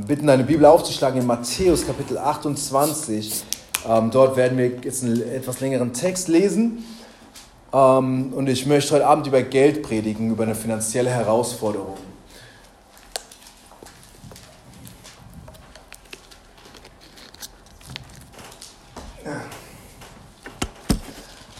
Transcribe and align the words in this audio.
bitten, 0.00 0.26
deine 0.26 0.44
Bibel 0.44 0.66
aufzuschlagen 0.66 1.20
in 1.20 1.26
Matthäus 1.26 1.86
Kapitel 1.86 2.18
28. 2.18 3.44
Ähm, 3.88 4.10
dort 4.10 4.36
werden 4.36 4.58
wir 4.58 4.72
jetzt 4.82 5.04
einen 5.04 5.20
etwas 5.22 5.60
längeren 5.60 5.92
Text 5.92 6.28
lesen. 6.28 6.84
Ähm, 7.72 8.32
und 8.34 8.48
ich 8.48 8.66
möchte 8.66 8.94
heute 8.94 9.06
Abend 9.06 9.26
über 9.26 9.42
Geld 9.42 9.82
predigen, 9.82 10.30
über 10.30 10.44
eine 10.44 10.54
finanzielle 10.54 11.10
Herausforderung. 11.10 11.96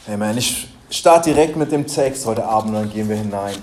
Amen. 0.07 0.39
Ich 0.39 0.69
starte 0.91 1.32
direkt 1.32 1.57
mit 1.57 1.73
dem 1.73 1.87
Text 1.87 2.27
heute 2.27 2.45
Abend 2.45 2.71
und 2.71 2.75
dann 2.75 2.93
gehen 2.93 3.09
wir 3.09 3.16
hinein 3.16 3.57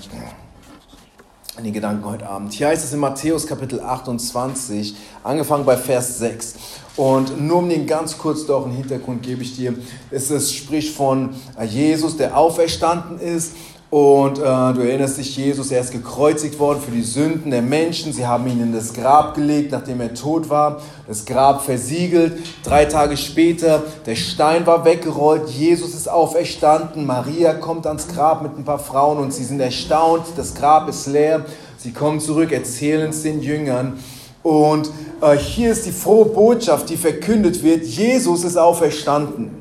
in 1.57 1.65
die 1.65 1.71
Gedanken 1.73 2.05
heute 2.05 2.27
Abend. 2.27 2.53
Hier 2.53 2.67
heißt 2.67 2.83
es 2.83 2.93
in 2.93 2.99
Matthäus 2.99 3.45
Kapitel 3.45 3.81
28, 3.81 4.95
angefangen 5.21 5.65
bei 5.65 5.75
Vers 5.75 6.17
6. 6.19 6.55
Und 6.95 7.41
nur 7.41 7.57
um 7.57 7.69
den 7.69 7.85
ganz 7.85 8.17
kurz 8.17 8.45
doch 8.45 8.65
einen 8.65 8.75
Hintergrund 8.75 9.21
gebe 9.21 9.41
ich 9.41 9.55
dir, 9.55 9.73
es, 10.11 10.29
es 10.29 10.53
spricht 10.53 10.95
von 10.95 11.31
Jesus, 11.61 12.15
der 12.15 12.37
auferstanden 12.37 13.19
ist 13.19 13.53
und 13.91 14.39
äh, 14.39 14.41
du 14.41 14.79
erinnerst 14.79 15.17
dich, 15.17 15.35
Jesus, 15.35 15.69
er 15.69 15.81
ist 15.81 15.91
gekreuzigt 15.91 16.57
worden 16.59 16.79
für 16.79 16.91
die 16.91 17.03
Sünden 17.03 17.51
der 17.51 17.61
Menschen. 17.61 18.13
Sie 18.13 18.25
haben 18.25 18.47
ihn 18.47 18.61
in 18.63 18.71
das 18.71 18.93
Grab 18.93 19.35
gelegt, 19.35 19.73
nachdem 19.73 19.99
er 19.99 20.13
tot 20.13 20.49
war. 20.49 20.81
Das 21.09 21.25
Grab 21.25 21.65
versiegelt. 21.65 22.39
Drei 22.63 22.85
Tage 22.85 23.17
später, 23.17 23.83
der 24.05 24.15
Stein 24.15 24.65
war 24.65 24.85
weggerollt. 24.85 25.49
Jesus 25.49 25.93
ist 25.93 26.09
auferstanden. 26.09 27.05
Maria 27.05 27.53
kommt 27.53 27.85
ans 27.85 28.07
Grab 28.07 28.41
mit 28.43 28.57
ein 28.57 28.63
paar 28.63 28.79
Frauen 28.79 29.17
und 29.17 29.33
sie 29.33 29.43
sind 29.43 29.59
erstaunt. 29.59 30.23
Das 30.37 30.55
Grab 30.55 30.87
ist 30.87 31.07
leer. 31.07 31.45
Sie 31.77 31.91
kommen 31.91 32.21
zurück, 32.21 32.53
erzählen 32.53 33.09
es 33.09 33.23
den 33.23 33.41
Jüngern. 33.41 33.99
Und 34.41 34.89
äh, 35.21 35.35
hier 35.35 35.73
ist 35.73 35.85
die 35.85 35.91
frohe 35.91 36.27
Botschaft, 36.27 36.89
die 36.89 36.95
verkündet 36.95 37.61
wird. 37.61 37.83
Jesus 37.83 38.45
ist 38.45 38.55
auferstanden. 38.55 39.60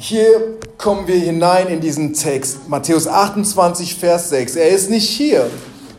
Hier 0.00 0.58
kommen 0.78 1.08
wir 1.08 1.16
hinein 1.16 1.66
in 1.66 1.80
diesen 1.80 2.14
Text, 2.14 2.68
Matthäus 2.68 3.08
28, 3.08 3.96
Vers 3.96 4.28
6. 4.30 4.54
Er 4.54 4.68
ist 4.68 4.90
nicht 4.90 5.08
hier, 5.08 5.50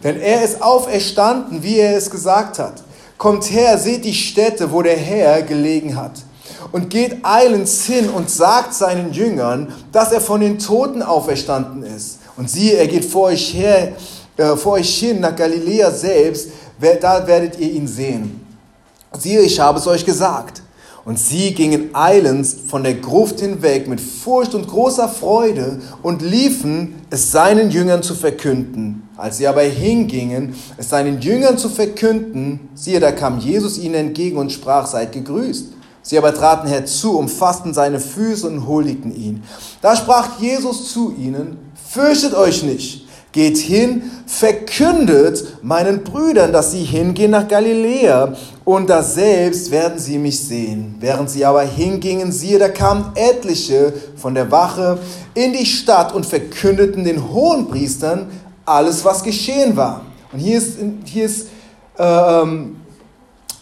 denn 0.01 0.21
er 0.21 0.41
ist 0.41 0.61
auferstanden, 0.61 1.63
wie 1.63 1.79
er 1.79 1.97
es 1.97 2.09
gesagt 2.09 2.59
hat. 2.59 2.81
Kommt 3.17 3.51
her, 3.51 3.77
seht 3.77 4.05
die 4.05 4.13
Stätte, 4.13 4.71
wo 4.71 4.81
der 4.81 4.95
Herr 4.95 5.41
gelegen 5.41 5.97
hat. 5.97 6.13
Und 6.71 6.89
geht 6.89 7.17
eilends 7.23 7.83
hin 7.83 8.09
und 8.09 8.31
sagt 8.31 8.73
seinen 8.73 9.11
Jüngern, 9.11 9.73
dass 9.91 10.13
er 10.13 10.21
von 10.21 10.39
den 10.39 10.59
Toten 10.59 11.03
auferstanden 11.03 11.83
ist. 11.83 12.19
Und 12.37 12.49
siehe, 12.49 12.77
er 12.77 12.87
geht 12.87 13.03
vor 13.03 13.23
euch 13.23 13.53
her, 13.53 13.97
äh, 14.37 14.55
vor 14.55 14.73
euch 14.73 14.97
hin 14.97 15.19
nach 15.19 15.35
Galiläa 15.35 15.91
selbst, 15.91 16.51
da 16.79 17.27
werdet 17.27 17.59
ihr 17.59 17.73
ihn 17.73 17.85
sehen. 17.85 18.47
Siehe, 19.17 19.41
ich 19.41 19.59
habe 19.59 19.77
es 19.77 19.87
euch 19.87 20.05
gesagt. 20.05 20.61
Und 21.05 21.17
sie 21.17 21.53
gingen 21.53 21.89
eilends 21.93 22.55
von 22.67 22.83
der 22.83 22.95
Gruft 22.95 23.39
hinweg 23.39 23.87
mit 23.87 24.01
Furcht 24.01 24.53
und 24.53 24.67
großer 24.67 25.07
Freude 25.09 25.81
und 26.03 26.21
liefen, 26.21 26.95
es 27.09 27.31
seinen 27.31 27.71
Jüngern 27.71 28.03
zu 28.03 28.15
verkünden. 28.15 29.09
Als 29.17 29.37
sie 29.37 29.47
aber 29.47 29.61
hingingen, 29.61 30.55
es 30.77 30.89
seinen 30.89 31.21
Jüngern 31.21 31.57
zu 31.57 31.69
verkünden, 31.69 32.69
siehe, 32.75 32.99
da 32.99 33.11
kam 33.11 33.39
Jesus 33.39 33.77
ihnen 33.77 33.95
entgegen 33.95 34.37
und 34.37 34.51
sprach, 34.51 34.87
seid 34.87 35.11
gegrüßt. 35.11 35.73
Sie 36.01 36.17
aber 36.17 36.33
traten 36.33 36.67
herzu, 36.67 37.17
umfassten 37.17 37.73
seine 37.73 37.99
Füße 37.99 38.47
und 38.47 38.67
huldigten 38.67 39.15
ihn. 39.15 39.43
Da 39.81 39.95
sprach 39.95 40.39
Jesus 40.39 40.91
zu 40.91 41.13
ihnen, 41.17 41.57
fürchtet 41.89 42.33
euch 42.33 42.63
nicht. 42.63 43.08
Geht 43.31 43.57
hin, 43.57 44.09
verkündet 44.25 45.59
meinen 45.61 46.03
Brüdern, 46.03 46.51
dass 46.51 46.71
sie 46.71 46.83
hingehen 46.83 47.31
nach 47.31 47.47
Galiläa, 47.47 48.33
und 48.65 48.89
da 48.89 49.01
selbst 49.01 49.71
werden 49.71 49.97
sie 49.99 50.17
mich 50.17 50.39
sehen. 50.39 50.95
Während 50.99 51.29
sie 51.29 51.45
aber 51.45 51.63
hingingen, 51.63 52.31
siehe, 52.31 52.59
da 52.59 52.69
kamen 52.69 53.11
etliche 53.15 53.93
von 54.15 54.35
der 54.35 54.51
Wache 54.51 54.99
in 55.33 55.53
die 55.53 55.65
Stadt 55.65 56.13
und 56.13 56.25
verkündeten 56.25 57.03
den 57.03 57.31
Hohenpriestern 57.31 58.27
alles, 58.65 59.03
was 59.03 59.23
geschehen 59.23 59.75
war. 59.75 60.01
Und 60.31 60.39
hier 60.39 60.57
ist, 60.57 60.77
hier 61.05 61.25
ist 61.25 61.47
äh, 61.97 62.43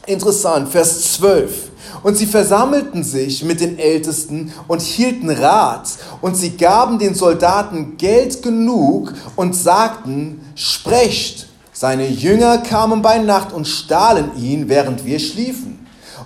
interessant, 0.06 0.70
Vers 0.70 1.14
12. 1.14 1.70
Und 2.04 2.16
sie 2.18 2.26
versammelten 2.26 3.04
sich 3.04 3.44
mit 3.44 3.60
den 3.60 3.78
Ältesten 3.80 4.52
und 4.68 4.82
hielten 4.82 5.30
Rat. 5.30 5.90
Und 6.22 6.36
sie 6.36 6.52
gaben 6.58 7.00
den 7.00 7.16
Soldaten 7.16 7.98
Geld 7.98 8.42
genug 8.42 9.14
und 9.36 9.56
sagten, 9.56 10.42
sprecht. 10.56 11.48
Seine 11.74 12.08
Jünger 12.08 12.58
kamen 12.60 13.02
bei 13.02 13.20
Nacht 13.20 13.54
und 13.54 13.68
stahlen 13.68 14.32
ihn, 14.38 14.68
während 14.68 15.06
wir 15.06 15.20
schliefen. 15.20 15.77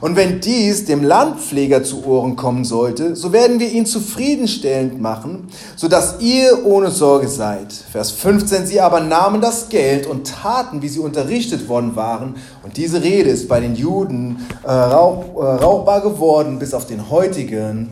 Und 0.02 0.16
wenn 0.16 0.42
dies 0.42 0.86
dem 0.86 1.04
Landpfleger 1.04 1.84
zu 1.84 2.04
Ohren 2.06 2.36
kommen 2.36 2.66
sollte, 2.66 3.16
so 3.16 3.32
werden 3.32 3.60
wir 3.60 3.70
ihn 3.70 3.86
zufriedenstellend 3.86 5.00
machen, 5.00 5.48
sodass 5.76 6.16
ihr 6.20 6.66
ohne 6.66 6.90
Sorge 6.90 7.28
seid. 7.28 7.72
Vers 7.72 8.10
15, 8.10 8.66
sie 8.66 8.82
aber 8.82 9.00
nahmen 9.00 9.42
das 9.42 9.70
Geld 9.70 10.08
und 10.08 10.28
taten, 10.28 10.82
wie 10.82 10.90
sie 10.90 11.00
unterrichtet 11.00 11.70
worden 11.70 11.96
waren. 11.96 12.36
Und 12.64 12.78
diese 12.78 13.04
Rede 13.04 13.30
ist 13.30 13.48
bei 13.48 13.60
den 13.60 13.76
Juden 13.76 14.48
äh, 14.64 14.72
rauch, 14.72 15.36
äh, 15.36 15.64
rauchbar 15.64 16.02
geworden 16.02 16.58
bis 16.58 16.74
auf 16.74 16.88
den 16.88 17.12
heutigen 17.12 17.90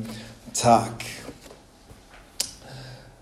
Tag. 0.56 0.90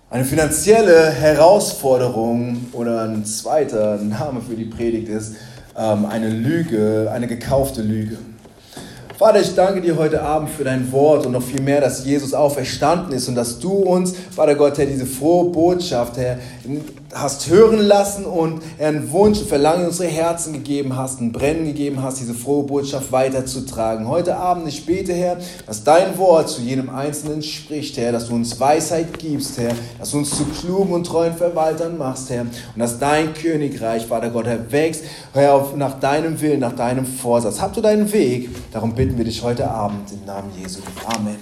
Eine 0.10 0.24
finanzielle 0.24 1.10
Herausforderung 1.10 2.68
oder 2.72 3.02
ein 3.02 3.26
zweiter 3.26 3.98
Name 3.98 4.40
für 4.40 4.56
die 4.56 4.64
Predigt 4.64 5.10
ist 5.10 5.36
ähm, 5.78 6.06
eine 6.06 6.30
Lüge, 6.30 7.12
eine 7.14 7.28
gekaufte 7.28 7.82
Lüge. 7.82 8.18
Vater, 9.18 9.42
ich 9.42 9.56
danke 9.56 9.82
dir 9.82 9.98
heute 9.98 10.22
Abend 10.22 10.48
für 10.48 10.64
dein 10.64 10.92
Wort 10.92 11.26
und 11.26 11.32
noch 11.32 11.42
viel 11.42 11.60
mehr, 11.60 11.82
dass 11.82 12.06
Jesus 12.06 12.36
auferstanden 12.36 13.14
ist 13.14 13.28
und 13.28 13.34
dass 13.34 13.58
du 13.58 13.72
uns, 13.72 14.14
Vater 14.30 14.54
Gott, 14.54 14.78
Herr, 14.78 14.86
diese 14.86 15.08
frohe 15.08 15.50
Botschaft, 15.50 16.18
Herr, 16.18 16.38
hast 17.20 17.50
hören 17.50 17.80
lassen 17.80 18.26
und 18.26 18.62
einen 18.80 19.12
Wunsch, 19.12 19.40
ein 19.40 19.48
Verlangen 19.48 19.82
in 19.82 19.88
unsere 19.88 20.10
Herzen 20.10 20.54
gegeben 20.54 20.96
hast, 20.96 21.22
ein 21.22 21.32
Brennen 21.32 21.66
gegeben 21.66 22.02
hast, 22.02 22.20
diese 22.20 22.34
frohe 22.34 22.64
Botschaft 22.64 23.12
weiterzutragen. 23.12 24.08
Heute 24.08 24.38
Abend, 24.38 24.68
ich 24.68 24.86
bete, 24.86 25.14
Herr, 25.14 25.38
dass 25.66 25.84
dein 25.84 26.18
Wort 26.18 26.50
zu 26.50 26.62
jedem 26.62 26.90
Einzelnen 26.90 27.42
spricht, 27.42 27.98
Herr, 27.98 28.12
dass 28.12 28.28
du 28.28 28.36
uns 28.36 28.60
Weisheit 28.60 29.18
gibst, 29.20 29.58
Herr, 29.58 29.74
dass 30.00 30.12
du 30.12 30.18
uns 30.20 30.36
zu 30.36 30.46
klugen 30.46 30.94
und 30.94 31.06
treuen 31.06 31.36
Verwaltern 31.36 31.98
machst, 31.98 32.30
Herr, 32.30 32.42
und 32.42 32.52
dass 32.78 33.00
dein 33.00 33.34
Königreich, 33.34 34.06
Vater 34.06 34.30
Gott, 34.30 34.46
Herr, 34.46 34.72
wächst, 34.72 35.04
Herr, 35.34 35.68
nach 35.76 36.00
deinem 36.00 36.40
Willen, 36.42 36.60
nach 36.60 36.76
deinem 36.76 37.06
Vorsatz. 37.06 37.60
Habt 37.60 37.78
du 37.78 37.82
deinen 37.82 38.12
Weg? 38.12 38.50
Darum 38.72 38.94
bitten 38.94 39.18
wir 39.18 39.26
dich 39.26 39.42
heute 39.44 39.70
Abend 39.70 40.12
im 40.12 40.26
Namen 40.26 40.52
Jesu. 40.62 40.80
Amen. 41.06 41.38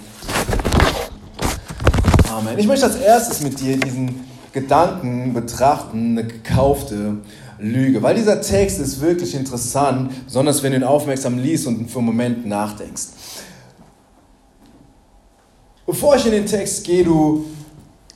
Amen. 2.30 2.58
Ich 2.58 2.66
möchte 2.66 2.86
als 2.86 2.96
erstes 2.96 3.40
mit 3.40 3.58
dir 3.60 3.78
diesen 3.78 4.25
Gedanken 4.56 5.34
betrachten, 5.34 6.18
eine 6.18 6.26
gekaufte 6.26 7.18
Lüge. 7.58 8.02
Weil 8.02 8.14
dieser 8.14 8.40
Text 8.40 8.80
ist 8.80 9.02
wirklich 9.02 9.34
interessant, 9.34 10.10
besonders 10.24 10.62
wenn 10.62 10.72
du 10.72 10.78
ihn 10.78 10.82
aufmerksam 10.82 11.36
liest 11.36 11.66
und 11.66 11.90
für 11.90 11.98
einen 11.98 12.06
Moment 12.06 12.46
nachdenkst. 12.46 13.08
Bevor 15.84 16.16
ich 16.16 16.24
in 16.24 16.32
den 16.32 16.46
Text 16.46 16.84
gehe, 16.84 17.04
du 17.04 17.44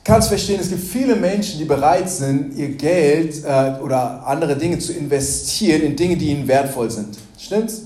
kannst 0.03 0.29
verstehen, 0.29 0.59
es 0.59 0.69
gibt 0.69 0.81
viele 0.81 1.15
Menschen, 1.15 1.59
die 1.59 1.65
bereit 1.65 2.09
sind, 2.09 2.57
ihr 2.57 2.69
Geld 2.69 3.45
äh, 3.45 3.79
oder 3.79 4.25
andere 4.25 4.57
Dinge 4.57 4.79
zu 4.79 4.93
investieren 4.93 5.83
in 5.83 5.95
Dinge, 5.95 6.17
die 6.17 6.31
ihnen 6.31 6.47
wertvoll 6.47 6.89
sind. 6.89 7.19
Stimmt's? 7.37 7.83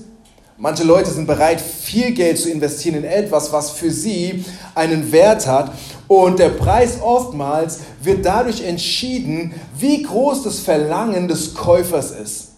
Manche 0.56 0.84
Leute 0.84 1.10
sind 1.10 1.26
bereit, 1.26 1.60
viel 1.60 2.12
Geld 2.12 2.38
zu 2.38 2.50
investieren 2.50 2.96
in 2.96 3.04
etwas, 3.04 3.52
was 3.52 3.72
für 3.72 3.90
sie 3.90 4.42
einen 4.74 5.12
Wert 5.12 5.46
hat. 5.46 5.72
Und 6.08 6.38
der 6.38 6.50
Preis 6.50 6.98
oftmals 7.02 7.80
wird 8.00 8.24
dadurch 8.24 8.62
entschieden, 8.62 9.54
wie 9.76 10.02
groß 10.02 10.44
das 10.44 10.60
Verlangen 10.60 11.26
des 11.26 11.54
Käufers 11.54 12.12
ist. 12.12 12.48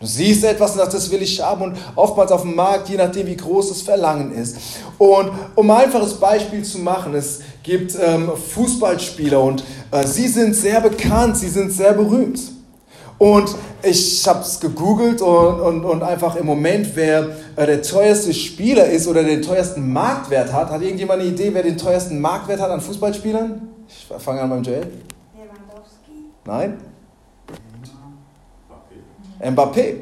Du 0.00 0.06
siehst 0.06 0.44
etwas 0.44 0.72
und 0.72 0.78
sagst, 0.78 0.94
das 0.94 1.10
will 1.10 1.22
ich 1.22 1.40
haben 1.40 1.62
und 1.62 1.76
oftmals 1.96 2.30
auf 2.30 2.42
dem 2.42 2.54
Markt, 2.54 2.88
je 2.88 2.96
nachdem 2.96 3.26
wie 3.26 3.36
groß 3.36 3.70
das 3.70 3.82
Verlangen 3.82 4.32
ist. 4.32 4.56
Und 4.96 5.32
um 5.56 5.70
ein 5.70 5.86
einfaches 5.86 6.14
Beispiel 6.14 6.62
zu 6.62 6.78
machen, 6.78 7.14
es 7.14 7.40
gibt 7.64 7.96
ähm, 8.00 8.30
Fußballspieler 8.54 9.42
und 9.42 9.64
äh, 9.90 10.06
sie 10.06 10.28
sind 10.28 10.54
sehr 10.54 10.80
bekannt, 10.80 11.36
sie 11.36 11.48
sind 11.48 11.72
sehr 11.72 11.94
berühmt. 11.94 12.38
Und 13.18 13.56
ich 13.82 14.26
habe 14.28 14.40
es 14.40 14.60
gegoogelt 14.60 15.20
und, 15.20 15.60
und, 15.60 15.84
und 15.84 16.02
einfach 16.04 16.36
im 16.36 16.46
Moment, 16.46 16.94
wer 16.94 17.30
äh, 17.56 17.66
der 17.66 17.82
teuerste 17.82 18.32
Spieler 18.32 18.86
ist 18.86 19.08
oder 19.08 19.24
den 19.24 19.42
teuersten 19.42 19.92
Marktwert 19.92 20.52
hat. 20.52 20.70
Hat 20.70 20.82
irgendjemand 20.82 21.20
eine 21.20 21.30
Idee, 21.30 21.50
wer 21.52 21.64
den 21.64 21.76
teuersten 21.76 22.20
Marktwert 22.20 22.60
hat 22.60 22.70
an 22.70 22.80
Fußballspielern? 22.80 23.68
Ich 23.88 24.06
fange 24.22 24.40
an 24.40 24.50
beim 24.50 24.62
Joel. 24.62 24.86
Lewandowski. 25.34 26.30
Nein? 26.44 26.78
Mbappé. 29.40 29.94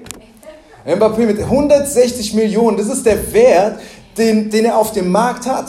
Mbappé 0.85 1.27
mit 1.27 1.41
160 1.41 2.35
Millionen, 2.35 2.77
das 2.77 2.89
ist 2.89 3.05
der 3.05 3.33
Wert, 3.33 3.81
den, 4.17 4.51
den 4.51 4.67
er 4.67 4.77
auf 4.77 4.93
dem 4.93 5.11
Markt 5.11 5.47
hat. 5.47 5.69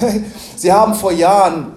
Sie 0.56 0.72
haben 0.72 0.94
vor 0.94 1.12
Jahren, 1.12 1.72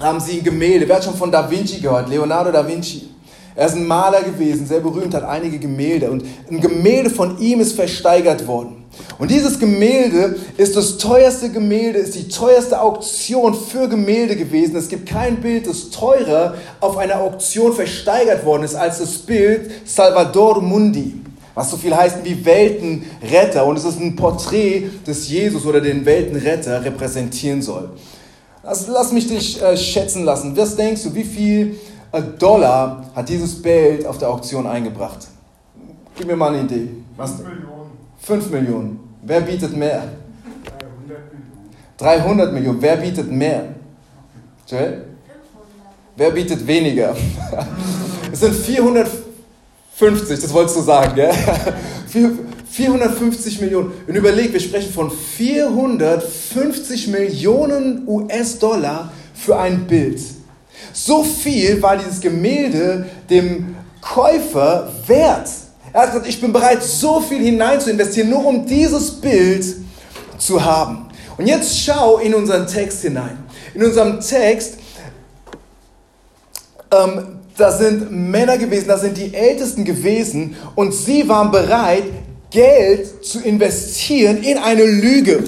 haben 0.00 0.20
sie 0.20 0.38
ein 0.38 0.44
Gemälde, 0.44 0.88
wer 0.88 0.96
hat 0.96 1.04
schon 1.04 1.14
von 1.14 1.30
Da 1.30 1.48
Vinci 1.48 1.80
gehört? 1.80 2.08
Leonardo 2.08 2.50
da 2.50 2.66
Vinci. 2.66 3.13
Er 3.56 3.66
ist 3.66 3.76
ein 3.76 3.86
Maler 3.86 4.22
gewesen, 4.22 4.66
sehr 4.66 4.80
berühmt, 4.80 5.14
hat 5.14 5.22
einige 5.22 5.58
Gemälde. 5.58 6.10
Und 6.10 6.24
ein 6.50 6.60
Gemälde 6.60 7.08
von 7.08 7.38
ihm 7.38 7.60
ist 7.60 7.74
versteigert 7.74 8.46
worden. 8.48 8.84
Und 9.18 9.30
dieses 9.30 9.60
Gemälde 9.60 10.36
ist 10.56 10.76
das 10.76 10.98
teuerste 10.98 11.50
Gemälde, 11.50 12.00
ist 12.00 12.14
die 12.16 12.28
teuerste 12.28 12.80
Auktion 12.80 13.54
für 13.54 13.88
Gemälde 13.88 14.34
gewesen. 14.34 14.74
Es 14.76 14.88
gibt 14.88 15.08
kein 15.08 15.36
Bild, 15.40 15.68
das 15.68 15.90
teurer 15.90 16.54
auf 16.80 16.96
einer 16.96 17.20
Auktion 17.20 17.72
versteigert 17.72 18.44
worden 18.44 18.64
ist 18.64 18.74
als 18.74 18.98
das 18.98 19.18
Bild 19.18 19.70
Salvador 19.84 20.60
Mundi, 20.60 21.14
was 21.54 21.70
so 21.70 21.76
viel 21.76 21.94
heißt 21.94 22.18
wie 22.24 22.44
Weltenretter. 22.44 23.64
Und 23.66 23.76
es 23.78 23.84
ist 23.84 24.00
ein 24.00 24.16
Porträt 24.16 24.90
des 25.06 25.28
Jesus 25.28 25.64
oder 25.64 25.80
den 25.80 26.04
Weltenretter 26.04 26.84
repräsentieren 26.84 27.62
soll. 27.62 27.90
Also 28.64 28.90
lass 28.92 29.12
mich 29.12 29.28
dich 29.28 29.62
äh, 29.62 29.76
schätzen 29.76 30.24
lassen. 30.24 30.56
Was 30.56 30.74
denkst 30.74 31.04
du, 31.04 31.14
wie 31.14 31.24
viel 31.24 31.76
Dollar 32.22 33.04
hat 33.14 33.28
dieses 33.28 33.60
Bild 33.60 34.06
auf 34.06 34.18
der 34.18 34.30
Auktion 34.30 34.66
eingebracht? 34.66 35.26
Gib 36.16 36.26
mir 36.26 36.36
mal 36.36 36.54
eine 36.54 36.62
Idee. 36.62 36.88
Was? 37.16 37.32
5 37.32 37.48
Millionen. 37.48 37.90
5 38.20 38.50
Millionen. 38.50 39.00
Wer 39.22 39.40
bietet 39.40 39.76
mehr? 39.76 40.04
300 40.68 41.08
Millionen. 41.08 41.70
300 41.98 42.52
Millionen. 42.52 42.82
Wer 42.82 42.96
bietet 42.96 43.30
mehr? 43.30 43.64
Joel? 44.68 45.04
Wer 46.16 46.30
bietet 46.30 46.66
weniger? 46.66 47.14
Es 48.32 48.40
sind 48.40 48.54
450, 48.54 50.40
das 50.40 50.52
wolltest 50.52 50.76
du 50.76 50.80
sagen, 50.80 51.14
gell? 51.14 51.30
450 52.68 53.60
Millionen. 53.60 53.92
Und 54.08 54.14
überleg, 54.16 54.52
wir 54.52 54.58
sprechen 54.58 54.92
von 54.92 55.08
450 55.08 57.06
Millionen 57.08 58.02
US-Dollar 58.08 59.12
für 59.34 59.56
ein 59.56 59.86
Bild. 59.86 60.20
So 60.94 61.24
viel 61.24 61.82
war 61.82 61.96
dieses 61.96 62.20
Gemälde 62.20 63.04
dem 63.28 63.74
Käufer 64.00 64.90
wert. 65.06 65.50
Er 65.92 66.02
hat 66.02 66.10
gesagt, 66.10 66.28
ich 66.28 66.40
bin 66.40 66.52
bereit, 66.52 66.82
so 66.82 67.20
viel 67.20 67.42
hinein 67.42 67.80
zu 67.80 67.90
investieren, 67.90 68.30
nur 68.30 68.46
um 68.46 68.64
dieses 68.64 69.10
Bild 69.10 69.64
zu 70.38 70.64
haben. 70.64 71.08
Und 71.36 71.46
jetzt 71.46 71.80
schau 71.80 72.18
in 72.18 72.32
unseren 72.32 72.66
Text 72.66 73.02
hinein. 73.02 73.38
In 73.74 73.82
unserem 73.82 74.20
Text, 74.20 74.74
ähm, 76.92 77.40
da 77.56 77.72
sind 77.72 78.12
Männer 78.12 78.56
gewesen, 78.56 78.86
da 78.86 78.96
sind 78.96 79.16
die 79.16 79.34
Ältesten 79.34 79.84
gewesen 79.84 80.56
und 80.76 80.94
sie 80.94 81.28
waren 81.28 81.50
bereit, 81.50 82.04
Geld 82.50 83.24
zu 83.24 83.40
investieren 83.40 84.44
in 84.44 84.58
eine 84.58 84.84
Lüge. 84.84 85.42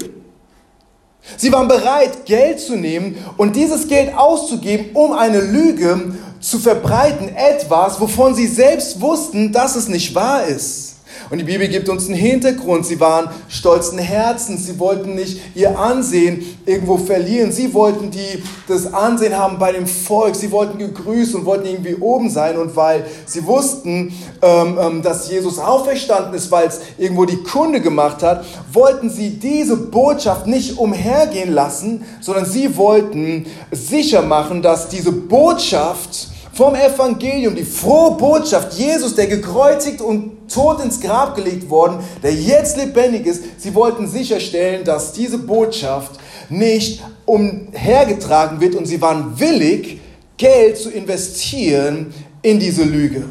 Sie 1.35 1.51
waren 1.51 1.67
bereit, 1.67 2.25
Geld 2.25 2.59
zu 2.59 2.75
nehmen 2.75 3.17
und 3.37 3.55
dieses 3.55 3.87
Geld 3.87 4.17
auszugeben, 4.17 4.91
um 4.93 5.11
eine 5.11 5.41
Lüge 5.41 6.13
zu 6.39 6.59
verbreiten. 6.59 7.35
Etwas, 7.35 7.99
wovon 7.99 8.33
sie 8.33 8.47
selbst 8.47 9.01
wussten, 9.01 9.51
dass 9.51 9.75
es 9.75 9.87
nicht 9.87 10.15
wahr 10.15 10.45
ist. 10.45 10.86
Und 11.29 11.39
die 11.39 11.43
Bibel 11.43 11.67
gibt 11.67 11.89
uns 11.89 12.07
einen 12.07 12.15
Hintergrund. 12.15 12.85
Sie 12.85 12.99
waren 12.99 13.29
stolzen 13.49 13.97
Herzens. 13.99 14.65
Sie 14.65 14.79
wollten 14.79 15.15
nicht 15.15 15.41
ihr 15.55 15.77
Ansehen 15.77 16.43
irgendwo 16.65 16.97
verlieren. 16.97 17.51
Sie 17.51 17.73
wollten 17.73 18.11
die, 18.11 18.43
das 18.67 18.93
Ansehen 18.93 19.37
haben 19.37 19.59
bei 19.59 19.73
dem 19.73 19.87
Volk. 19.87 20.35
Sie 20.35 20.51
wollten 20.51 20.77
gegrüßt 20.77 21.35
und 21.35 21.45
wollten 21.45 21.65
irgendwie 21.65 21.95
oben 21.95 22.29
sein. 22.29 22.57
Und 22.57 22.75
weil 22.75 23.05
sie 23.25 23.45
wussten, 23.45 24.13
ähm, 24.41 24.77
ähm, 24.79 25.01
dass 25.01 25.29
Jesus 25.29 25.59
auferstanden 25.59 26.33
ist, 26.33 26.49
weil 26.49 26.67
es 26.67 26.79
irgendwo 26.97 27.25
die 27.25 27.43
Kunde 27.43 27.81
gemacht 27.81 28.23
hat, 28.23 28.45
wollten 28.71 29.09
sie 29.09 29.31
diese 29.31 29.75
Botschaft 29.75 30.47
nicht 30.47 30.77
umhergehen 30.77 31.51
lassen, 31.51 32.05
sondern 32.21 32.45
sie 32.45 32.77
wollten 32.77 33.45
sicher 33.71 34.21
machen, 34.21 34.61
dass 34.61 34.87
diese 34.87 35.11
Botschaft 35.11 36.29
vom 36.57 36.73
Evangelium, 36.73 37.55
die 37.55 37.63
frohe 37.63 38.17
Botschaft, 38.17 38.73
Jesus, 38.73 39.13
der 39.13 39.27
gekreuzigt 39.27 40.01
und 40.01 40.49
tot 40.51 40.83
ins 40.83 40.99
Grab 40.99 41.35
gelegt 41.35 41.69
worden, 41.69 41.99
der 42.23 42.33
jetzt 42.33 42.77
lebendig 42.77 43.27
ist, 43.27 43.43
sie 43.59 43.75
wollten 43.75 44.07
sicherstellen, 44.07 44.83
dass 44.83 45.13
diese 45.13 45.37
Botschaft 45.37 46.19
nicht 46.49 47.03
umhergetragen 47.25 48.59
wird 48.59 48.73
und 48.73 48.87
sie 48.87 48.99
waren 48.99 49.39
willig, 49.39 49.99
Geld 50.37 50.77
zu 50.77 50.89
investieren 50.89 52.11
in 52.41 52.59
diese 52.59 52.83
Lüge. 52.83 53.23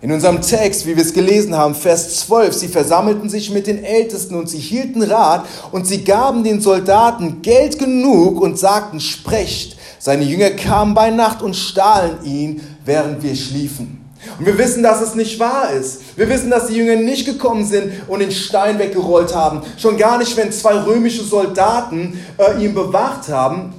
In 0.00 0.10
unserem 0.10 0.42
Text, 0.42 0.84
wie 0.86 0.96
wir 0.96 1.02
es 1.02 1.14
gelesen 1.14 1.56
haben, 1.56 1.76
Vers 1.76 2.26
12, 2.26 2.54
sie 2.54 2.68
versammelten 2.68 3.30
sich 3.30 3.52
mit 3.52 3.68
den 3.68 3.84
Ältesten 3.84 4.34
und 4.34 4.48
sie 4.48 4.58
hielten 4.58 5.02
Rat 5.02 5.46
und 5.70 5.86
sie 5.86 6.02
gaben 6.02 6.42
den 6.42 6.60
Soldaten 6.60 7.40
Geld 7.40 7.78
genug 7.78 8.40
und 8.40 8.58
sagten, 8.58 9.00
sprecht, 9.00 9.73
seine 10.04 10.24
Jünger 10.24 10.50
kamen 10.50 10.92
bei 10.92 11.08
Nacht 11.08 11.40
und 11.40 11.56
stahlen 11.56 12.22
ihn, 12.24 12.60
während 12.84 13.22
wir 13.22 13.34
schliefen. 13.34 14.04
Und 14.38 14.44
wir 14.44 14.58
wissen, 14.58 14.82
dass 14.82 15.00
es 15.00 15.14
nicht 15.14 15.40
wahr 15.40 15.70
ist. 15.70 16.02
Wir 16.18 16.28
wissen, 16.28 16.50
dass 16.50 16.66
die 16.66 16.74
Jünger 16.74 16.96
nicht 16.96 17.24
gekommen 17.24 17.64
sind 17.64 17.90
und 18.06 18.20
den 18.20 18.30
Stein 18.30 18.78
weggerollt 18.78 19.34
haben. 19.34 19.62
Schon 19.78 19.96
gar 19.96 20.18
nicht, 20.18 20.36
wenn 20.36 20.52
zwei 20.52 20.74
römische 20.74 21.24
Soldaten 21.24 22.22
äh, 22.36 22.62
ihn 22.62 22.74
bewacht 22.74 23.30
haben. 23.30 23.72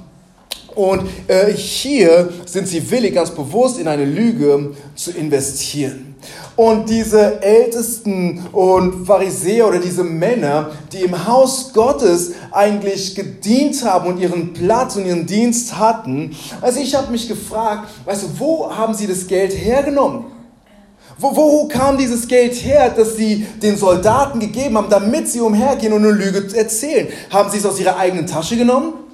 Und 0.76 1.08
äh, 1.26 1.52
hier 1.52 2.28
sind 2.44 2.68
sie 2.68 2.90
willig, 2.90 3.14
ganz 3.14 3.30
bewusst 3.30 3.78
in 3.80 3.88
eine 3.88 4.04
Lüge 4.04 4.74
zu 4.94 5.10
investieren. 5.10 6.14
Und 6.54 6.90
diese 6.90 7.42
Ältesten 7.42 8.46
und 8.52 9.06
Pharisäer 9.06 9.68
oder 9.68 9.78
diese 9.78 10.04
Männer, 10.04 10.70
die 10.92 10.98
im 10.98 11.26
Haus 11.26 11.72
Gottes 11.72 12.32
eigentlich 12.50 13.14
gedient 13.14 13.84
haben 13.84 14.08
und 14.08 14.20
ihren 14.20 14.52
Platz 14.52 14.96
und 14.96 15.06
ihren 15.06 15.24
Dienst 15.24 15.78
hatten, 15.78 16.36
also 16.60 16.78
ich 16.78 16.94
habe 16.94 17.10
mich 17.10 17.26
gefragt, 17.26 17.88
weißt 18.04 18.24
du, 18.24 18.26
wo 18.38 18.70
haben 18.70 18.92
sie 18.92 19.06
das 19.06 19.26
Geld 19.26 19.52
hergenommen? 19.52 20.26
Wo, 21.18 21.34
wo 21.34 21.68
kam 21.68 21.96
dieses 21.96 22.28
Geld 22.28 22.52
her, 22.52 22.92
das 22.94 23.16
sie 23.16 23.46
den 23.62 23.78
Soldaten 23.78 24.40
gegeben 24.40 24.76
haben, 24.76 24.90
damit 24.90 25.28
sie 25.28 25.40
umhergehen 25.40 25.94
und 25.94 26.04
eine 26.04 26.12
Lüge 26.12 26.54
erzählen? 26.54 27.08
Haben 27.30 27.50
sie 27.50 27.58
es 27.58 27.64
aus 27.64 27.80
ihrer 27.80 27.96
eigenen 27.96 28.26
Tasche 28.26 28.58
genommen? 28.58 29.05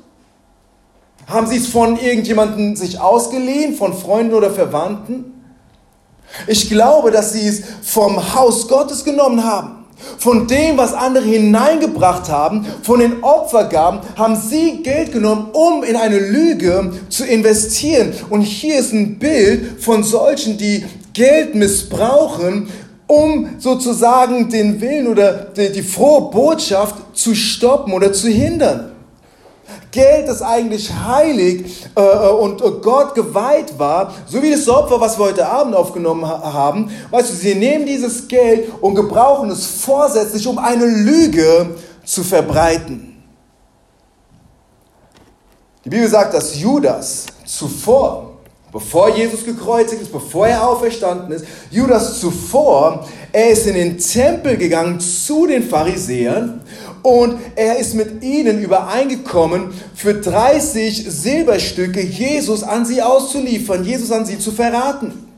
Haben 1.27 1.47
sie 1.47 1.57
es 1.57 1.69
von 1.69 1.99
irgendjemandem 1.99 2.77
sich 2.77 3.01
ausgeliehen, 3.01 3.75
von 3.75 3.95
Freunden 3.95 4.35
oder 4.35 4.51
Verwandten? 4.51 5.33
Ich 6.47 6.69
glaube, 6.69 7.11
dass 7.11 7.33
sie 7.33 7.47
es 7.47 7.63
vom 7.83 8.35
Haus 8.35 8.69
Gottes 8.69 9.05
genommen 9.05 9.45
haben. 9.45 9.83
Von 10.19 10.49
dem, 10.49 10.77
was 10.77 10.95
andere 10.95 11.25
hineingebracht 11.25 12.29
haben, 12.29 12.67
von 12.83 13.01
den 13.01 13.23
Opfergaben, 13.23 14.01
haben 14.17 14.37
sie 14.37 14.83
Geld 14.83 15.13
genommen, 15.13 15.51
um 15.53 15.85
in 15.85 15.95
eine 15.95 16.19
Lüge 16.19 16.93
zu 17.09 17.25
investieren. 17.25 18.13
Und 18.29 18.43
hier 18.43 18.79
ist 18.79 18.93
ein 18.93 19.19
Bild 19.19 19.81
von 19.81 20.03
solchen, 20.03 20.59
die 20.59 20.85
Geld 21.13 21.55
missbrauchen, 21.55 22.69
um 23.07 23.51
sozusagen 23.59 24.49
den 24.49 24.81
Willen 24.81 25.07
oder 25.07 25.33
die, 25.33 25.83
frohe 25.83 26.31
Botschaft 26.31 26.97
zu 27.17 27.35
stoppen 27.35 27.93
oder 27.93 28.13
zu 28.13 28.29
hindern. 28.29 28.92
Geld, 29.93 30.27
das 30.27 30.43
eigentlich 30.43 30.93
heilig 30.93 31.87
äh, 31.95 32.01
äh, 32.01 32.31
und 32.31 32.61
äh, 32.61 32.71
Gott 32.83 33.15
geweiht 33.15 33.79
war, 33.79 34.13
so 34.27 34.43
wie 34.43 34.51
das 34.51 34.67
Opfer, 34.69 35.01
was 35.01 35.19
wir 35.19 35.27
heute 35.27 35.47
Abend 35.47 35.77
aufgenommen 35.77 36.27
ha 36.27 36.53
haben, 36.53 36.91
weißt 37.11 37.31
du, 37.31 37.35
sie 37.35 37.55
nehmen 37.55 37.87
dieses 37.87 38.27
Geld 38.27 38.71
und 38.81 38.95
gebrauchen 38.95 39.51
es 39.51 39.65
vorsätzlich, 39.65 40.47
um 40.49 40.59
eine 40.59 40.87
Lüge 40.87 41.77
zu 42.05 42.25
verbreiten. 42.25 43.23
Die 45.85 45.91
Bibel 45.91 46.09
sagt, 46.09 46.33
dass 46.33 46.59
Judas 46.59 47.27
zuvor, 47.45 48.39
bevor 48.73 49.15
Jesus 49.15 49.45
gekreuzigt 49.45 50.01
ist, 50.01 50.13
bevor 50.13 50.47
er 50.47 50.67
auferstanden 50.67 51.33
ist, 51.33 51.45
Judas 51.71 52.19
zuvor, 52.19 53.07
er 53.31 53.51
ist 53.51 53.67
in 53.67 53.75
den 53.75 53.99
Tempel 53.99 54.57
gegangen 54.57 55.01
zu 55.01 55.47
den 55.47 55.63
Pharisäern 55.63 56.63
und 57.03 57.39
er 57.57 57.79
ist 57.79 57.95
mit 57.95 58.23
ihnen 58.23 58.63
übereingekommen, 58.63 59.71
für 59.95 60.15
30 60.15 61.07
Silberstücke 61.09 62.01
Jesus 62.01 62.63
an 62.63 62.87
sie 62.87 63.03
auszuliefern, 63.03 63.85
Jesus 63.85 64.13
an 64.13 64.25
sie 64.25 64.39
zu 64.39 64.53
verraten. 64.53 65.29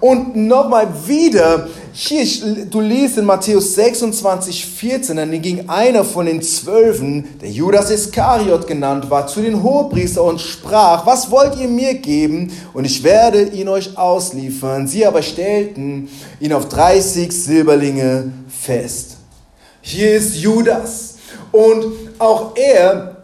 Und 0.00 0.36
nochmal 0.36 0.88
wieder, 1.06 1.68
hier, 1.92 2.24
du 2.70 2.80
liest 2.80 3.18
in 3.18 3.24
Matthäus 3.24 3.74
26, 3.74 4.64
14, 4.64 5.16
dann 5.16 5.42
ging 5.42 5.68
einer 5.68 6.04
von 6.04 6.26
den 6.26 6.40
Zwölfen, 6.42 7.24
der 7.40 7.50
Judas 7.50 7.90
Iskariot 7.90 8.66
genannt 8.68 9.10
war, 9.10 9.26
zu 9.26 9.40
den 9.40 9.62
Hohepriester 9.62 10.22
und 10.22 10.40
sprach, 10.40 11.04
was 11.04 11.30
wollt 11.30 11.58
ihr 11.58 11.68
mir 11.68 11.94
geben? 11.94 12.52
Und 12.72 12.84
ich 12.84 13.02
werde 13.02 13.42
ihn 13.42 13.68
euch 13.68 13.98
ausliefern. 13.98 14.86
Sie 14.86 15.04
aber 15.04 15.22
stellten 15.22 16.08
ihn 16.38 16.52
auf 16.52 16.68
30 16.68 17.32
Silberlinge 17.32 18.32
fest. 18.48 19.17
Hier 19.88 20.16
ist 20.16 20.36
Judas. 20.36 21.14
Und 21.50 21.86
auch 22.18 22.54
er, 22.56 23.16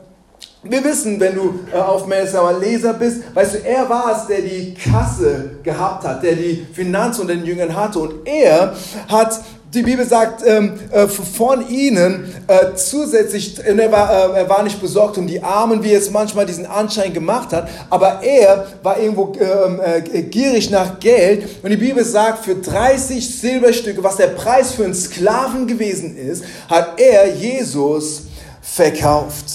wir 0.63 0.83
wissen, 0.83 1.21
wenn 1.21 1.35
du 1.35 1.61
äh, 1.71 1.77
aufmerksamer 1.77 2.59
Leser 2.59 2.95
bist, 2.95 3.19
weißt 3.35 3.57
du, 3.57 3.59
er 3.67 3.87
war 3.91 4.17
es, 4.17 4.27
der 4.29 4.41
die 4.41 4.73
Kasse 4.73 5.59
gehabt 5.63 6.07
hat, 6.07 6.23
der 6.23 6.37
die 6.37 6.67
Finanzen 6.73 7.21
und 7.21 7.29
den 7.29 7.45
Jüngern 7.45 7.77
hatte. 7.77 7.99
Und 7.99 8.27
er 8.27 8.75
hat 9.09 9.43
die 9.75 9.83
Bibel 9.83 10.07
sagt 10.07 10.43
ähm, 10.47 10.75
äh, 10.91 11.07
von 11.09 11.69
ihnen 11.69 12.33
äh, 12.47 12.75
zusätzlich, 12.77 13.59
er 13.65 13.93
war, 13.93 14.35
äh, 14.35 14.41
er 14.41 14.49
war 14.49 14.63
nicht 14.63 14.81
besorgt 14.81 15.19
um 15.19 15.27
die 15.27 15.43
Armen, 15.43 15.83
wie 15.83 15.93
es 15.93 16.11
manchmal 16.11 16.47
diesen 16.47 16.67
Anschein 16.67 17.13
gemacht 17.13 17.53
hat, 17.53 17.69
aber 17.91 18.23
er 18.23 18.67
war 18.83 18.99
irgendwo 18.99 19.33
ähm, 19.41 19.81
äh, 19.83 20.23
gierig 20.23 20.71
nach 20.71 21.01
Geld. 21.01 21.63
Und 21.63 21.71
die 21.71 21.77
Bibel 21.77 22.05
sagt, 22.05 22.45
für 22.45 22.57
30 22.57 23.41
Silberstücke, 23.41 24.03
was 24.03 24.17
der 24.17 24.29
Preis 24.29 24.73
für 24.73 24.85
einen 24.85 24.95
Sklaven 24.95 25.67
gewesen 25.67 26.17
ist, 26.17 26.45
hat 26.69 27.01
er 27.01 27.35
Jesus 27.35 28.25
verkauft. 28.61 29.47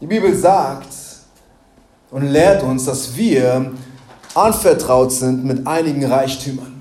Die 0.00 0.06
Bibel 0.06 0.34
sagt 0.34 0.88
und 2.10 2.28
lehrt 2.28 2.62
uns, 2.62 2.86
dass 2.86 3.16
wir 3.16 3.72
anvertraut 4.34 5.12
sind 5.12 5.44
mit 5.44 5.66
einigen 5.66 6.04
Reichtümern. 6.04 6.71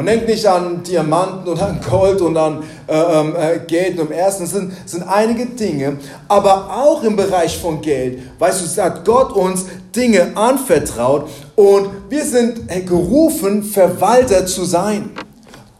Und 0.00 0.06
denkt 0.06 0.28
nicht 0.28 0.46
an 0.46 0.82
Diamanten 0.82 1.46
und 1.46 1.60
an 1.60 1.78
Gold 1.86 2.22
und 2.22 2.34
an 2.34 2.62
äh, 2.86 2.94
ähm, 2.94 3.34
äh, 3.36 3.58
Geld 3.66 3.98
im 3.98 4.10
ersten. 4.10 4.44
Es 4.44 4.52
sind, 4.52 4.72
sind 4.86 5.02
einige 5.02 5.44
Dinge, 5.44 5.98
aber 6.26 6.74
auch 6.74 7.02
im 7.02 7.16
Bereich 7.16 7.58
von 7.58 7.82
Geld, 7.82 8.18
weißt 8.38 8.78
du, 8.78 8.82
hat 8.82 9.04
Gott 9.04 9.34
uns 9.34 9.66
Dinge 9.94 10.34
anvertraut 10.34 11.28
und 11.54 11.90
wir 12.08 12.24
sind 12.24 12.66
gerufen, 12.86 13.62
Verwalter 13.62 14.46
zu 14.46 14.64
sein. 14.64 15.10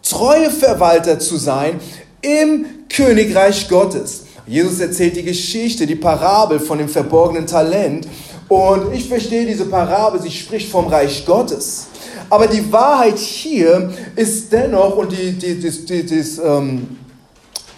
Treue 0.03 0.51
Verwalter 0.51 1.19
zu 1.19 1.39
sein 1.39 1.81
im 2.21 2.67
Königreich 2.95 3.71
Gottes. 3.71 4.25
Jesus 4.47 4.81
erzählt 4.81 5.17
die 5.17 5.23
Geschichte, 5.23 5.87
die 5.87 5.97
Parabel 5.97 6.61
von 6.61 6.77
dem 6.77 6.91
verborgenen 6.91 7.47
Talent. 7.47 8.07
Und 8.49 8.93
ich 8.93 9.09
verstehe 9.09 9.47
diese 9.47 9.65
Parabel, 9.65 10.21
sie 10.21 10.31
spricht 10.31 10.71
vom 10.71 10.89
Reich 10.89 11.25
Gottes. 11.25 11.87
Aber 12.31 12.47
die 12.47 12.73
Wahrheit 12.73 13.19
hier 13.19 13.91
ist 14.15 14.53
dennoch, 14.53 14.97
und 14.97 15.11
die, 15.11 15.33
die, 15.33 15.59
die, 15.59 15.71
die, 15.85 16.07
das 16.07 16.39
ähm, 16.39 16.97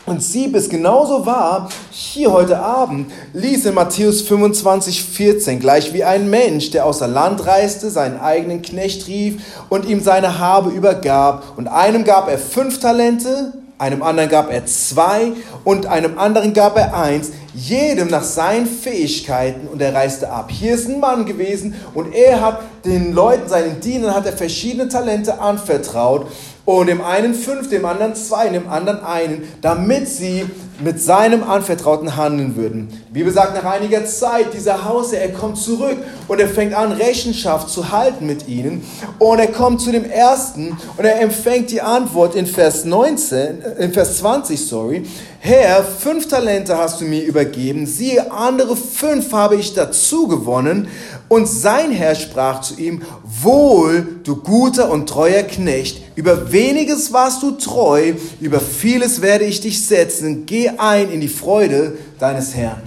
Prinzip 0.05 0.55
ist 0.55 0.69
genauso 0.69 1.25
wahr, 1.25 1.71
hier 1.91 2.33
heute 2.33 2.59
Abend 2.59 3.11
ließ 3.33 3.65
in 3.67 3.75
Matthäus 3.75 4.21
25, 4.23 5.05
14, 5.05 5.59
gleich 5.59 5.95
wie 5.95 6.05
ein 6.05 6.29
Mensch, 6.29 6.71
der 6.71 6.85
außer 6.85 7.09
Land 7.09 7.47
reiste, 7.47 7.89
seinen 7.89 8.21
eigenen 8.21 8.61
Knecht 8.61 9.07
rief 9.07 9.43
und 9.71 9.87
ihm 9.87 10.01
seine 10.01 10.39
Habe 10.39 10.71
übergab. 10.71 11.55
Und 11.57 11.69
einem 11.69 12.05
gab 12.05 12.29
er 12.29 12.37
fünf 12.37 12.79
Talente, 12.79 13.55
einem 13.79 14.03
anderen 14.03 14.29
gab 14.29 14.53
er 14.53 14.67
zwei 14.67 15.33
und 15.65 15.87
einem 15.87 16.19
anderen 16.19 16.53
gab 16.53 16.77
er 16.77 16.95
eins, 16.95 17.31
jedem 17.55 18.09
nach 18.09 18.23
seinen 18.23 18.67
Fähigkeiten 18.67 19.69
und 19.69 19.83
er 19.83 19.95
reiste 19.95 20.31
ab. 20.31 20.51
Hier 20.51 20.75
ist 20.75 20.89
ein 20.89 21.01
Mann 21.01 21.27
gewesen 21.27 21.75
und 21.95 22.15
er 22.15 22.41
hat 22.41 22.61
den 22.85 23.13
Leuten, 23.13 23.49
seinen 23.49 23.81
Dienern, 23.81 24.15
hat 24.15 24.27
er 24.27 24.33
verschiedene 24.33 24.89
Talente 24.89 25.41
anvertraut 25.41 26.27
und 26.65 26.87
dem 26.87 27.03
einen 27.03 27.35
fünf, 27.35 27.69
dem 27.69 27.85
anderen 27.85 28.15
zwei, 28.15 28.49
dem 28.49 28.69
anderen 28.69 29.05
einen, 29.05 29.43
damit 29.61 30.09
sie 30.09 30.45
mit 30.83 31.01
seinem 31.01 31.43
Anvertrauten 31.43 32.17
handeln 32.17 32.57
würden. 32.57 32.89
Die 33.09 33.15
Bibel 33.15 33.33
sagt 33.33 33.55
nach 33.55 33.71
einiger 33.71 34.05
Zeit, 34.05 34.55
dieser 34.55 34.85
Hausherr, 34.85 35.23
er 35.23 35.33
kommt 35.33 35.59
zurück 35.59 35.99
und 36.29 36.41
er 36.41 36.49
fängt 36.49 36.75
an, 36.75 36.93
Rechenschaft 36.93 37.69
zu 37.69 37.91
halten 37.93 38.27
mit 38.27 38.49
ihnen. 38.49 38.85
Und 39.19 39.39
er 39.39 39.49
kommt 39.49 39.81
zu 39.81 39.93
dem 39.93 40.05
ersten 40.05 40.77
und 40.97 41.05
er 41.05 41.21
empfängt 41.21 41.71
die 41.71 41.81
Antwort 41.81 42.35
in 42.35 42.47
Vers 42.47 42.85
19, 42.85 43.63
äh, 43.63 43.85
in 43.85 43.93
Vers 43.93 44.19
20, 44.19 44.67
sorry. 44.67 45.05
Herr, 45.41 45.83
fünf 45.83 46.29
Talente 46.29 46.79
hast 46.79 47.01
du 47.01 47.05
mir 47.05 47.25
übergeben, 47.25 47.85
siehe, 47.87 48.31
andere 48.31 48.77
fünf 48.77 49.33
habe 49.33 49.57
ich 49.57 49.75
dazu 49.75 50.29
gewonnen. 50.29 50.89
Und 51.29 51.49
sein 51.49 51.91
Herr 51.91 52.15
sprach 52.15 52.61
zu 52.61 52.79
ihm, 52.79 53.03
wohl, 53.25 54.21
du 54.23 54.37
guter 54.37 54.91
und 54.91 55.09
treuer 55.09 55.43
Knecht, 55.43 56.12
über 56.15 56.53
weniges 56.53 57.13
warst 57.13 57.43
du 57.43 57.53
treu, 57.53 58.15
über 58.41 58.61
vieles 58.61 59.23
werde 59.23 59.45
ich 59.45 59.61
dich 59.61 59.87
setzen, 59.87 60.45
geh 60.47 60.69
ein 60.69 61.11
in 61.11 61.21
die 61.21 61.29
Freude 61.29 61.97
deines 62.19 62.55
Herrn. 62.55 62.83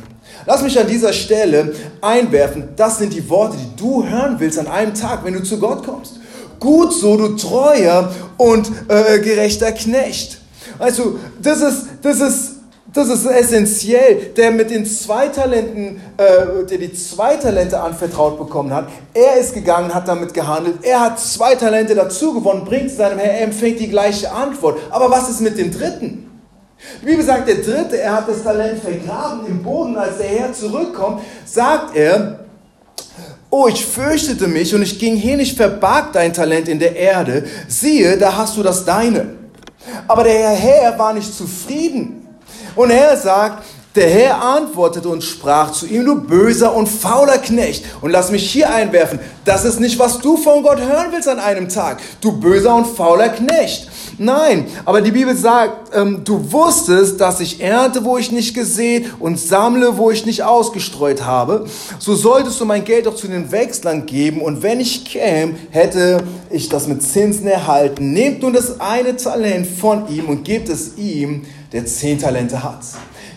Lass 0.45 0.61
mich 0.61 0.79
an 0.79 0.87
dieser 0.87 1.11
Stelle 1.11 1.73
einwerfen, 2.01 2.69
das 2.75 2.99
sind 2.99 3.13
die 3.13 3.27
Worte, 3.29 3.57
die 3.57 3.75
du 3.75 4.05
hören 4.05 4.35
willst 4.39 4.59
an 4.59 4.67
einem 4.67 4.93
Tag, 4.93 5.25
wenn 5.25 5.33
du 5.33 5.41
zu 5.41 5.59
Gott 5.59 5.83
kommst. 5.83 6.19
Gut 6.59 6.93
so, 6.93 7.17
du 7.17 7.35
treuer 7.35 8.13
und 8.37 8.71
äh, 8.87 9.19
gerechter 9.19 9.71
Knecht. 9.71 10.39
Weißt 10.77 10.99
du, 10.99 11.19
das 11.41 11.61
ist, 11.61 11.85
das 12.01 12.19
ist, 12.19 12.54
das 12.95 13.09
ist 13.09 13.25
essentiell. 13.25 14.31
Der 14.37 14.51
mit 14.51 14.69
den 14.69 14.85
zwei 14.85 15.27
Talenten, 15.27 16.01
äh, 16.17 16.65
der 16.65 16.77
die 16.77 16.93
zwei 16.93 17.35
Talente 17.35 17.79
anvertraut 17.79 18.37
bekommen 18.37 18.73
hat, 18.73 18.87
er 19.13 19.37
ist 19.37 19.53
gegangen, 19.53 19.93
hat 19.93 20.07
damit 20.07 20.33
gehandelt. 20.33 20.77
Er 20.81 21.01
hat 21.01 21.19
zwei 21.19 21.55
Talente 21.55 21.93
dazu 21.93 22.33
gewonnen, 22.33 22.63
bringt 22.63 22.89
seinem 22.89 23.19
Herr, 23.19 23.33
er 23.33 23.41
empfängt 23.43 23.79
die 23.79 23.89
gleiche 23.89 24.31
Antwort. 24.31 24.79
Aber 24.89 25.11
was 25.11 25.29
ist 25.29 25.41
mit 25.41 25.57
dem 25.57 25.71
dritten? 25.71 26.31
Die 27.01 27.05
Bibel 27.05 27.23
sagt, 27.23 27.47
der 27.47 27.55
dritte, 27.55 27.99
er 27.99 28.15
hat 28.15 28.29
das 28.29 28.43
Talent 28.43 28.81
vergraben 28.81 29.45
im 29.47 29.61
Boden. 29.61 29.97
Als 29.97 30.17
der 30.17 30.27
Herr 30.27 30.53
zurückkommt, 30.53 31.21
sagt 31.45 31.95
er, 31.95 32.39
Oh, 33.49 33.67
ich 33.67 33.85
fürchtete 33.85 34.47
mich 34.47 34.75
und 34.75 34.81
ich 34.81 34.99
ging 34.99 35.15
hin, 35.15 35.39
ich 35.39 35.55
verbarg 35.55 36.11
dein 36.11 36.33
Talent 36.33 36.67
in 36.67 36.79
der 36.79 36.95
Erde. 36.95 37.45
Siehe, 37.69 38.17
da 38.17 38.35
hast 38.35 38.57
du 38.57 38.63
das 38.63 38.83
deine. 38.83 39.35
Aber 40.07 40.23
der 40.25 40.49
Herr 40.49 40.99
war 40.99 41.13
nicht 41.13 41.33
zufrieden. 41.33 42.24
Und 42.75 42.91
er 42.91 43.15
sagt, 43.17 43.63
der 43.95 44.09
Herr 44.09 44.41
antwortete 44.41 45.07
und 45.07 45.23
sprach 45.23 45.71
zu 45.71 45.85
ihm, 45.85 46.05
du 46.05 46.15
böser 46.15 46.75
und 46.75 46.87
fauler 46.87 47.37
Knecht. 47.37 47.85
Und 48.01 48.11
lass 48.11 48.31
mich 48.31 48.49
hier 48.49 48.73
einwerfen, 48.73 49.19
das 49.45 49.63
ist 49.63 49.79
nicht, 49.79 49.97
was 49.99 50.19
du 50.19 50.37
von 50.37 50.63
Gott 50.63 50.79
hören 50.79 51.07
willst 51.11 51.27
an 51.27 51.39
einem 51.39 51.69
Tag. 51.69 52.01
Du 52.19 52.33
böser 52.33 52.75
und 52.75 52.87
fauler 52.87 53.29
Knecht. 53.29 53.89
Nein, 54.17 54.67
aber 54.85 55.01
die 55.01 55.11
Bibel 55.11 55.35
sagt, 55.35 55.93
ähm, 55.93 56.21
du 56.23 56.51
wusstest, 56.51 57.19
dass 57.19 57.41
ich 57.41 57.61
ernte, 57.61 58.05
wo 58.05 58.17
ich 58.17 58.31
nicht 58.31 58.53
gesät 58.53 59.07
und 59.19 59.37
sammle, 59.37 59.97
wo 59.97 60.09
ich 60.09 60.25
nicht 60.25 60.43
ausgestreut 60.43 61.25
habe. 61.25 61.65
So 61.99 62.15
solltest 62.15 62.59
du 62.61 62.65
mein 62.65 62.85
Geld 62.85 63.07
auch 63.07 63.15
zu 63.15 63.27
den 63.27 63.51
Wechslern 63.51 64.05
geben 64.05 64.41
und 64.41 64.63
wenn 64.63 64.79
ich 64.79 65.03
käme, 65.03 65.55
hätte 65.69 66.23
ich 66.49 66.69
das 66.69 66.87
mit 66.87 67.03
Zinsen 67.03 67.47
erhalten. 67.47 68.13
Nehmt 68.13 68.41
nun 68.41 68.53
das 68.53 68.79
eine 68.79 69.15
Talent 69.17 69.67
von 69.67 70.07
ihm 70.07 70.29
und 70.29 70.43
gebt 70.45 70.69
es 70.69 70.97
ihm, 70.97 71.45
der 71.73 71.85
zehn 71.85 72.17
Talente 72.17 72.63
hat. 72.63 72.79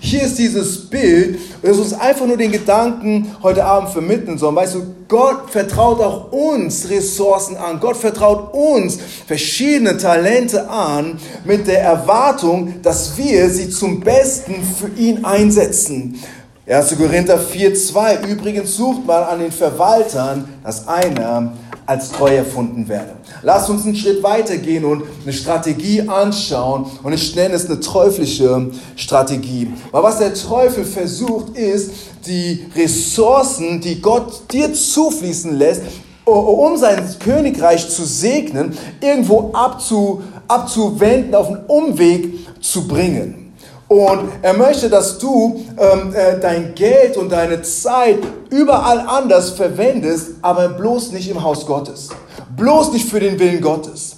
Hier 0.00 0.22
ist 0.22 0.38
dieses 0.38 0.88
Bild, 0.88 1.38
das 1.62 1.76
uns 1.76 1.92
einfach 1.92 2.26
nur 2.26 2.36
den 2.36 2.52
Gedanken 2.52 3.34
heute 3.42 3.64
Abend 3.64 3.90
vermitteln 3.90 4.38
soll. 4.38 4.54
Weißt 4.54 4.76
du, 4.76 4.86
Gott 5.08 5.50
vertraut 5.50 6.00
auch 6.00 6.32
uns 6.32 6.88
Ressourcen 6.88 7.56
an. 7.56 7.80
Gott 7.80 7.96
vertraut 7.96 8.54
uns 8.54 8.98
verschiedene 9.26 9.96
Talente 9.96 10.68
an 10.70 11.18
mit 11.44 11.66
der 11.66 11.82
Erwartung, 11.82 12.80
dass 12.82 13.16
wir 13.16 13.50
sie 13.50 13.70
zum 13.70 14.00
Besten 14.00 14.54
für 14.62 14.90
ihn 15.00 15.24
einsetzen. 15.24 16.22
1. 16.68 16.96
Korinther 16.98 17.40
4,2 17.40 18.26
Übrigens 18.26 18.76
sucht 18.76 19.06
mal 19.06 19.24
an 19.24 19.40
den 19.40 19.52
Verwaltern, 19.52 20.48
dass 20.62 20.86
einer 20.86 21.54
als 21.88 22.11
treu 22.11 22.37
erfunden 22.37 22.87
werde. 22.87 23.12
Lass 23.42 23.71
uns 23.71 23.87
einen 23.87 23.97
Schritt 23.97 24.23
weitergehen 24.23 24.85
und 24.85 25.04
eine 25.23 25.33
Strategie 25.33 26.02
anschauen. 26.02 26.85
Und 27.02 27.14
ich 27.14 27.35
nenne 27.35 27.54
es 27.54 27.64
eine 27.64 27.80
teuflische 27.80 28.71
Strategie. 28.95 29.73
Weil 29.90 30.02
was 30.02 30.18
der 30.18 30.35
Teufel 30.35 30.85
versucht, 30.85 31.57
ist, 31.57 31.92
die 32.26 32.66
Ressourcen, 32.76 33.80
die 33.80 34.02
Gott 34.02 34.52
dir 34.52 34.71
zufließen 34.75 35.57
lässt, 35.57 35.80
um 36.26 36.76
sein 36.76 37.02
Königreich 37.21 37.88
zu 37.88 38.04
segnen, 38.04 38.76
irgendwo 39.00 39.50
abzu, 39.54 40.23
abzuwenden, 40.47 41.35
auf 41.35 41.47
einen 41.47 41.64
Umweg 41.68 42.61
zu 42.61 42.87
bringen. 42.87 43.47
Und 43.88 44.28
er 44.42 44.52
möchte, 44.52 44.90
dass 44.90 45.18
du 45.18 45.64
ähm, 45.78 46.14
äh, 46.14 46.38
dein 46.38 46.75
Geld 46.75 47.16
und 47.16 47.30
deine 47.30 47.62
Zeit 47.62 48.18
überall 48.50 49.00
anders 49.00 49.50
verwendest, 49.50 50.33
aber 50.42 50.68
bloß 50.68 51.12
nicht 51.12 51.30
im 51.30 51.42
Haus 51.42 51.64
Gottes. 51.64 52.11
Bloß 52.54 52.92
nicht 52.92 53.09
für 53.09 53.21
den 53.21 53.38
Willen 53.38 53.62
Gottes. 53.62 54.16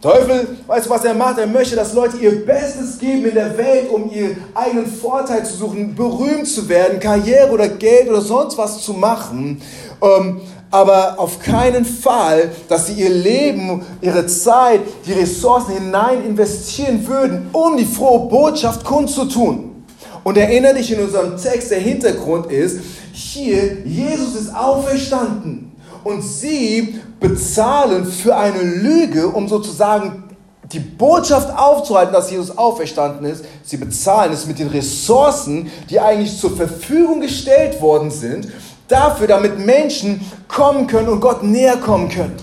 Teufel, 0.00 0.56
weißt 0.66 0.86
du, 0.86 0.90
was 0.90 1.04
er 1.04 1.12
macht? 1.12 1.38
Er 1.38 1.46
möchte, 1.46 1.76
dass 1.76 1.92
Leute 1.92 2.16
ihr 2.18 2.46
Bestes 2.46 2.98
geben 2.98 3.26
in 3.26 3.34
der 3.34 3.58
Welt, 3.58 3.90
um 3.90 4.10
ihren 4.10 4.36
eigenen 4.54 4.86
Vorteil 4.86 5.44
zu 5.44 5.54
suchen, 5.54 5.94
berühmt 5.94 6.48
zu 6.48 6.68
werden, 6.68 6.98
Karriere 7.00 7.50
oder 7.50 7.68
Geld 7.68 8.08
oder 8.08 8.22
sonst 8.22 8.56
was 8.56 8.80
zu 8.80 8.94
machen. 8.94 9.60
Ähm, 10.00 10.40
aber 10.70 11.18
auf 11.18 11.40
keinen 11.40 11.84
Fall, 11.84 12.50
dass 12.68 12.86
sie 12.86 12.94
ihr 12.94 13.10
Leben, 13.10 13.82
ihre 14.00 14.26
Zeit, 14.26 14.80
die 15.06 15.12
Ressourcen 15.12 15.74
hinein 15.74 16.24
investieren 16.24 17.06
würden, 17.06 17.48
um 17.52 17.76
die 17.76 17.84
frohe 17.84 18.28
Botschaft 18.28 18.84
kundzutun. 18.84 19.84
Und 20.22 20.36
erinnere 20.36 20.74
dich 20.74 20.92
in 20.92 21.00
unserem 21.00 21.36
Text, 21.36 21.70
der 21.70 21.80
Hintergrund 21.80 22.46
ist, 22.46 22.80
hier, 23.12 23.78
Jesus 23.84 24.36
ist 24.36 24.54
auferstanden 24.54 25.72
und 26.04 26.22
sie 26.22 27.00
bezahlen 27.18 28.04
für 28.04 28.36
eine 28.36 28.62
Lüge, 28.62 29.28
um 29.28 29.48
sozusagen 29.48 30.24
die 30.72 30.78
Botschaft 30.78 31.56
aufzuhalten, 31.56 32.12
dass 32.12 32.30
Jesus 32.30 32.56
auferstanden 32.56 33.26
ist. 33.26 33.44
Sie 33.64 33.76
bezahlen 33.76 34.32
es 34.32 34.46
mit 34.46 34.58
den 34.58 34.68
Ressourcen, 34.68 35.68
die 35.88 35.98
eigentlich 35.98 36.38
zur 36.38 36.56
Verfügung 36.56 37.20
gestellt 37.20 37.80
worden 37.80 38.10
sind 38.10 38.48
dafür, 38.90 39.26
damit 39.26 39.58
Menschen 39.58 40.20
kommen 40.48 40.86
können 40.86 41.08
und 41.08 41.20
Gott 41.20 41.42
näher 41.42 41.76
kommen 41.76 42.08
können. 42.08 42.36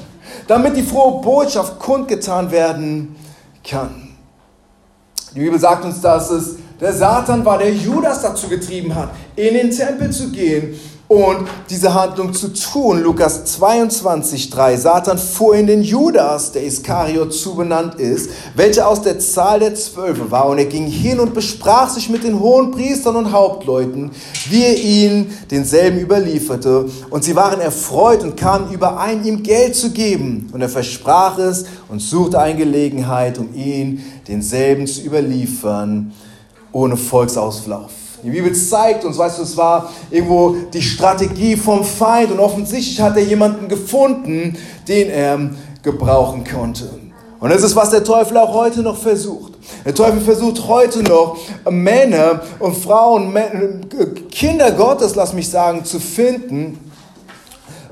damit 0.48 0.78
die 0.78 0.84
frohe 0.84 1.22
Botschaft 1.22 1.78
kundgetan 1.78 2.50
werden 2.52 3.16
kann. 3.70 4.16
Die 5.36 5.40
Bibel 5.40 5.60
sagt 5.60 5.86
uns, 5.86 6.02
dass 6.02 6.32
es 6.32 6.56
der 6.80 6.94
Satan 6.94 7.44
war, 7.44 7.58
der 7.58 7.74
Judas 7.74 8.22
dazu 8.22 8.48
getrieben 8.48 8.96
hat, 8.96 9.10
in 9.36 9.54
den 9.54 9.72
Tempel 9.72 10.12
zu 10.12 10.30
gehen 10.30 10.80
und 11.08 11.48
diese 11.70 11.94
Handlung 11.94 12.34
zu 12.34 12.50
tun. 12.50 13.02
Lukas 13.02 13.46
22, 13.46 14.50
3. 14.50 14.78
Satan 14.78 15.18
fuhr 15.18 15.56
in 15.56 15.68
den 15.68 15.82
Judas, 15.82 16.52
der 16.52 16.66
Iskariot 16.66 17.34
zubenannt 17.34 17.96
ist, 17.96 18.30
welcher 18.56 18.88
aus 18.88 19.02
der 19.02 19.20
Zahl 19.20 19.62
der 19.62 19.74
Zwölfe 19.76 20.30
war. 20.32 20.48
Und 20.48 20.58
er 20.58 20.66
ging 20.66 20.86
hin 20.88 21.20
und 21.20 21.34
besprach 21.34 21.90
sich 21.90 22.10
mit 22.10 22.24
den 22.24 22.40
hohen 22.40 22.72
Priestern 22.72 23.16
und 23.16 23.32
Hauptleuten, 23.32 24.12
wie 24.50 24.64
er 24.64 24.78
ihnen 24.78 25.38
denselben 25.50 26.00
überlieferte. 26.00 26.90
Und 27.10 27.24
sie 27.24 27.36
waren 27.36 27.62
erfreut 27.62 28.24
und 28.24 28.36
kamen 28.36 28.72
überein, 28.72 29.24
ihm 29.24 29.44
Geld 29.44 29.76
zu 29.76 29.92
geben. 29.92 30.50
Und 30.52 30.62
er 30.62 30.70
versprach 30.70 31.38
es 31.38 31.66
und 31.88 32.02
suchte 32.02 32.38
eine 32.40 32.58
Gelegenheit, 32.58 33.38
um 33.38 33.54
ihn 33.56 34.04
denselben 34.28 34.88
zu 34.88 35.02
überliefern, 35.04 36.12
ohne 36.74 36.98
Volksausflauf. 36.98 37.92
Die 38.24 38.30
Bibel 38.30 38.54
zeigt 38.54 39.06
uns, 39.06 39.18
weißt 39.18 39.38
du, 39.38 39.44
es 39.44 39.56
war 39.56 39.92
irgendwo 40.10 40.56
die 40.74 40.82
Strategie 40.82 41.56
vom 41.56 41.84
Feind 41.84 42.32
und 42.32 42.40
offensichtlich 42.40 43.00
hat 43.00 43.16
er 43.16 43.24
jemanden 43.24 43.68
gefunden, 43.68 44.58
den 44.88 45.10
er 45.10 45.52
gebrauchen 45.84 46.44
konnte. 46.44 46.90
Und 47.40 47.52
das 47.52 47.62
ist, 47.62 47.76
was 47.76 47.92
der 47.92 48.04
Teufel 48.04 48.38
auch 48.38 48.54
heute 48.54 48.82
noch 48.82 48.98
versucht. 48.98 49.54
Der 49.86 49.94
Teufel 49.94 50.22
versucht 50.22 50.68
heute 50.68 51.04
noch 51.04 51.38
Männer 51.70 52.42
und 52.60 52.76
Frauen, 52.76 53.32
Kinder 54.32 54.72
Gottes, 54.72 55.16
lass 55.16 55.34
mich 55.34 55.50
sagen, 55.50 55.86
zu 55.86 56.00
finden, 56.00 56.80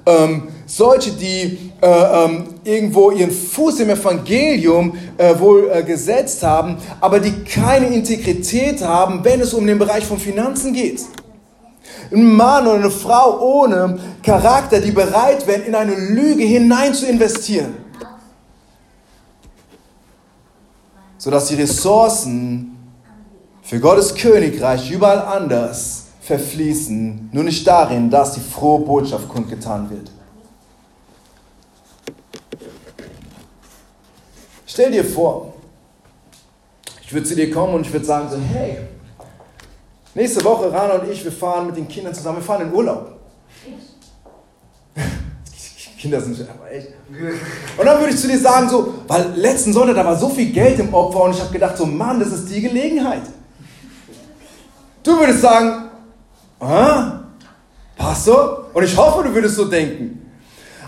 ähm, 0.08 0.48
solche, 0.66 1.12
die 1.12 1.72
äh, 1.82 1.88
ähm, 1.88 2.46
irgendwo 2.64 3.12
ihren 3.12 3.32
Fuß 3.32 3.80
im 3.82 3.90
Evangelium 3.90 4.98
äh, 5.18 5.38
wohl 5.40 5.70
äh, 5.72 5.84
gesetzt 5.84 6.44
haben, 6.44 6.78
aber 7.00 7.20
die 7.20 7.44
keine 7.44 7.88
Integrität 7.88 8.82
haben, 8.82 9.24
wenn 9.24 9.42
es 9.42 9.54
um 9.54 9.66
den 9.66 9.78
Bereich 9.78 10.06
von 10.06 10.20
Finanzen 10.20 10.74
geht. 10.74 11.02
Ein 12.12 12.36
Mann 12.36 12.68
oder 12.68 12.80
eine 12.80 12.92
Frau 12.92 13.40
ohne 13.40 14.00
Charakter, 14.24 14.80
die 14.80 14.92
bereit 14.92 15.46
wären, 15.48 15.64
in 15.64 15.76
eine 15.76 15.96
Lüge 15.96 16.44
hinein 16.44 16.94
zu 16.94 17.06
investieren. 17.06 17.78
Sodass 21.18 21.48
die 21.48 21.56
Ressourcen 21.56 22.78
für 23.64 23.80
Gottes 23.80 24.14
Königreich 24.14 24.92
überall 24.92 25.22
anders 25.22 26.06
verfließen, 26.22 27.30
nur 27.32 27.44
nicht 27.44 27.66
darin, 27.68 28.10
dass 28.10 28.34
die 28.34 28.40
frohe 28.40 28.82
Botschaft 28.82 29.28
kundgetan 29.30 29.90
wird. 29.90 30.12
Stell 34.76 34.92
dir 34.92 35.06
vor, 35.06 35.54
ich 37.02 37.14
würde 37.14 37.26
zu 37.26 37.34
dir 37.34 37.50
kommen 37.50 37.76
und 37.76 37.88
ich 37.88 37.94
würde 37.94 38.06
sagen 38.06 38.28
so, 38.30 38.36
hey, 38.38 38.80
nächste 40.14 40.44
Woche 40.44 40.70
Rana 40.70 40.96
und 40.96 41.10
ich, 41.10 41.24
wir 41.24 41.32
fahren 41.32 41.68
mit 41.68 41.78
den 41.78 41.88
Kindern 41.88 42.14
zusammen, 42.14 42.40
wir 42.40 42.44
fahren 42.44 42.68
in 42.68 42.74
Urlaub. 42.74 43.18
Kinder 45.98 46.20
sind 46.20 46.42
aber 46.42 46.70
echt. 46.70 46.90
Und 47.78 47.86
dann 47.86 48.00
würde 48.02 48.14
ich 48.14 48.20
zu 48.20 48.28
dir 48.28 48.38
sagen 48.38 48.68
so, 48.68 48.96
weil 49.08 49.32
letzten 49.38 49.72
Sonntag, 49.72 49.96
da 49.96 50.04
war 50.04 50.20
so 50.20 50.28
viel 50.28 50.52
Geld 50.52 50.78
im 50.78 50.94
Opfer 50.94 51.24
und 51.24 51.32
ich 51.32 51.40
habe 51.40 51.54
gedacht 51.54 51.78
so, 51.78 51.86
Mann, 51.86 52.20
das 52.20 52.34
ist 52.34 52.50
die 52.50 52.60
Gelegenheit. 52.60 53.24
Du 55.04 55.18
würdest 55.18 55.40
sagen, 55.40 55.90
ah, 56.60 57.22
Pastor? 57.96 58.72
Und 58.74 58.84
ich 58.84 58.98
hoffe, 58.98 59.24
du 59.24 59.34
würdest 59.34 59.56
so 59.56 59.64
denken. 59.64 60.30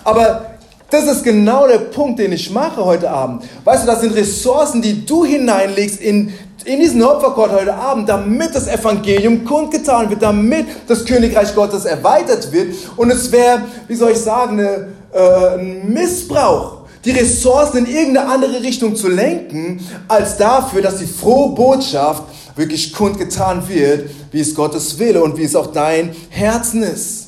Aber 0.04 0.57
das 0.90 1.06
ist 1.06 1.24
genau 1.24 1.68
der 1.68 1.80
Punkt, 1.80 2.20
den 2.20 2.32
ich 2.32 2.50
mache 2.50 2.84
heute 2.84 3.10
Abend. 3.10 3.44
Weißt 3.64 3.84
du, 3.84 3.88
das 3.88 4.02
sind 4.02 4.16
Ressourcen, 4.16 4.82
die 4.82 5.06
du 5.06 5.26
hineinlegst 5.26 6.00
in, 6.00 6.34
in 6.64 6.80
diesen 6.80 7.04
Opfergott 7.04 7.52
heute 7.52 7.74
Abend, 7.74 8.08
damit 8.08 8.56
das 8.56 8.68
Evangelium 8.68 9.44
kundgetan 9.44 10.10
wird, 10.10 10.22
damit 10.22 10.66
das 10.88 11.04
Königreich 11.04 11.54
Gottes 11.54 11.84
erweitert 11.86 12.52
wird. 12.54 12.74
Und 12.96 13.12
es 13.12 13.32
wäre, 13.32 13.64
wie 13.88 13.96
soll 13.96 14.12
ich 14.12 14.18
sagen, 14.18 14.60
eine, 14.60 14.88
äh, 15.14 15.60
ein 15.60 15.94
Missbrauch, 15.94 16.84
die 17.04 17.12
Ressourcen 17.12 17.80
in 17.80 17.86
irgendeine 17.86 18.30
andere 18.30 18.62
Richtung 18.62 18.96
zu 18.96 19.10
lenken, 19.10 19.82
als 20.08 20.38
dafür, 20.38 20.82
dass 20.82 20.98
die 20.98 21.06
frohe 21.06 21.54
Botschaft 21.54 22.24
wirklich 22.56 22.94
kundgetan 22.94 23.68
wird, 23.68 24.10
wie 24.32 24.40
es 24.40 24.56
Gottes 24.56 24.98
Wille 25.00 25.22
und 25.22 25.38
wie 25.38 25.44
es 25.44 25.56
auch 25.56 25.68
dein 25.68 26.16
Herzen 26.30 26.82
ist. 26.82 27.27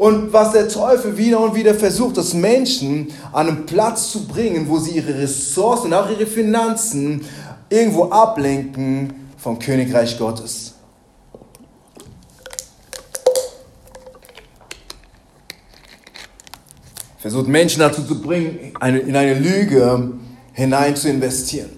Und 0.00 0.32
was 0.32 0.52
der 0.52 0.66
Teufel 0.66 1.18
wieder 1.18 1.38
und 1.40 1.54
wieder 1.54 1.74
versucht, 1.74 2.16
dass 2.16 2.32
Menschen 2.32 3.08
an 3.34 3.48
einen 3.48 3.66
Platz 3.66 4.10
zu 4.10 4.26
bringen, 4.26 4.66
wo 4.66 4.78
sie 4.78 4.92
ihre 4.92 5.14
Ressourcen 5.18 5.88
und 5.88 5.92
auch 5.92 6.08
ihre 6.08 6.24
Finanzen 6.24 7.22
irgendwo 7.68 8.04
ablenken 8.04 9.28
vom 9.36 9.58
Königreich 9.58 10.18
Gottes. 10.18 10.72
Versucht 17.18 17.48
Menschen 17.48 17.80
dazu 17.80 18.02
zu 18.02 18.22
bringen, 18.22 18.72
in 18.80 19.14
eine 19.14 19.34
Lüge 19.34 20.14
hinein 20.54 20.96
zu 20.96 21.10
investieren. 21.10 21.76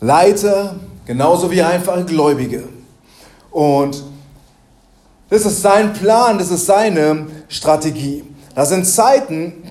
Leiter 0.00 0.76
genauso 1.04 1.50
wie 1.50 1.60
einfache 1.60 2.06
Gläubige. 2.06 2.64
Und 3.50 4.13
das 5.34 5.46
ist 5.46 5.62
sein 5.62 5.92
Plan, 5.92 6.38
das 6.38 6.50
ist 6.52 6.66
seine 6.66 7.26
Strategie. 7.48 8.22
Das 8.54 8.68
sind 8.68 8.84
Zeiten, 8.84 9.64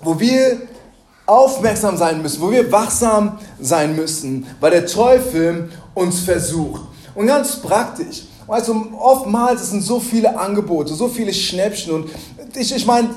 wo 0.00 0.18
wir 0.18 0.62
aufmerksam 1.26 1.98
sein 1.98 2.22
müssen, 2.22 2.40
wo 2.40 2.50
wir 2.50 2.72
wachsam 2.72 3.38
sein 3.60 3.94
müssen, 3.94 4.46
weil 4.58 4.70
der 4.70 4.86
Teufel 4.86 5.68
uns 5.92 6.20
versucht. 6.20 6.80
Und 7.14 7.26
ganz 7.26 7.56
praktisch, 7.56 8.22
weißt 8.46 8.68
du, 8.68 8.92
oftmals 8.98 9.68
sind 9.68 9.82
so 9.82 10.00
viele 10.00 10.38
Angebote, 10.38 10.94
so 10.94 11.08
viele 11.08 11.34
Schnäppchen 11.34 11.92
und 11.92 12.10
ich, 12.54 12.74
ich 12.74 12.86
meine, 12.86 13.10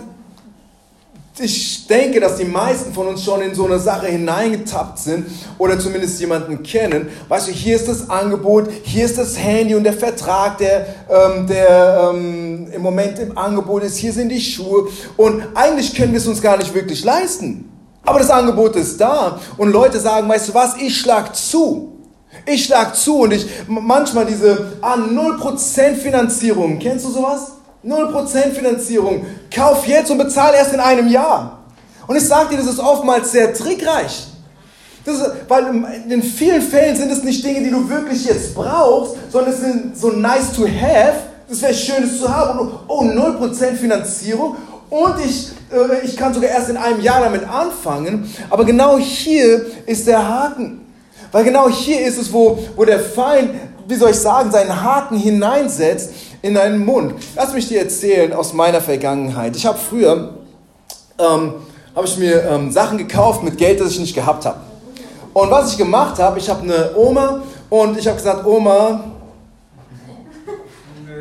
ich 1.37 1.78
denke, 1.89 2.19
dass 2.19 2.37
die 2.37 2.45
meisten 2.45 2.93
von 2.93 3.07
uns 3.07 3.23
schon 3.23 3.41
in 3.41 3.55
so 3.55 3.65
eine 3.65 3.79
Sache 3.79 4.07
hineingetappt 4.07 4.99
sind 4.99 5.25
oder 5.57 5.79
zumindest 5.79 6.19
jemanden 6.19 6.61
kennen. 6.63 7.09
Weißt 7.27 7.47
du, 7.47 7.51
hier 7.51 7.75
ist 7.75 7.87
das 7.87 8.09
Angebot, 8.09 8.69
hier 8.83 9.05
ist 9.05 9.17
das 9.17 9.37
Handy 9.37 9.75
und 9.75 9.83
der 9.83 9.93
Vertrag, 9.93 10.57
der, 10.59 10.85
ähm, 11.09 11.47
der 11.47 12.11
ähm, 12.13 12.67
im 12.71 12.81
Moment 12.81 13.19
im 13.19 13.37
Angebot 13.37 13.83
ist, 13.83 13.97
hier 13.97 14.13
sind 14.13 14.29
die 14.29 14.41
Schuhe 14.41 14.87
und 15.17 15.43
eigentlich 15.55 15.95
können 15.95 16.11
wir 16.11 16.19
es 16.19 16.27
uns 16.27 16.41
gar 16.41 16.57
nicht 16.57 16.73
wirklich 16.73 17.03
leisten. 17.03 17.71
Aber 18.03 18.19
das 18.19 18.29
Angebot 18.29 18.75
ist 18.75 19.01
da 19.01 19.39
und 19.57 19.71
Leute 19.71 19.99
sagen, 19.99 20.29
weißt 20.29 20.49
du 20.49 20.53
was, 20.53 20.75
ich 20.77 20.97
schlag 20.97 21.35
zu. 21.35 21.95
Ich 22.45 22.65
schlag 22.65 22.95
zu 22.95 23.21
und 23.21 23.33
ich 23.33 23.47
manchmal 23.67 24.25
diese 24.25 24.73
ah, 24.81 24.95
0% 24.95 25.95
Finanzierung, 25.95 26.77
kennst 26.79 27.05
du 27.05 27.09
sowas? 27.09 27.53
0% 27.83 28.51
Finanzierung. 28.51 29.25
Kauf 29.53 29.87
jetzt 29.87 30.11
und 30.11 30.17
bezahl 30.17 30.53
erst 30.53 30.73
in 30.73 30.79
einem 30.79 31.07
Jahr. 31.07 31.58
Und 32.09 32.15
ich 32.15 32.27
sage 32.27 32.49
dir, 32.49 32.57
das 32.57 32.65
ist 32.65 32.79
oftmals 32.79 33.31
sehr 33.31 33.53
trickreich. 33.53 34.25
Ist, 35.05 35.21
weil 35.47 35.85
in 36.09 36.23
vielen 36.23 36.59
Fällen 36.59 36.95
sind 36.95 37.11
es 37.11 37.23
nicht 37.23 37.45
Dinge, 37.45 37.61
die 37.61 37.69
du 37.69 37.87
wirklich 37.87 38.25
jetzt 38.25 38.55
brauchst, 38.55 39.13
sondern 39.31 39.53
es 39.53 39.59
sind 39.59 39.95
so 39.95 40.09
nice 40.09 40.51
to 40.55 40.63
have. 40.63 41.17
Das 41.47 41.61
wäre 41.61 41.73
schön, 41.75 42.03
es 42.03 42.19
zu 42.19 42.27
haben. 42.27 42.57
Und, 42.57 42.71
oh, 42.87 43.03
0% 43.03 43.75
Finanzierung. 43.75 44.55
Und 44.89 45.23
ich, 45.23 45.51
äh, 45.71 46.03
ich 46.03 46.17
kann 46.17 46.33
sogar 46.33 46.49
erst 46.49 46.69
in 46.71 46.77
einem 46.77 46.99
Jahr 46.99 47.21
damit 47.21 47.47
anfangen. 47.47 48.27
Aber 48.49 48.65
genau 48.65 48.97
hier 48.97 49.67
ist 49.85 50.07
der 50.07 50.27
Haken. 50.27 50.81
Weil 51.31 51.43
genau 51.43 51.69
hier 51.69 52.07
ist 52.07 52.17
es, 52.17 52.33
wo, 52.33 52.57
wo 52.75 52.85
der 52.85 53.01
Feind, 53.01 53.51
wie 53.87 53.95
soll 53.95 54.09
ich 54.09 54.19
sagen, 54.19 54.49
seinen 54.49 54.81
Haken 54.81 55.15
hineinsetzt 55.15 56.09
in 56.41 56.55
deinen 56.55 56.83
Mund. 56.83 57.13
Lass 57.35 57.53
mich 57.53 57.67
dir 57.67 57.81
erzählen 57.81 58.33
aus 58.33 58.53
meiner 58.53 58.81
Vergangenheit. 58.81 59.55
Ich 59.55 59.67
habe 59.67 59.77
früher, 59.77 60.39
ähm, 61.19 61.53
habe 61.99 62.07
ich 62.07 62.17
mir 62.17 62.45
ähm, 62.45 62.71
Sachen 62.71 62.97
gekauft 62.97 63.43
mit 63.43 63.57
Geld, 63.57 63.81
das 63.81 63.91
ich 63.91 63.99
nicht 63.99 64.15
gehabt 64.15 64.45
habe. 64.45 64.57
Und 65.33 65.51
was 65.51 65.73
ich 65.73 65.77
gemacht 65.77 66.17
habe, 66.17 66.39
ich 66.39 66.49
habe 66.49 66.61
eine 66.61 66.95
Oma 66.95 67.41
und 67.69 67.99
ich 67.99 68.07
habe 68.07 68.15
gesagt, 68.15 68.45
Oma, 68.45 69.03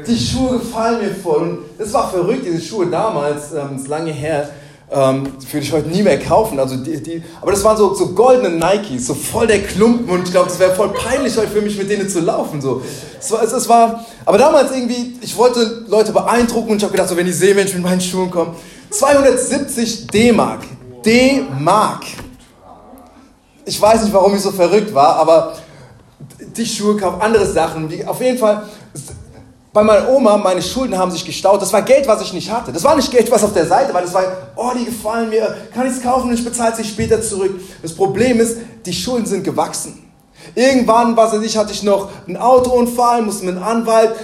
die 0.07 0.17
Schuhe 0.17 0.61
gefallen 0.61 1.01
mir 1.01 1.13
voll. 1.13 1.43
Und 1.43 1.59
es 1.79 1.93
war 1.93 2.09
verrückt, 2.09 2.47
diese 2.47 2.61
Schuhe 2.61 2.87
damals, 2.87 3.53
ähm, 3.53 3.75
ist 3.75 3.89
lange 3.89 4.13
her. 4.13 4.51
Ähm, 4.91 5.33
würde 5.51 5.67
ich 5.67 5.73
heute 5.73 5.89
nie 5.89 6.03
mehr 6.05 6.21
kaufen. 6.21 6.61
Also 6.61 6.77
die, 6.77 7.03
die, 7.03 7.25
aber 7.43 7.51
das 7.51 7.65
waren 7.65 7.77
so, 7.77 7.93
so 7.95 8.15
goldene 8.15 8.51
Nikes, 8.51 9.09
so 9.09 9.15
voll 9.15 9.49
der 9.49 9.65
Klumpen 9.65 10.09
und 10.09 10.27
ich 10.27 10.31
glaube, 10.31 10.49
es 10.49 10.61
wäre 10.61 10.77
voll 10.77 10.91
peinlich 10.91 11.37
heute 11.37 11.49
für 11.49 11.61
mich 11.61 11.77
mit 11.77 11.91
denen 11.91 12.09
zu 12.09 12.21
laufen. 12.21 12.61
So. 12.61 12.83
Es 13.19 13.33
war, 13.33 13.43
es, 13.43 13.53
es 13.53 13.69
war, 13.69 14.07
aber 14.25 14.39
damals 14.39 14.71
irgendwie, 14.71 15.19
ich 15.21 15.37
wollte 15.37 15.85
Leute 15.89 16.13
beeindrucken 16.13 16.71
und 16.71 16.77
ich 16.77 16.85
habe 16.85 16.93
gedacht, 16.93 17.09
so, 17.09 17.17
wenn 17.17 17.27
die 17.27 17.33
sehen, 17.33 17.57
wenn 17.57 17.67
ich 17.67 17.75
mit 17.75 17.83
meinen 17.83 18.01
Schuhen 18.01 18.31
komme, 18.31 18.55
270 18.91 20.07
D-Mark. 20.09 20.61
D-Mark. 21.05 22.05
Ich 23.65 23.81
weiß 23.81 24.03
nicht, 24.03 24.13
warum 24.15 24.35
ich 24.35 24.41
so 24.41 24.51
verrückt 24.51 24.95
war, 24.95 25.17
aber 25.17 25.55
die 26.41 26.67
Schuhe 26.67 26.97
kaufen, 26.97 27.21
andere 27.21 27.47
Sachen. 27.47 27.89
Die, 27.89 28.05
auf 28.05 28.21
jeden 28.21 28.39
Fall, 28.39 28.63
bei 29.73 29.83
meiner 29.83 30.09
Oma, 30.09 30.37
meine 30.39 30.63
Schulden 30.63 30.97
haben 30.97 31.11
sich 31.11 31.25
gestaut. 31.25 31.61
Das 31.61 31.73
war 31.73 31.83
Geld, 31.83 32.09
was 32.09 32.23
ich 32.23 32.33
nicht 32.33 32.51
hatte. 32.51 32.73
Das 32.73 32.83
war 32.83 32.97
nicht 32.97 33.11
Geld, 33.11 33.31
was 33.31 33.45
auf 33.45 33.53
der 33.53 33.67
Seite 33.67 33.93
war. 33.93 34.01
Das 34.01 34.15
war, 34.15 34.25
oh, 34.57 34.71
die 34.77 34.87
gefallen 34.87 35.29
mir, 35.29 35.55
kann 35.75 35.87
ich 35.87 35.93
es 35.93 36.03
kaufen 36.03 36.29
und 36.29 36.35
ich 36.35 36.45
bezahle 36.45 36.75
sie 36.75 36.85
später 36.85 37.21
zurück. 37.21 37.61
Das 37.83 37.93
Problem 37.93 38.41
ist, 38.41 38.57
die 38.87 38.93
Schulden 38.93 39.27
sind 39.27 39.45
gewachsen. 39.45 40.03
Irgendwann, 40.55 41.17
was 41.17 41.33
weiß 41.33 41.43
ich, 41.43 41.57
hatte 41.57 41.73
ich 41.73 41.83
noch 41.83 42.09
einen 42.27 42.39
Autounfall, 42.39 43.23
musste 43.23 43.45
mit 43.45 43.57
einem 43.57 43.65
Anwalt 43.65 44.15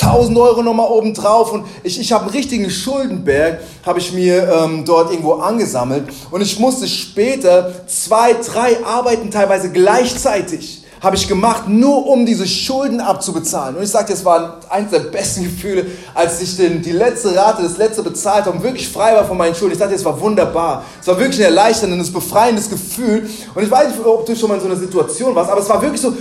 1000 0.00 0.38
Euro 0.38 0.62
nochmal 0.62 0.88
oben 0.90 1.14
drauf 1.14 1.52
und 1.52 1.64
ich, 1.82 1.98
ich 1.98 2.12
habe 2.12 2.24
einen 2.24 2.32
richtigen 2.32 2.70
Schuldenberg, 2.70 3.60
habe 3.84 3.98
ich 3.98 4.12
mir 4.12 4.48
ähm, 4.48 4.84
dort 4.84 5.10
irgendwo 5.10 5.34
angesammelt 5.34 6.08
und 6.30 6.40
ich 6.40 6.58
musste 6.58 6.86
später 6.86 7.86
zwei, 7.86 8.34
drei 8.34 8.84
Arbeiten 8.84 9.30
teilweise 9.30 9.70
gleichzeitig 9.70 10.82
habe 11.00 11.16
ich 11.16 11.28
gemacht, 11.28 11.68
nur 11.68 12.06
um 12.06 12.24
diese 12.24 12.46
Schulden 12.46 13.00
abzubezahlen. 13.00 13.76
Und 13.76 13.82
ich 13.82 13.90
sage, 13.90 14.08
das 14.10 14.24
war 14.24 14.60
eines 14.70 14.90
der 14.90 15.00
besten 15.00 15.44
Gefühle, 15.44 15.86
als 16.14 16.40
ich 16.40 16.56
den, 16.56 16.82
die 16.82 16.92
letzte 16.92 17.34
Rate, 17.36 17.62
das 17.62 17.76
letzte 17.76 18.02
bezahlt 18.02 18.46
habe 18.46 18.56
und 18.56 18.62
wirklich 18.62 18.88
frei 18.88 19.14
war 19.14 19.24
von 19.24 19.36
meinen 19.36 19.54
Schulden. 19.54 19.74
Ich 19.74 19.78
dachte, 19.78 19.94
es 19.94 20.04
war 20.04 20.18
wunderbar. 20.20 20.84
Es 21.00 21.06
war 21.06 21.18
wirklich 21.18 21.38
ein 21.40 21.44
erleichterndes, 21.44 22.12
befreiendes 22.12 22.70
Gefühl. 22.70 23.28
Und 23.54 23.62
ich 23.62 23.70
weiß 23.70 23.88
nicht, 23.88 24.04
ob 24.04 24.24
du 24.24 24.34
schon 24.34 24.48
mal 24.48 24.56
in 24.56 24.60
so 24.60 24.66
einer 24.66 24.76
Situation 24.76 25.34
warst, 25.34 25.50
aber 25.50 25.60
es 25.60 25.68
war 25.68 25.80
wirklich 25.82 26.00
so, 26.00 26.12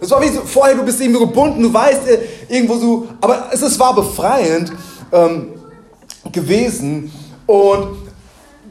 das 0.00 0.10
war 0.10 0.20
wie 0.22 0.28
so, 0.28 0.40
vorher, 0.40 0.74
du 0.74 0.82
bist 0.82 1.00
irgendwo 1.00 1.26
gebunden, 1.26 1.62
du 1.62 1.72
weißt 1.72 2.08
äh, 2.08 2.18
irgendwo 2.48 2.76
so, 2.76 3.08
aber 3.20 3.48
es, 3.52 3.62
es 3.62 3.78
war 3.78 3.94
befreiend 3.94 4.72
ähm, 5.12 5.48
gewesen. 6.32 7.12
Und 7.46 8.04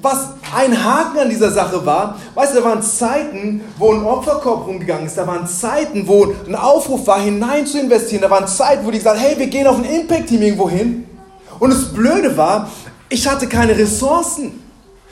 was 0.01 0.29
ein 0.55 0.83
Haken 0.83 1.19
an 1.19 1.29
dieser 1.29 1.51
Sache 1.51 1.85
war, 1.85 2.17
weißt 2.35 2.53
du, 2.53 2.59
da 2.59 2.65
waren 2.65 2.81
Zeiten, 2.81 3.61
wo 3.77 3.93
ein 3.93 4.03
Opferkorb 4.03 4.67
rumgegangen 4.67 5.05
ist, 5.05 5.17
da 5.17 5.25
waren 5.25 5.47
Zeiten, 5.47 6.07
wo 6.07 6.33
ein 6.47 6.55
Aufruf 6.55 7.07
war, 7.07 7.21
hinein 7.21 7.65
zu 7.65 7.79
investieren, 7.79 8.21
da 8.21 8.29
waren 8.29 8.47
Zeiten, 8.47 8.85
wo 8.85 8.91
die 8.91 8.97
gesagt 8.97 9.17
haben, 9.17 9.25
hey, 9.25 9.39
wir 9.39 9.47
gehen 9.47 9.65
auf 9.65 9.77
ein 9.77 9.85
Impact-Team 9.85 10.41
irgendwo 10.41 10.69
hin. 10.69 11.07
Und 11.59 11.71
das 11.71 11.93
Blöde 11.93 12.35
war, 12.35 12.69
ich 13.09 13.27
hatte 13.27 13.47
keine 13.47 13.77
Ressourcen. 13.77 14.62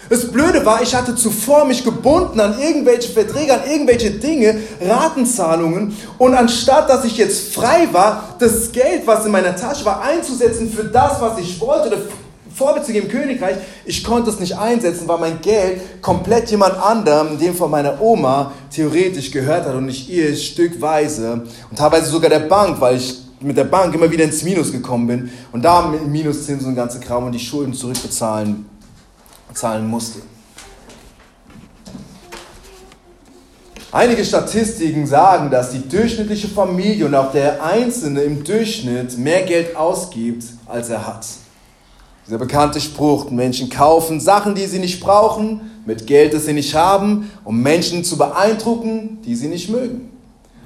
Das 0.09 0.29
Blöde 0.29 0.65
war, 0.65 0.81
ich 0.81 0.93
hatte 0.93 1.15
zuvor 1.15 1.65
mich 1.65 1.83
gebunden 1.83 2.39
an 2.39 2.59
irgendwelche 2.59 3.11
Verträge, 3.11 3.53
an 3.53 3.61
irgendwelche 3.69 4.11
Dinge, 4.11 4.59
Ratenzahlungen. 4.81 5.95
Und 6.17 6.33
anstatt 6.33 6.89
dass 6.89 7.05
ich 7.05 7.17
jetzt 7.17 7.53
frei 7.53 7.87
war, 7.91 8.35
das 8.39 8.71
Geld, 8.71 9.05
was 9.05 9.25
in 9.25 9.31
meiner 9.31 9.55
Tasche 9.55 9.85
war, 9.85 10.01
einzusetzen 10.01 10.71
für 10.71 10.83
das, 10.83 11.21
was 11.21 11.39
ich 11.39 11.59
wollte, 11.61 11.87
oder 11.87 11.97
geben 12.85 13.07
im 13.07 13.11
Königreich, 13.11 13.55
ich 13.85 14.03
konnte 14.03 14.29
es 14.29 14.39
nicht 14.39 14.57
einsetzen, 14.57 15.07
weil 15.07 15.17
mein 15.17 15.41
Geld 15.41 16.01
komplett 16.01 16.51
jemand 16.51 16.77
anderem, 16.77 17.39
dem 17.39 17.55
von 17.55 17.71
meiner 17.71 17.99
Oma, 18.01 18.51
theoretisch 18.69 19.31
gehört 19.31 19.65
hat 19.65 19.73
und 19.73 19.85
nicht 19.85 20.09
ihr 20.09 20.35
stückweise 20.35 21.43
und 21.69 21.77
teilweise 21.77 22.07
sogar 22.07 22.29
der 22.29 22.39
Bank, 22.39 22.79
weil 22.79 22.97
ich 22.97 23.21
mit 23.39 23.57
der 23.57 23.63
Bank 23.63 23.95
immer 23.95 24.11
wieder 24.11 24.25
ins 24.25 24.43
Minus 24.43 24.71
gekommen 24.71 25.07
bin 25.07 25.31
und 25.51 25.63
da 25.63 25.87
mit 25.87 26.05
Minuszinsen 26.05 26.67
und 26.67 26.75
ganze 26.75 26.99
Kram 26.99 27.25
und 27.25 27.31
die 27.31 27.39
Schulden 27.39 27.73
zurückbezahlen 27.73 28.65
zahlen 29.53 29.87
musste. 29.87 30.21
Einige 33.93 34.23
Statistiken 34.23 35.05
sagen, 35.05 35.51
dass 35.51 35.71
die 35.71 35.87
durchschnittliche 35.87 36.47
Familie 36.47 37.05
und 37.05 37.13
auch 37.13 37.33
der 37.33 37.61
Einzelne 37.61 38.21
im 38.21 38.41
Durchschnitt 38.43 39.17
mehr 39.17 39.41
Geld 39.43 39.75
ausgibt, 39.75 40.45
als 40.65 40.89
er 40.89 41.05
hat. 41.05 41.25
Dieser 42.25 42.37
bekannte 42.37 42.79
Spruch, 42.79 43.29
Menschen 43.29 43.69
kaufen 43.69 44.21
Sachen, 44.21 44.55
die 44.55 44.65
sie 44.65 44.79
nicht 44.79 45.01
brauchen, 45.01 45.59
mit 45.85 46.07
Geld, 46.07 46.33
das 46.33 46.45
sie 46.45 46.53
nicht 46.53 46.73
haben, 46.73 47.31
um 47.43 47.61
Menschen 47.61 48.05
zu 48.05 48.17
beeindrucken, 48.17 49.19
die 49.25 49.35
sie 49.35 49.49
nicht 49.49 49.69
mögen. 49.69 50.09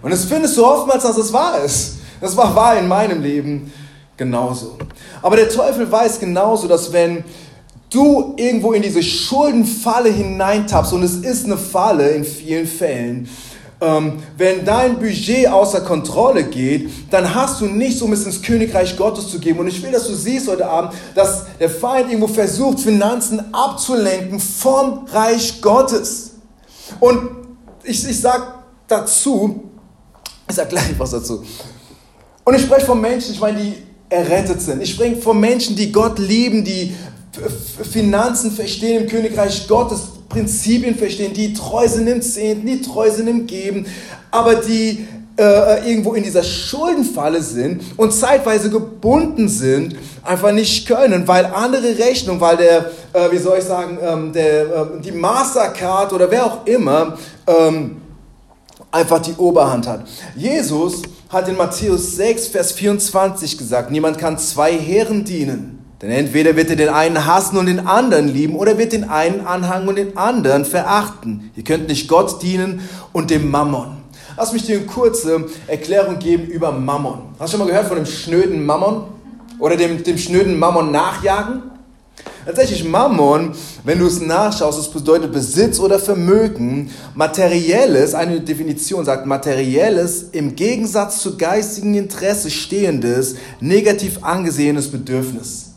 Und 0.03 0.11
es 0.11 0.25
findest 0.25 0.55
du 0.57 0.63
oftmals, 0.63 1.01
dass 1.01 1.17
es 1.17 1.33
wahr 1.33 1.63
ist. 1.63 1.95
Das 2.21 2.37
war 2.37 2.55
wahr 2.55 2.77
in 2.77 2.87
meinem 2.87 3.23
Leben 3.23 3.73
genauso. 4.17 4.77
Aber 5.23 5.35
der 5.35 5.49
Teufel 5.49 5.91
weiß 5.91 6.19
genauso, 6.19 6.67
dass 6.67 6.93
wenn 6.93 7.23
du 7.89 8.33
irgendwo 8.37 8.73
in 8.73 8.81
diese 8.81 9.03
Schuldenfalle 9.03 10.09
hineintappst, 10.09 10.93
und 10.93 11.03
es 11.03 11.15
ist 11.15 11.45
eine 11.45 11.57
Falle 11.57 12.09
in 12.09 12.23
vielen 12.23 12.67
Fällen, 12.67 13.29
ähm, 13.81 14.13
wenn 14.37 14.63
dein 14.63 14.97
Budget 14.99 15.47
außer 15.47 15.81
Kontrolle 15.81 16.45
geht, 16.45 16.89
dann 17.11 17.35
hast 17.35 17.59
du 17.59 17.65
nichts, 17.65 18.01
um 18.01 18.13
es 18.13 18.25
ins 18.25 18.41
Königreich 18.41 18.95
Gottes 18.95 19.29
zu 19.29 19.39
geben. 19.39 19.59
Und 19.59 19.67
ich 19.67 19.81
will, 19.83 19.91
dass 19.91 20.07
du 20.07 20.15
siehst 20.15 20.47
heute 20.47 20.67
Abend, 20.67 20.93
dass 21.13 21.45
der 21.59 21.69
Feind 21.69 22.07
irgendwo 22.07 22.27
versucht, 22.27 22.79
Finanzen 22.79 23.53
abzulenken 23.53 24.39
vom 24.39 25.05
Reich 25.11 25.61
Gottes. 25.61 26.31
Und 26.99 27.29
ich, 27.83 28.07
ich 28.07 28.19
sage 28.19 28.43
dazu, 28.87 29.63
ich 30.47 30.55
sage 30.55 30.69
gleich 30.69 30.97
was 30.97 31.11
dazu. 31.11 31.43
Und 32.45 32.55
ich 32.55 32.61
spreche 32.61 32.85
von 32.85 33.01
Menschen, 33.01 33.33
ich 33.33 33.41
meine, 33.41 33.59
die 33.59 33.73
errettet 34.07 34.61
sind. 34.61 34.81
Ich 34.81 34.91
spreche 34.91 35.17
von 35.17 35.39
Menschen, 35.39 35.75
die 35.75 35.91
Gott 35.91 36.19
lieben, 36.19 36.63
die 36.63 36.95
Finanzen 37.91 38.51
verstehen 38.51 39.03
im 39.03 39.09
Königreich 39.09 39.67
Gottes, 39.67 40.01
Prinzipien 40.29 40.95
verstehen, 40.95 41.33
die 41.33 41.53
treu 41.53 41.87
sind 41.87 42.07
im 42.07 42.21
Zehnten, 42.21 42.65
die 42.65 42.81
treu 42.81 43.09
sind 43.09 43.27
im 43.27 43.47
Geben, 43.47 43.85
aber 44.31 44.55
die 44.55 45.07
äh, 45.37 45.89
irgendwo 45.89 46.13
in 46.13 46.23
dieser 46.23 46.43
Schuldenfalle 46.43 47.41
sind 47.41 47.81
und 47.97 48.13
zeitweise 48.13 48.69
gebunden 48.69 49.49
sind, 49.49 49.95
einfach 50.23 50.51
nicht 50.51 50.87
können, 50.87 51.27
weil 51.27 51.45
andere 51.45 51.97
Rechnungen, 51.97 52.39
weil 52.39 52.57
der, 52.57 52.91
äh, 53.13 53.31
wie 53.31 53.37
soll 53.37 53.59
ich 53.59 53.65
sagen, 53.65 53.97
ähm, 54.01 54.33
der, 54.33 54.63
äh, 54.63 55.01
die 55.03 55.11
Mastercard 55.11 56.13
oder 56.13 56.31
wer 56.31 56.45
auch 56.45 56.65
immer 56.65 57.17
ähm, 57.47 57.97
einfach 58.91 59.21
die 59.21 59.33
Oberhand 59.33 59.87
hat. 59.87 60.05
Jesus 60.35 61.01
hat 61.29 61.49
in 61.49 61.57
Matthäus 61.57 62.15
6, 62.15 62.47
Vers 62.47 62.71
24 62.71 63.57
gesagt, 63.57 63.91
niemand 63.91 64.17
kann 64.17 64.37
zwei 64.37 64.77
Herren 64.77 65.25
dienen. 65.25 65.74
Denn 66.05 66.13
entweder 66.13 66.55
wird 66.55 66.69
er 66.69 66.75
den 66.75 66.89
einen 66.89 67.25
hassen 67.25 67.57
und 67.57 67.65
den 67.65 67.79
anderen 67.79 68.27
lieben, 68.27 68.55
oder 68.55 68.77
wird 68.77 68.93
den 68.93 69.09
einen 69.09 69.41
anhangen 69.41 69.87
und 69.87 69.95
den 69.95 70.15
anderen 70.15 70.63
verachten. 70.63 71.49
Ihr 71.55 71.63
könnt 71.63 71.87
nicht 71.87 72.07
Gott 72.07 72.43
dienen 72.43 72.87
und 73.11 73.31
dem 73.31 73.49
Mammon. 73.49 73.97
Lass 74.37 74.53
mich 74.53 74.67
dir 74.67 74.77
eine 74.77 74.85
kurze 74.85 75.45
Erklärung 75.65 76.19
geben 76.19 76.45
über 76.45 76.71
Mammon. 76.71 77.29
Hast 77.39 77.53
du 77.53 77.57
schon 77.57 77.65
mal 77.65 77.71
gehört 77.71 77.87
von 77.87 77.97
dem 77.97 78.05
schnöden 78.05 78.67
Mammon? 78.67 79.05
Oder 79.57 79.77
dem, 79.77 80.03
dem 80.03 80.19
schnöden 80.19 80.59
Mammon 80.59 80.91
nachjagen? 80.91 81.63
Tatsächlich 82.45 82.83
Mammon, 82.83 83.53
wenn 83.83 83.97
du 83.97 84.05
es 84.05 84.21
nachschaust, 84.21 84.77
es 84.77 84.89
bedeutet 84.89 85.31
Besitz 85.31 85.79
oder 85.79 85.97
Vermögen. 85.97 86.91
Materielles, 87.15 88.13
eine 88.13 88.41
Definition 88.41 89.05
sagt, 89.05 89.25
materielles 89.25 90.21
im 90.33 90.55
Gegensatz 90.55 91.17
zu 91.17 91.35
geistigen 91.35 91.95
Interesse 91.95 92.51
stehendes, 92.51 93.37
negativ 93.59 94.19
angesehenes 94.21 94.91
Bedürfnis. 94.91 95.71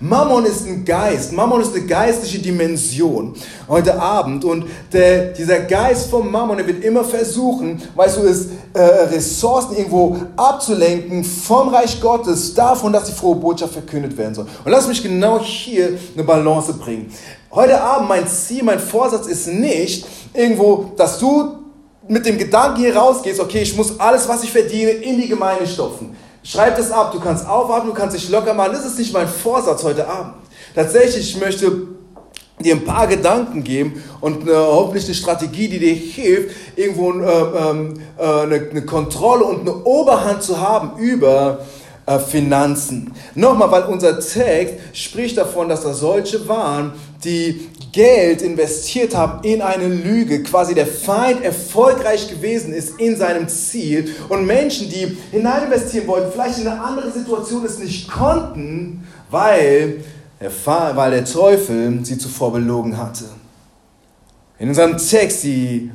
Mammon 0.00 0.46
ist 0.46 0.64
ein 0.64 0.84
Geist, 0.84 1.32
Mammon 1.32 1.60
ist 1.60 1.74
eine 1.74 1.84
geistliche 1.84 2.38
Dimension 2.38 3.34
heute 3.68 4.00
Abend 4.00 4.44
und 4.44 4.66
der, 4.92 5.32
dieser 5.32 5.58
Geist 5.60 6.08
vom 6.08 6.30
Mammon, 6.30 6.56
der 6.56 6.66
wird 6.68 6.84
immer 6.84 7.02
versuchen, 7.02 7.82
weißt 7.96 8.18
du, 8.18 8.20
es, 8.22 8.46
äh, 8.74 8.80
Ressourcen 8.80 9.76
irgendwo 9.76 10.16
abzulenken 10.36 11.24
vom 11.24 11.68
Reich 11.70 12.00
Gottes, 12.00 12.54
davon, 12.54 12.92
dass 12.92 13.04
die 13.04 13.12
frohe 13.12 13.34
Botschaft 13.34 13.72
verkündet 13.72 14.16
werden 14.16 14.36
soll. 14.36 14.46
Und 14.64 14.70
lass 14.70 14.86
mich 14.86 15.02
genau 15.02 15.40
hier 15.40 15.98
eine 16.14 16.22
Balance 16.22 16.74
bringen. 16.74 17.12
Heute 17.50 17.80
Abend 17.80 18.08
mein 18.08 18.28
Ziel, 18.28 18.62
mein 18.62 18.78
Vorsatz 18.78 19.26
ist 19.26 19.48
nicht 19.48 20.06
irgendwo, 20.32 20.92
dass 20.96 21.18
du 21.18 21.56
mit 22.06 22.24
dem 22.24 22.38
Gedanken 22.38 22.82
hier 22.82 22.96
rausgehst, 22.96 23.40
okay, 23.40 23.62
ich 23.62 23.76
muss 23.76 23.98
alles, 23.98 24.28
was 24.28 24.44
ich 24.44 24.52
verdiene, 24.52 24.90
in 24.90 25.20
die 25.20 25.28
Gemeinde 25.28 25.66
stopfen. 25.66 26.16
Schreib 26.42 26.76
das 26.76 26.90
ab, 26.90 27.12
du 27.12 27.20
kannst 27.20 27.46
aufatmen, 27.46 27.92
du 27.92 27.98
kannst 27.98 28.16
dich 28.16 28.28
locker 28.30 28.54
machen. 28.54 28.72
Das 28.72 28.86
ist 28.86 28.98
nicht 28.98 29.12
mein 29.12 29.28
Vorsatz 29.28 29.82
heute 29.82 30.08
Abend. 30.08 30.34
Tatsächlich, 30.74 31.34
ich 31.34 31.40
möchte 31.40 31.88
dir 32.60 32.74
ein 32.74 32.84
paar 32.84 33.06
Gedanken 33.06 33.62
geben 33.62 34.02
und 34.20 34.42
eine, 34.42 34.56
hoffentlich 34.56 35.04
eine 35.04 35.14
Strategie, 35.14 35.68
die 35.68 35.78
dir 35.78 35.94
hilft, 35.94 36.56
irgendwo 36.76 37.12
äh, 37.12 37.24
ähm, 37.24 37.94
äh, 38.18 38.22
eine, 38.22 38.68
eine, 38.70 38.84
Kontrolle 38.84 39.44
und 39.44 39.60
eine 39.60 39.84
Oberhand 39.84 40.42
zu 40.42 40.60
haben 40.60 40.98
über 40.98 41.60
äh, 42.06 42.18
Finanzen. 42.18 43.12
Nochmal, 43.34 43.70
weil 43.70 43.84
unser 43.84 44.18
Text 44.18 44.74
spricht 44.92 45.38
davon, 45.38 45.68
dass 45.68 45.82
da 45.82 45.92
solche 45.92 46.48
waren, 46.48 46.92
die 47.24 47.68
Geld 47.92 48.42
investiert 48.42 49.14
haben 49.16 49.42
in 49.44 49.62
eine 49.62 49.88
Lüge, 49.88 50.42
quasi 50.42 50.74
der 50.74 50.86
Feind 50.86 51.42
erfolgreich 51.42 52.28
gewesen 52.28 52.72
ist 52.72 53.00
in 53.00 53.16
seinem 53.16 53.48
Ziel 53.48 54.14
und 54.28 54.46
Menschen, 54.46 54.88
die 54.88 55.16
hinein 55.30 55.64
investieren 55.64 56.06
wollten, 56.06 56.32
vielleicht 56.32 56.58
in 56.58 56.68
eine 56.68 56.80
andere 56.80 57.10
Situation 57.10 57.64
es 57.64 57.78
nicht 57.78 58.10
konnten, 58.10 59.06
weil 59.30 60.04
der, 60.40 60.50
weil 60.66 61.10
der 61.10 61.24
Teufel 61.24 62.04
sie 62.04 62.18
zuvor 62.18 62.52
belogen 62.52 62.96
hatte. 62.96 63.24
In 64.58 64.68
unserem 64.68 64.96
Text 64.98 65.44
die 65.44 65.90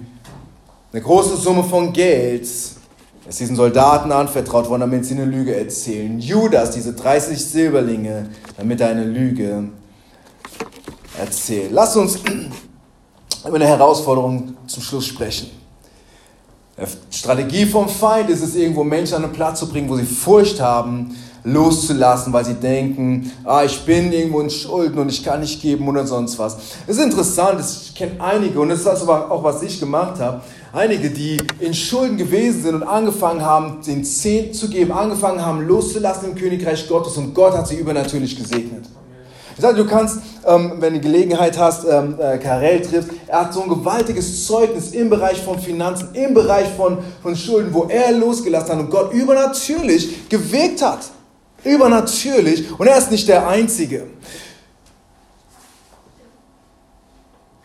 eine 0.91 1.01
große 1.01 1.37
Summe 1.37 1.63
von 1.63 1.91
Geld 1.91 2.43
ist 2.43 3.39
diesen 3.39 3.55
Soldaten 3.55 4.11
anvertraut 4.11 4.69
worden, 4.69 4.81
damit 4.81 5.05
sie 5.05 5.15
eine 5.15 5.25
Lüge 5.25 5.55
erzählen. 5.55 6.19
Judas, 6.19 6.71
diese 6.71 6.93
30 6.93 7.43
Silberlinge, 7.43 8.29
damit 8.57 8.81
er 8.81 8.89
eine 8.89 9.05
Lüge 9.05 9.43
erzählt. 9.43 9.82
Lass 11.71 11.95
uns 11.95 12.19
über 13.45 13.55
eine 13.55 13.67
Herausforderung 13.67 14.55
zum 14.67 14.81
Schluss 14.83 15.05
sprechen. 15.05 15.49
Die 16.77 17.15
Strategie 17.15 17.67
vom 17.67 17.87
Feind 17.87 18.31
ist 18.31 18.41
es, 18.41 18.55
irgendwo 18.55 18.83
Menschen 18.83 19.15
an 19.15 19.25
einen 19.25 19.33
Platz 19.33 19.59
zu 19.59 19.69
bringen, 19.69 19.87
wo 19.89 19.95
sie 19.95 20.05
Furcht 20.05 20.59
haben, 20.59 21.15
loszulassen, 21.43 22.33
weil 22.33 22.45
sie 22.45 22.55
denken, 22.55 23.31
ah, 23.43 23.63
ich 23.63 23.79
bin 23.81 24.11
irgendwo 24.11 24.39
in 24.39 24.49
Schulden 24.49 24.97
und 24.97 25.09
ich 25.09 25.23
kann 25.23 25.41
nicht 25.41 25.61
geben 25.61 25.87
oder 25.87 26.07
sonst 26.07 26.39
was. 26.39 26.57
Es 26.87 26.97
ist 26.97 27.03
interessant, 27.03 27.59
ich 27.59 27.93
kenne 27.93 28.19
einige 28.19 28.59
und 28.59 28.69
das 28.69 28.79
ist 28.79 28.87
auch, 28.87 29.43
was 29.43 29.61
ich 29.61 29.79
gemacht 29.79 30.19
habe, 30.19 30.41
einige, 30.71 31.11
die 31.11 31.37
in 31.59 31.75
Schulden 31.75 32.17
gewesen 32.17 32.63
sind 32.63 32.75
und 32.75 32.83
angefangen 32.83 33.43
haben, 33.43 33.81
den 33.85 34.03
Zehnt 34.03 34.55
zu 34.55 34.69
geben, 34.69 34.91
angefangen 34.91 35.45
haben, 35.45 35.67
loszulassen 35.67 36.29
im 36.29 36.35
Königreich 36.35 36.87
Gottes 36.87 37.17
und 37.17 37.35
Gott 37.35 37.53
hat 37.53 37.67
sie 37.67 37.75
übernatürlich 37.75 38.35
gesegnet. 38.35 38.85
Sage, 39.63 39.77
du 39.77 39.85
kannst, 39.85 40.19
ähm, 40.45 40.73
wenn 40.79 40.93
du 40.93 40.99
Gelegenheit 40.99 41.57
hast, 41.57 41.85
ähm, 41.85 42.17
äh, 42.19 42.37
Karel 42.37 42.81
trifft, 42.81 43.11
er 43.27 43.39
hat 43.39 43.53
so 43.53 43.63
ein 43.63 43.69
gewaltiges 43.69 44.45
Zeugnis 44.45 44.91
im 44.91 45.09
Bereich 45.09 45.41
von 45.41 45.57
Finanzen, 45.57 46.09
im 46.13 46.33
Bereich 46.33 46.67
von, 46.75 46.97
von 47.21 47.33
Schulden, 47.33 47.73
wo 47.73 47.85
er 47.85 48.11
losgelassen 48.11 48.71
hat 48.71 48.79
und 48.79 48.89
Gott 48.89 49.13
übernatürlich 49.13 50.27
gewirkt 50.27 50.81
hat. 50.81 50.99
Übernatürlich. 51.63 52.77
Und 52.77 52.87
er 52.87 52.97
ist 52.97 53.09
nicht 53.09 53.25
der 53.29 53.47
Einzige. 53.47 54.07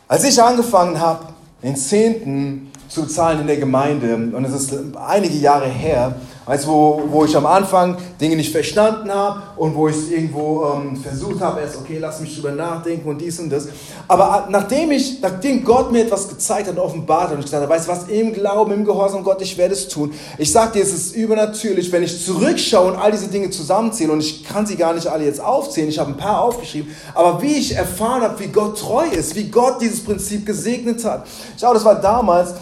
Als 0.06 0.22
ich 0.22 0.40
angefangen 0.40 1.00
habe, 1.00 1.26
den 1.64 1.74
Zehnten 1.74 2.70
zu 2.88 3.06
zahlen 3.06 3.40
in 3.40 3.48
der 3.48 3.56
Gemeinde, 3.56 4.14
und 4.14 4.44
es 4.44 4.52
ist 4.52 4.72
einige 5.04 5.34
Jahre 5.34 5.66
her, 5.66 6.14
Weißt 6.48 6.64
du, 6.64 6.68
wo, 6.68 7.02
wo 7.10 7.26
ich 7.26 7.36
am 7.36 7.44
Anfang 7.44 7.98
Dinge 8.18 8.34
nicht 8.34 8.50
verstanden 8.50 9.12
habe 9.12 9.42
und 9.56 9.74
wo 9.74 9.86
ich 9.86 10.10
irgendwo 10.10 10.64
ähm, 10.64 10.96
versucht 10.96 11.42
habe, 11.42 11.60
erst, 11.60 11.76
okay, 11.76 11.98
lass 12.00 12.20
mich 12.20 12.34
drüber 12.34 12.52
nachdenken 12.52 13.06
und 13.06 13.20
dies 13.20 13.38
und 13.38 13.50
das. 13.50 13.68
Aber 14.08 14.48
nachdem, 14.48 14.90
ich, 14.92 15.20
nachdem 15.20 15.62
Gott 15.62 15.92
mir 15.92 16.04
etwas 16.04 16.26
gezeigt 16.26 16.68
hat, 16.68 16.78
offenbart 16.78 17.24
hat 17.24 17.32
und 17.32 17.40
ich 17.40 17.44
gesagt 17.44 17.62
habe, 17.62 17.74
weißt 17.74 17.86
du 17.86 17.92
was, 17.92 18.08
im 18.08 18.32
Glauben, 18.32 18.72
im 18.72 18.86
Gehorsam 18.86 19.24
Gott, 19.24 19.42
ich 19.42 19.58
werde 19.58 19.74
es 19.74 19.88
tun. 19.88 20.14
Ich 20.38 20.50
sage 20.50 20.72
dir, 20.72 20.82
es 20.84 20.94
ist 20.94 21.14
übernatürlich, 21.14 21.92
wenn 21.92 22.02
ich 22.02 22.24
zurückschaue 22.24 22.92
und 22.92 22.96
all 22.96 23.12
diese 23.12 23.28
Dinge 23.28 23.50
zusammenzähle 23.50 24.10
und 24.10 24.20
ich 24.20 24.42
kann 24.42 24.64
sie 24.64 24.76
gar 24.76 24.94
nicht 24.94 25.06
alle 25.06 25.26
jetzt 25.26 25.42
aufzählen, 25.42 25.90
ich 25.90 25.98
habe 25.98 26.12
ein 26.12 26.16
paar 26.16 26.40
aufgeschrieben, 26.40 26.90
aber 27.14 27.42
wie 27.42 27.58
ich 27.58 27.76
erfahren 27.76 28.22
habe, 28.22 28.40
wie 28.40 28.46
Gott 28.46 28.78
treu 28.78 29.04
ist, 29.04 29.34
wie 29.34 29.50
Gott 29.50 29.82
dieses 29.82 30.02
Prinzip 30.02 30.46
gesegnet 30.46 31.04
hat. 31.04 31.26
Schau, 31.60 31.74
das 31.74 31.84
war 31.84 31.96
damals, 31.96 32.54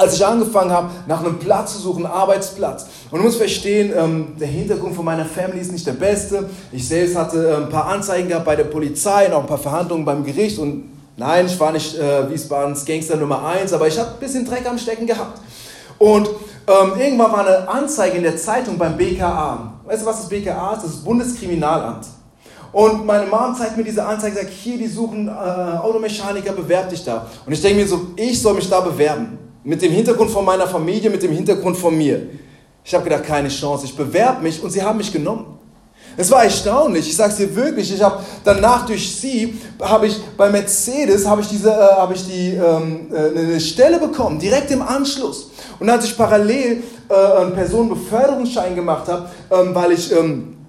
als 0.00 0.14
ich 0.14 0.24
angefangen 0.24 0.70
habe, 0.70 0.90
nach 1.06 1.20
einem 1.20 1.38
Platz 1.38 1.74
zu 1.74 1.80
suchen, 1.80 2.06
Arbeitsplatz. 2.06 2.86
Und 3.10 3.18
du 3.18 3.24
musst 3.26 3.36
verstehen, 3.36 3.92
ähm, 3.94 4.28
der 4.40 4.48
Hintergrund 4.48 4.96
von 4.96 5.04
meiner 5.04 5.26
Family 5.26 5.60
ist 5.60 5.72
nicht 5.72 5.86
der 5.86 5.92
beste. 5.92 6.48
Ich 6.72 6.88
selbst 6.88 7.14
hatte 7.16 7.46
äh, 7.46 7.56
ein 7.56 7.68
paar 7.68 7.84
Anzeigen 7.84 8.28
gehabt 8.28 8.46
bei 8.46 8.56
der 8.56 8.64
Polizei 8.64 9.26
und 9.26 9.34
auch 9.34 9.40
ein 9.40 9.46
paar 9.46 9.58
Verhandlungen 9.58 10.06
beim 10.06 10.24
Gericht. 10.24 10.58
Und 10.58 10.84
nein, 11.18 11.44
ich 11.44 11.60
war 11.60 11.70
nicht 11.72 11.98
äh, 11.98 12.30
Wiesbadens 12.30 12.86
Gangster 12.86 13.16
Nummer 13.16 13.44
1, 13.44 13.74
aber 13.74 13.88
ich 13.88 13.98
habe 13.98 14.12
ein 14.12 14.20
bisschen 14.20 14.46
Dreck 14.46 14.66
am 14.66 14.78
Stecken 14.78 15.06
gehabt. 15.06 15.38
Und 15.98 16.28
ähm, 16.66 16.92
irgendwann 16.98 17.32
war 17.32 17.46
eine 17.46 17.68
Anzeige 17.68 18.16
in 18.16 18.22
der 18.22 18.38
Zeitung 18.38 18.78
beim 18.78 18.96
BKA. 18.96 19.74
Weißt 19.84 20.00
du, 20.00 20.06
was 20.06 20.20
das 20.20 20.28
BKA 20.30 20.76
ist? 20.76 20.84
Das 20.84 20.90
ist 20.92 21.04
Bundeskriminalamt. 21.04 22.06
Und 22.72 23.04
meine 23.04 23.26
Mom 23.26 23.54
zeigt 23.54 23.76
mir 23.76 23.84
diese 23.84 24.06
Anzeige, 24.06 24.36
sagt, 24.36 24.48
hier, 24.48 24.78
die 24.78 24.86
suchen 24.86 25.28
äh, 25.28 25.30
Automechaniker, 25.30 26.52
bewerb 26.52 26.88
dich 26.88 27.04
da. 27.04 27.26
Und 27.44 27.52
ich 27.52 27.60
denke 27.60 27.80
mir 27.82 27.86
so, 27.86 28.12
ich 28.16 28.40
soll 28.40 28.54
mich 28.54 28.70
da 28.70 28.80
bewerben. 28.80 29.39
Mit 29.62 29.82
dem 29.82 29.92
Hintergrund 29.92 30.30
von 30.30 30.44
meiner 30.44 30.66
Familie, 30.66 31.10
mit 31.10 31.22
dem 31.22 31.32
Hintergrund 31.32 31.76
von 31.76 31.96
mir. 31.96 32.28
Ich 32.84 32.94
habe 32.94 33.04
gedacht, 33.04 33.24
keine 33.24 33.48
Chance. 33.48 33.84
Ich 33.84 33.96
bewerbe 33.96 34.42
mich 34.42 34.62
und 34.62 34.70
sie 34.70 34.82
haben 34.82 34.96
mich 34.96 35.12
genommen. 35.12 35.58
Es 36.16 36.30
war 36.30 36.44
erstaunlich, 36.44 37.08
ich 37.08 37.16
sage 37.16 37.30
es 37.30 37.36
dir 37.36 37.54
wirklich. 37.54 37.94
Ich 37.94 38.02
habe 38.02 38.22
danach 38.44 38.84
durch 38.84 39.14
sie, 39.14 39.58
habe 39.80 40.06
ich 40.06 40.20
bei 40.36 40.50
Mercedes, 40.50 41.26
habe 41.26 41.40
ich, 41.40 41.48
diese, 41.48 41.70
äh, 41.70 41.96
habe 41.96 42.14
ich 42.14 42.26
die, 42.26 42.54
ähm, 42.54 43.08
äh, 43.12 43.38
eine 43.38 43.60
Stelle 43.60 43.98
bekommen, 43.98 44.38
direkt 44.38 44.70
im 44.70 44.82
Anschluss. 44.82 45.50
Und 45.78 45.88
als 45.88 46.04
ich 46.04 46.16
parallel 46.16 46.82
äh, 47.08 47.14
einen 47.14 47.54
Personenbeförderungsschein 47.54 48.74
gemacht 48.74 49.08
habe, 49.08 49.30
ähm, 49.50 49.74
weil 49.74 49.92
ich... 49.92 50.12
Ähm, 50.12 50.59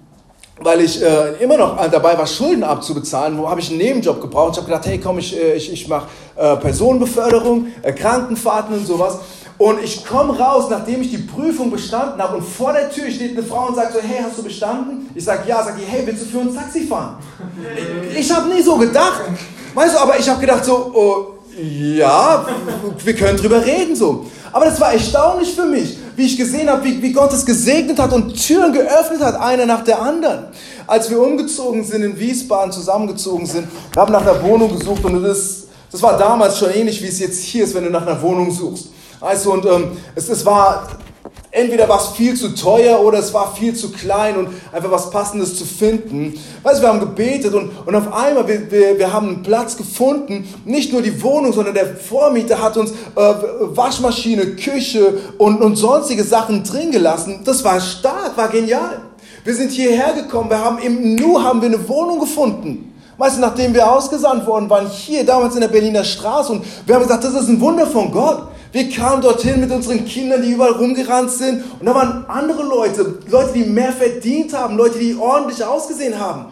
weil 0.64 0.80
ich 0.80 1.02
äh, 1.02 1.42
immer 1.42 1.56
noch 1.56 1.76
dabei 1.90 2.16
war, 2.16 2.26
Schulden 2.26 2.64
abzubezahlen, 2.64 3.38
wo 3.38 3.48
habe 3.48 3.60
ich 3.60 3.70
einen 3.70 3.78
Nebenjob 3.78 4.20
gebraucht. 4.20 4.52
Ich 4.52 4.58
habe 4.58 4.66
gedacht, 4.66 4.86
hey 4.86 4.98
komm, 4.98 5.18
ich, 5.18 5.36
äh, 5.36 5.54
ich, 5.54 5.72
ich 5.72 5.88
mache 5.88 6.08
äh, 6.36 6.56
Personenbeförderung, 6.56 7.68
äh, 7.82 7.92
Krankenfahrten 7.92 8.74
und 8.76 8.86
sowas. 8.86 9.18
Und 9.58 9.82
ich 9.84 10.04
komme 10.04 10.36
raus, 10.38 10.66
nachdem 10.70 11.02
ich 11.02 11.10
die 11.10 11.18
Prüfung 11.18 11.70
bestanden 11.70 12.20
habe 12.20 12.38
und 12.38 12.42
vor 12.42 12.72
der 12.72 12.90
Tür 12.90 13.10
steht 13.10 13.36
eine 13.36 13.46
Frau 13.46 13.68
und 13.68 13.76
sagt 13.76 13.92
so, 13.92 14.00
hey, 14.00 14.20
hast 14.22 14.38
du 14.38 14.42
bestanden? 14.42 15.08
Ich 15.14 15.24
sage, 15.24 15.42
ja, 15.46 15.62
sag 15.62 15.76
die, 15.76 15.84
hey, 15.84 16.02
willst 16.04 16.22
du 16.22 16.26
für 16.26 16.38
uns 16.38 16.54
Taxi 16.56 16.86
fahren? 16.86 17.16
Ich, 18.12 18.18
ich 18.20 18.32
habe 18.34 18.52
nie 18.52 18.62
so 18.62 18.76
gedacht. 18.76 19.22
Weißt 19.74 19.94
du, 19.94 19.98
aber 20.00 20.18
ich 20.18 20.28
habe 20.28 20.40
gedacht 20.40 20.64
so, 20.64 20.92
oh, 20.94 21.32
ja, 21.60 22.44
wir 23.04 23.14
können 23.14 23.36
drüber 23.36 23.64
reden 23.64 23.94
so. 23.94 24.26
Aber 24.52 24.66
das 24.66 24.80
war 24.80 24.92
erstaunlich 24.92 25.54
für 25.54 25.66
mich, 25.66 25.98
wie 26.16 26.26
ich 26.26 26.36
gesehen 26.36 26.68
habe, 26.68 26.84
wie, 26.84 27.02
wie 27.02 27.12
Gott 27.12 27.32
es 27.32 27.44
gesegnet 27.44 27.98
hat 27.98 28.12
und 28.12 28.34
Türen 28.34 28.72
geöffnet 28.72 29.20
hat, 29.20 29.40
eine 29.40 29.66
nach 29.66 29.84
der 29.84 30.00
anderen. 30.00 30.46
Als 30.86 31.10
wir 31.10 31.20
umgezogen 31.20 31.84
sind 31.84 32.02
in 32.02 32.18
Wiesbaden, 32.18 32.72
zusammengezogen 32.72 33.46
sind, 33.46 33.68
wir 33.92 34.02
haben 34.02 34.12
nach 34.12 34.22
einer 34.22 34.42
Wohnung 34.42 34.76
gesucht 34.76 35.04
und 35.04 35.22
das, 35.22 35.64
das 35.90 36.02
war 36.02 36.18
damals 36.18 36.58
schon 36.58 36.70
ähnlich, 36.70 37.02
wie 37.02 37.08
es 37.08 37.18
jetzt 37.18 37.42
hier 37.42 37.64
ist, 37.64 37.74
wenn 37.74 37.84
du 37.84 37.90
nach 37.90 38.06
einer 38.06 38.20
Wohnung 38.20 38.50
suchst. 38.50 38.88
Also, 39.20 39.52
und 39.52 39.64
ähm, 39.66 39.92
es, 40.14 40.28
es 40.28 40.44
war 40.44 40.88
Entweder 41.62 41.88
war 41.88 41.98
es 41.98 42.08
viel 42.08 42.34
zu 42.34 42.56
teuer 42.56 43.00
oder 43.00 43.20
es 43.20 43.32
war 43.32 43.54
viel 43.54 43.72
zu 43.74 43.92
klein 43.92 44.36
und 44.36 44.48
einfach 44.72 44.90
was 44.90 45.10
Passendes 45.10 45.56
zu 45.56 45.64
finden. 45.64 46.34
Weißt 46.64 46.78
du, 46.78 46.82
wir 46.82 46.88
haben 46.88 46.98
gebetet 46.98 47.54
und, 47.54 47.70
und 47.86 47.94
auf 47.94 48.12
einmal, 48.12 48.48
wir, 48.48 48.68
wir, 48.68 48.98
wir 48.98 49.12
haben 49.12 49.28
einen 49.28 49.42
Platz 49.44 49.76
gefunden. 49.76 50.48
Nicht 50.64 50.92
nur 50.92 51.02
die 51.02 51.22
Wohnung, 51.22 51.52
sondern 51.52 51.74
der 51.74 51.94
Vormieter 51.96 52.60
hat 52.60 52.76
uns 52.76 52.90
äh, 52.90 52.94
Waschmaschine, 53.14 54.56
Küche 54.56 55.18
und, 55.38 55.62
und 55.62 55.76
sonstige 55.76 56.24
Sachen 56.24 56.64
drin 56.64 56.90
gelassen. 56.90 57.42
Das 57.44 57.62
war 57.62 57.80
stark, 57.80 58.36
war 58.36 58.48
genial. 58.48 59.00
Wir 59.44 59.54
sind 59.54 59.70
hierher 59.70 60.14
gekommen, 60.14 60.50
wir 60.50 60.64
haben 60.64 60.78
im 60.78 61.14
Nu 61.14 61.42
haben 61.42 61.60
wir 61.60 61.68
eine 61.68 61.88
Wohnung 61.88 62.18
gefunden. 62.18 62.92
Weißt 63.18 63.36
du, 63.36 63.40
nachdem 63.40 63.74
wir 63.74 63.90
ausgesandt 63.90 64.46
worden 64.46 64.68
waren, 64.70 64.88
hier 64.88 65.24
damals 65.24 65.54
in 65.54 65.60
der 65.60 65.68
Berliner 65.68 66.02
Straße 66.02 66.52
und 66.52 66.64
wir 66.86 66.94
haben 66.94 67.02
gesagt, 67.02 67.24
das 67.24 67.34
ist 67.34 67.48
ein 67.48 67.60
Wunder 67.60 67.86
von 67.86 68.10
Gott. 68.10 68.48
Wir 68.72 68.88
kamen 68.88 69.20
dorthin 69.20 69.60
mit 69.60 69.70
unseren 69.70 70.04
Kindern, 70.06 70.40
die 70.40 70.52
überall 70.52 70.72
rumgerannt 70.72 71.30
sind. 71.30 71.62
Und 71.78 71.84
da 71.84 71.94
waren 71.94 72.24
andere 72.26 72.62
Leute, 72.62 73.18
Leute, 73.28 73.52
die 73.52 73.64
mehr 73.64 73.92
verdient 73.92 74.54
haben, 74.54 74.78
Leute, 74.78 74.98
die 74.98 75.14
ordentlich 75.14 75.62
ausgesehen 75.62 76.18
haben. 76.18 76.46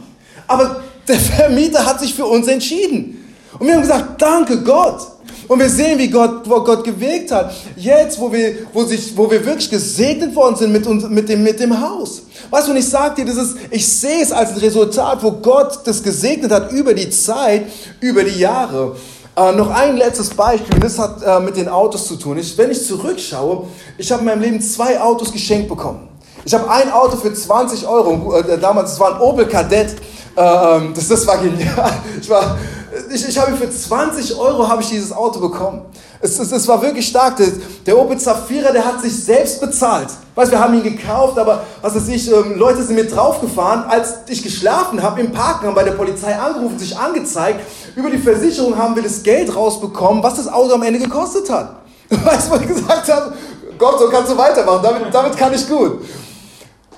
Aber 0.46 0.82
der 1.08 1.18
Vermieter 1.18 1.84
hat 1.84 1.98
sich 1.98 2.14
für 2.14 2.26
uns 2.26 2.46
entschieden. 2.46 3.24
Und 3.58 3.66
wir 3.66 3.74
haben 3.74 3.80
gesagt, 3.80 4.20
danke 4.20 4.62
Gott. 4.62 5.00
Und 5.48 5.58
wir 5.58 5.68
sehen, 5.68 5.98
wie 5.98 6.08
Gott, 6.08 6.48
wo 6.48 6.62
Gott 6.62 6.84
gewirkt 6.84 7.32
hat. 7.32 7.52
Jetzt, 7.76 8.20
wo 8.20 8.30
wir, 8.30 8.54
wo, 8.72 8.84
sich, 8.84 9.16
wo 9.16 9.30
wir 9.30 9.44
wirklich 9.44 9.70
gesegnet 9.70 10.34
worden 10.36 10.56
sind 10.56 10.72
mit, 10.72 10.86
uns, 10.86 11.08
mit, 11.08 11.28
dem, 11.28 11.42
mit 11.42 11.58
dem 11.58 11.80
Haus. 11.80 12.22
Weißt 12.50 12.66
du, 12.66 12.72
und 12.72 12.78
ich 12.78 12.88
sage 12.88 13.16
dir, 13.16 13.26
das 13.26 13.36
ist, 13.36 13.56
ich 13.70 13.86
sehe 13.86 14.22
es 14.22 14.32
als 14.32 14.50
ein 14.50 14.58
Resultat, 14.58 15.22
wo 15.22 15.30
Gott 15.32 15.80
das 15.84 16.02
gesegnet 16.02 16.50
hat 16.50 16.72
über 16.72 16.94
die 16.94 17.08
Zeit, 17.08 17.66
über 18.00 18.24
die 18.24 18.40
Jahre. 18.40 18.96
Äh, 19.36 19.52
noch 19.52 19.70
ein 19.70 19.96
letztes 19.96 20.30
Beispiel, 20.30 20.80
das 20.80 20.98
hat 20.98 21.22
äh, 21.22 21.38
mit 21.38 21.56
den 21.56 21.68
Autos 21.68 22.08
zu 22.08 22.16
tun. 22.16 22.36
Ich, 22.38 22.58
wenn 22.58 22.70
ich 22.72 22.84
zurückschaue, 22.84 23.68
ich 23.96 24.10
habe 24.10 24.22
in 24.22 24.26
meinem 24.26 24.42
Leben 24.42 24.60
zwei 24.60 25.00
Autos 25.00 25.32
geschenkt 25.32 25.68
bekommen. 25.68 26.08
Ich 26.44 26.52
habe 26.52 26.68
ein 26.68 26.90
Auto 26.90 27.16
für 27.16 27.32
20 27.32 27.86
Euro, 27.86 28.36
äh, 28.36 28.58
damals, 28.58 28.90
das 28.90 29.00
war 29.00 29.14
ein 29.14 29.20
Opel 29.20 29.46
Kadett, 29.46 29.94
ähm, 30.36 30.92
das, 30.94 31.06
das 31.06 31.26
war 31.26 31.38
genial. 31.38 31.92
Ich, 32.20 32.28
war, 32.28 32.58
ich, 33.12 33.28
ich 33.28 33.38
habe 33.38 33.56
für 33.56 33.70
20 33.70 34.36
Euro 34.36 34.66
habe 34.68 34.82
ich 34.82 34.88
dieses 34.88 35.12
Auto 35.12 35.40
bekommen. 35.40 35.82
Es, 36.20 36.38
es, 36.38 36.50
es 36.50 36.66
war 36.66 36.82
wirklich 36.82 37.06
stark. 37.06 37.36
Der, 37.36 37.48
der 37.86 37.98
Opel 37.98 38.18
Zafira, 38.18 38.72
der 38.72 38.84
hat 38.84 39.00
sich 39.00 39.24
selbst 39.24 39.60
bezahlt. 39.60 40.08
Weißt, 40.34 40.50
wir 40.50 40.60
haben 40.60 40.74
ihn 40.74 40.82
gekauft, 40.82 41.38
aber 41.38 41.64
was 41.82 41.94
weiß 41.94 42.08
ich, 42.08 42.30
ähm, 42.30 42.56
Leute 42.56 42.82
sind 42.82 42.96
mit 42.96 43.14
draufgefahren. 43.14 43.84
Als 43.84 44.14
ich 44.28 44.42
geschlafen 44.42 45.02
habe 45.02 45.20
im 45.20 45.32
Parken, 45.32 45.66
haben 45.66 45.74
bei 45.74 45.84
der 45.84 45.92
Polizei 45.92 46.34
angerufen, 46.36 46.78
sich 46.78 46.96
angezeigt. 46.96 47.60
Über 47.94 48.10
die 48.10 48.18
Versicherung 48.18 48.76
haben 48.76 48.96
wir 48.96 49.02
das 49.02 49.22
Geld 49.22 49.54
rausbekommen, 49.54 50.22
was 50.22 50.34
das 50.34 50.48
Auto 50.48 50.74
am 50.74 50.82
Ende 50.82 50.98
gekostet 50.98 51.48
hat. 51.50 51.76
Weißt 52.10 52.48
du, 52.48 52.54
was 52.54 52.60
ich 52.62 52.68
gesagt 52.68 53.12
habe? 53.12 53.32
Gott, 53.78 53.98
so 53.98 54.08
kannst 54.08 54.32
du 54.32 54.36
weitermachen. 54.36 54.80
Damit, 54.82 55.14
damit 55.14 55.36
kann 55.36 55.54
ich 55.54 55.66
gut. 55.68 56.02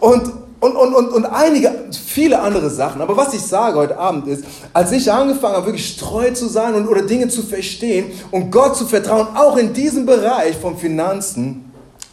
Und 0.01 0.42
und, 0.63 0.77
und, 0.77 0.95
und, 0.95 1.09
und 1.09 1.25
einige, 1.27 1.73
viele 1.91 2.41
andere 2.41 2.71
Sachen. 2.71 3.03
Aber 3.03 3.17
was 3.17 3.35
ich 3.35 3.41
sage 3.41 3.77
heute 3.77 3.99
Abend 3.99 4.29
ist, 4.29 4.45
als 4.73 4.93
ich 4.93 5.11
angefangen 5.11 5.57
habe, 5.57 5.67
wirklich 5.67 5.97
treu 5.97 6.31
zu 6.31 6.49
sein 6.49 6.77
und, 6.77 6.87
oder 6.87 7.03
Dinge 7.03 7.27
zu 7.27 7.43
verstehen 7.43 8.13
und 8.31 8.53
Gott 8.53 8.77
zu 8.77 8.87
vertrauen, 8.87 9.27
auch 9.35 9.57
in 9.57 9.73
diesem 9.73 10.07
Bereich 10.07 10.57
von 10.57 10.79
Finanzen, 10.79 11.65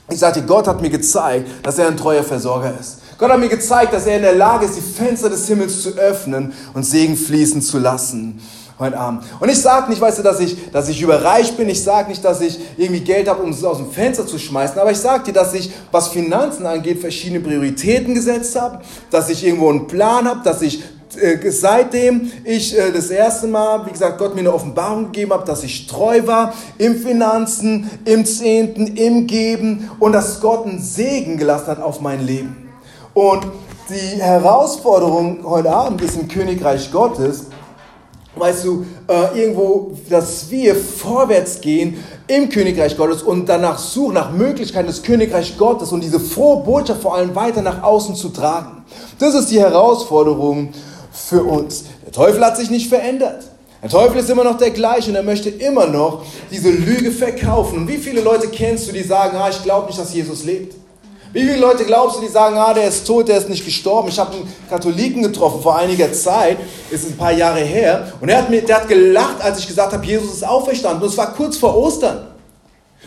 ich 0.09 0.17
sagte, 0.17 0.41
Gott 0.41 0.67
hat 0.67 0.81
mir 0.81 0.89
gezeigt, 0.89 1.47
dass 1.61 1.77
er 1.77 1.89
ein 1.89 1.97
treuer 1.97 2.23
Versorger 2.23 2.73
ist. 2.79 2.97
Gott 3.19 3.29
hat 3.29 3.39
mir 3.39 3.49
gezeigt, 3.49 3.93
dass 3.93 4.07
er 4.07 4.15
in 4.15 4.23
der 4.23 4.35
Lage 4.35 4.65
ist, 4.65 4.75
die 4.75 4.81
Fenster 4.81 5.29
des 5.29 5.45
Himmels 5.45 5.83
zu 5.83 5.89
öffnen 5.89 6.51
und 6.73 6.83
Segen 6.83 7.15
fließen 7.15 7.61
zu 7.61 7.77
lassen 7.77 8.41
heute 8.79 8.97
Abend. 8.97 9.23
Und 9.39 9.49
ich 9.49 9.61
sage 9.61 9.89
nicht, 9.89 9.99
weißt 9.99 10.19
du, 10.19 10.23
dass 10.23 10.39
ich, 10.39 10.71
dass 10.71 10.87
ich 10.87 11.01
überreich 11.01 11.55
bin. 11.57 11.67
Ich 11.69 11.83
sage 11.83 12.09
nicht, 12.09 12.23
dass 12.23 12.41
ich 12.41 12.59
irgendwie 12.77 13.01
Geld 13.01 13.27
habe, 13.27 13.43
um 13.43 13.51
es 13.51 13.63
aus 13.63 13.77
dem 13.77 13.91
Fenster 13.91 14.25
zu 14.25 14.39
schmeißen. 14.39 14.79
Aber 14.79 14.91
ich 14.91 14.97
sage 14.97 15.25
dir, 15.25 15.33
dass 15.33 15.53
ich, 15.53 15.69
was 15.91 16.07
Finanzen 16.07 16.65
angeht, 16.65 16.99
verschiedene 16.99 17.41
Prioritäten 17.41 18.13
gesetzt 18.15 18.59
habe, 18.59 18.79
dass 19.11 19.29
ich 19.29 19.45
irgendwo 19.45 19.69
einen 19.69 19.87
Plan 19.87 20.27
habe, 20.27 20.41
dass 20.43 20.61
ich 20.61 20.81
äh, 21.17 21.51
seitdem 21.51 22.31
ich 22.43 22.77
äh, 22.77 22.91
das 22.91 23.09
erste 23.09 23.47
Mal, 23.47 23.85
wie 23.85 23.91
gesagt, 23.91 24.17
Gott 24.19 24.35
mir 24.35 24.41
eine 24.41 24.53
Offenbarung 24.53 25.05
gegeben 25.05 25.33
hat, 25.33 25.47
dass 25.47 25.63
ich 25.63 25.87
treu 25.87 26.21
war 26.25 26.53
im 26.77 26.95
Finanzen, 26.95 27.89
im 28.05 28.25
Zehnten, 28.25 28.95
im 28.95 29.25
Geben 29.25 29.89
und 29.99 30.13
dass 30.13 30.39
Gott 30.39 30.65
einen 30.65 30.79
Segen 30.79 31.37
gelassen 31.37 31.67
hat 31.67 31.81
auf 31.81 31.99
mein 31.99 32.25
Leben. 32.25 32.69
Und 33.13 33.47
die 33.89 34.21
Herausforderung 34.21 35.39
heute 35.43 35.71
Abend 35.71 36.01
ist 36.01 36.15
im 36.15 36.27
Königreich 36.27 36.91
Gottes, 36.91 37.47
weißt 38.35 38.65
du, 38.65 38.85
äh, 39.07 39.39
irgendwo, 39.39 39.91
dass 40.09 40.49
wir 40.49 40.75
vorwärts 40.75 41.61
gehen 41.61 42.03
im 42.27 42.49
Königreich 42.49 42.95
Gottes 42.95 43.23
und 43.23 43.47
danach 43.47 43.79
suchen, 43.79 44.13
nach 44.13 44.31
Möglichkeiten 44.31 44.87
des 44.87 45.03
Königreichs 45.03 45.57
Gottes 45.57 45.91
und 45.91 46.01
diese 46.01 46.19
frohe 46.19 46.63
Botschaft 46.63 47.01
vor 47.01 47.15
allem 47.15 47.35
weiter 47.35 47.61
nach 47.61 47.83
außen 47.83 48.15
zu 48.15 48.29
tragen. 48.29 48.83
Das 49.17 49.35
ist 49.35 49.49
die 49.51 49.59
Herausforderung 49.59 50.69
für 51.11 51.43
uns. 51.43 51.85
Der 52.05 52.11
Teufel 52.11 52.43
hat 52.45 52.57
sich 52.57 52.69
nicht 52.69 52.87
verändert. 52.87 53.43
Der 53.81 53.89
Teufel 53.89 54.19
ist 54.19 54.29
immer 54.29 54.43
noch 54.43 54.57
der 54.57 54.71
gleiche 54.71 55.09
und 55.09 55.15
er 55.15 55.23
möchte 55.23 55.49
immer 55.49 55.87
noch 55.87 56.23
diese 56.51 56.69
Lüge 56.69 57.11
verkaufen. 57.11 57.79
Und 57.79 57.87
wie 57.87 57.97
viele 57.97 58.21
Leute 58.21 58.47
kennst 58.49 58.87
du, 58.87 58.91
die 58.91 59.03
sagen, 59.03 59.37
ah, 59.37 59.49
ich 59.49 59.63
glaube 59.63 59.87
nicht, 59.87 59.99
dass 59.99 60.13
Jesus 60.13 60.43
lebt? 60.43 60.75
Wie 61.31 61.41
viele 61.41 61.57
Leute 61.57 61.85
glaubst 61.85 62.17
du, 62.17 62.21
die 62.21 62.27
sagen, 62.27 62.57
ah, 62.57 62.73
der 62.73 62.87
ist 62.87 63.05
tot, 63.05 63.27
der 63.27 63.37
ist 63.37 63.49
nicht 63.49 63.63
gestorben? 63.63 64.09
Ich 64.09 64.17
habe 64.17 64.33
einen 64.33 64.51
Katholiken 64.67 65.21
getroffen 65.21 65.61
vor 65.61 65.77
einiger 65.77 66.11
Zeit, 66.11 66.57
ist 66.89 67.07
ein 67.07 67.17
paar 67.17 67.31
Jahre 67.31 67.59
her, 67.59 68.13
und 68.19 68.29
er 68.29 68.39
hat, 68.39 68.49
mir, 68.49 68.63
der 68.63 68.77
hat 68.77 68.87
gelacht, 68.87 69.39
als 69.39 69.59
ich 69.59 69.67
gesagt 69.67 69.93
habe, 69.93 70.03
Jesus 70.03 70.33
ist 70.33 70.47
auferstanden. 70.47 71.03
Und 71.03 71.09
es 71.09 71.17
war 71.17 71.33
kurz 71.33 71.57
vor 71.57 71.77
Ostern. 71.77 72.29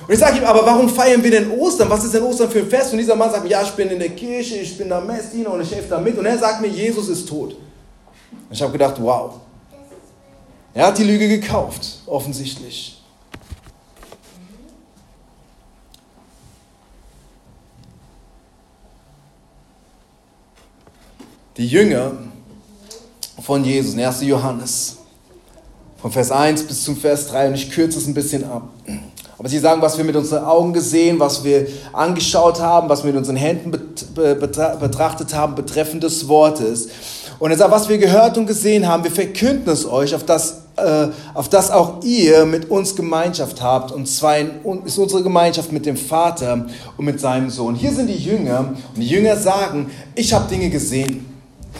Und 0.06 0.14
ich 0.14 0.20
sage 0.20 0.38
ihm, 0.38 0.44
aber 0.44 0.64
warum 0.64 0.88
feiern 0.88 1.22
wir 1.22 1.30
denn 1.30 1.50
Ostern? 1.50 1.90
Was 1.90 2.04
ist 2.04 2.14
denn 2.14 2.22
Ostern 2.22 2.50
für 2.50 2.60
ein 2.60 2.68
Fest? 2.68 2.92
Und 2.92 2.98
dieser 2.98 3.16
Mann 3.16 3.30
sagt 3.30 3.42
mir, 3.42 3.50
ja, 3.50 3.62
ich 3.62 3.70
bin 3.72 3.88
in 3.88 3.98
der 3.98 4.10
Kirche, 4.10 4.56
ich 4.56 4.76
bin 4.76 4.88
da 4.88 5.00
Messdiener 5.00 5.52
und 5.52 5.60
ich 5.60 5.72
helfe 5.72 5.88
da 5.88 5.98
mit. 5.98 6.16
Und 6.16 6.26
er 6.26 6.38
sagt 6.38 6.60
mir, 6.60 6.68
Jesus 6.68 7.08
ist 7.08 7.28
tot. 7.28 7.50
Und 7.52 8.52
ich 8.52 8.62
habe 8.62 8.72
gedacht, 8.72 8.96
wow. 9.00 9.34
Er 10.74 10.86
hat 10.86 10.98
die 10.98 11.04
Lüge 11.04 11.28
gekauft, 11.28 12.00
offensichtlich. 12.06 13.01
Die 21.56 21.66
Jünger 21.66 22.12
von 23.42 23.64
Jesus, 23.64 23.96
1. 23.96 24.22
Johannes, 24.22 24.96
von 26.00 26.10
Vers 26.10 26.30
1 26.30 26.64
bis 26.64 26.84
zum 26.84 26.96
Vers 26.96 27.28
3, 27.28 27.48
und 27.48 27.54
ich 27.54 27.70
kürze 27.70 27.98
es 27.98 28.06
ein 28.06 28.14
bisschen 28.14 28.44
ab. 28.44 28.68
Aber 29.38 29.48
sie 29.48 29.58
sagen, 29.58 29.82
was 29.82 29.98
wir 29.98 30.04
mit 30.04 30.14
unseren 30.14 30.44
Augen 30.44 30.72
gesehen, 30.72 31.18
was 31.18 31.42
wir 31.42 31.66
angeschaut 31.92 32.60
haben, 32.60 32.88
was 32.88 33.02
wir 33.02 33.10
mit 33.10 33.18
unseren 33.18 33.36
Händen 33.36 33.72
betrachtet 33.72 35.34
haben 35.34 35.54
betreffend 35.56 36.04
des 36.04 36.28
Wortes. 36.28 36.88
Und 37.40 37.50
er 37.50 37.56
sagt, 37.56 37.72
was 37.72 37.88
wir 37.88 37.98
gehört 37.98 38.38
und 38.38 38.46
gesehen 38.46 38.86
haben, 38.86 39.02
wir 39.02 39.10
verkünden 39.10 39.68
es 39.72 39.84
euch, 39.84 40.14
auf 40.14 40.24
das, 40.24 40.62
äh, 40.76 41.08
auf 41.34 41.48
das 41.48 41.72
auch 41.72 42.04
ihr 42.04 42.46
mit 42.46 42.70
uns 42.70 42.94
Gemeinschaft 42.94 43.60
habt. 43.60 43.90
Und 43.90 44.06
zwar 44.06 44.38
in, 44.38 44.50
ist 44.84 44.96
unsere 44.96 45.24
Gemeinschaft 45.24 45.72
mit 45.72 45.86
dem 45.86 45.96
Vater 45.96 46.66
und 46.96 47.04
mit 47.04 47.18
seinem 47.18 47.50
Sohn. 47.50 47.74
Hier 47.74 47.90
sind 47.90 48.06
die 48.06 48.16
Jünger 48.18 48.74
und 48.94 49.00
die 49.00 49.08
Jünger 49.08 49.36
sagen, 49.36 49.90
ich 50.14 50.32
habe 50.32 50.48
Dinge 50.48 50.70
gesehen. 50.70 51.31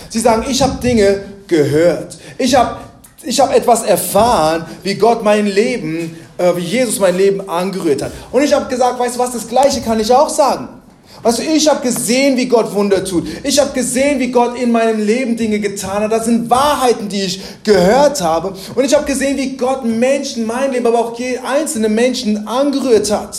Sie 0.08 0.20
sagen, 0.20 0.44
ich 0.48 0.62
habe 0.62 0.80
Dinge 0.80 1.22
gehört. 1.46 2.18
Ich 2.38 2.54
habe 2.54 2.78
ich 3.24 3.38
hab 3.38 3.54
etwas 3.54 3.84
erfahren, 3.84 4.66
wie 4.82 4.94
Gott 4.94 5.22
mein 5.22 5.46
Leben, 5.46 6.16
äh, 6.38 6.56
wie 6.56 6.62
Jesus 6.62 6.98
mein 6.98 7.16
Leben 7.16 7.48
angerührt 7.48 8.02
hat. 8.02 8.12
Und 8.32 8.42
ich 8.42 8.52
habe 8.52 8.68
gesagt, 8.68 8.98
weißt 8.98 9.14
du 9.14 9.20
was, 9.20 9.32
das 9.32 9.46
Gleiche 9.46 9.80
kann 9.80 10.00
ich 10.00 10.12
auch 10.12 10.28
sagen. 10.28 10.68
Weißt 11.22 11.38
du, 11.38 11.42
ich 11.44 11.68
habe 11.68 11.80
gesehen, 11.82 12.36
wie 12.36 12.46
Gott 12.46 12.74
Wunder 12.74 13.04
tut. 13.04 13.28
Ich 13.44 13.60
habe 13.60 13.70
gesehen, 13.72 14.18
wie 14.18 14.32
Gott 14.32 14.58
in 14.58 14.72
meinem 14.72 15.00
Leben 15.00 15.36
Dinge 15.36 15.60
getan 15.60 16.02
hat. 16.02 16.10
Das 16.10 16.24
sind 16.24 16.50
Wahrheiten, 16.50 17.08
die 17.08 17.22
ich 17.22 17.40
gehört 17.62 18.20
habe. 18.20 18.54
Und 18.74 18.84
ich 18.84 18.92
habe 18.92 19.04
gesehen, 19.04 19.36
wie 19.36 19.56
Gott 19.56 19.84
Menschen, 19.84 20.46
mein 20.46 20.72
Leben, 20.72 20.86
aber 20.86 20.98
auch 20.98 21.16
einzelne 21.44 21.88
Menschen 21.88 22.48
angerührt 22.48 23.08
hat. 23.12 23.36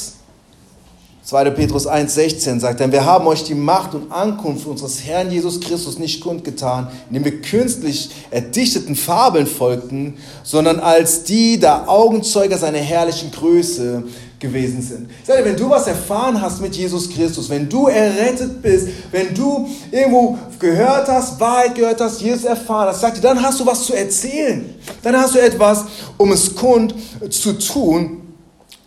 2. 1.25 1.51
Petrus 1.51 1.87
1,16 1.87 2.59
sagt, 2.59 2.81
denn 2.81 2.91
wir 2.91 3.05
haben 3.05 3.25
euch 3.27 3.45
die 3.45 3.55
Macht 3.55 3.95
und 3.95 4.11
Ankunft 4.11 4.67
unseres 4.67 5.05
Herrn 5.05 5.31
Jesus 5.31 5.61
Christus 5.61 5.97
nicht 5.97 6.21
kundgetan, 6.21 6.89
indem 7.09 7.23
wir 7.23 7.41
künstlich 7.41 8.09
erdichteten 8.29 8.95
Fabeln 8.95 9.47
folgten, 9.47 10.15
sondern 10.43 10.81
als 10.81 11.23
die 11.23 11.57
der 11.57 11.89
Augenzeuger 11.89 12.57
seiner 12.57 12.79
herrlichen 12.79 13.31
Größe 13.31 14.03
gewesen 14.37 14.81
sind. 14.81 15.09
Ich 15.21 15.27
sage, 15.27 15.45
wenn 15.45 15.55
du 15.55 15.69
was 15.69 15.87
erfahren 15.87 16.41
hast 16.41 16.61
mit 16.61 16.75
Jesus 16.75 17.09
Christus, 17.09 17.49
wenn 17.49 17.69
du 17.69 17.87
errettet 17.87 18.61
bist, 18.61 18.89
wenn 19.09 19.33
du 19.33 19.69
irgendwo 19.91 20.37
gehört 20.59 21.07
hast, 21.07 21.39
Wahrheit 21.39 21.75
gehört 21.75 22.01
hast, 22.01 22.21
Jesus 22.21 22.43
erfahren 22.43 22.89
hast, 22.89 22.99
sagt 22.99 23.23
dann 23.23 23.41
hast 23.41 23.61
du 23.61 23.65
was 23.65 23.85
zu 23.85 23.93
erzählen. 23.93 24.75
Dann 25.01 25.15
hast 25.15 25.35
du 25.35 25.39
etwas, 25.39 25.85
um 26.17 26.33
es 26.33 26.53
kund 26.53 26.93
zu 27.29 27.53
tun. 27.53 28.22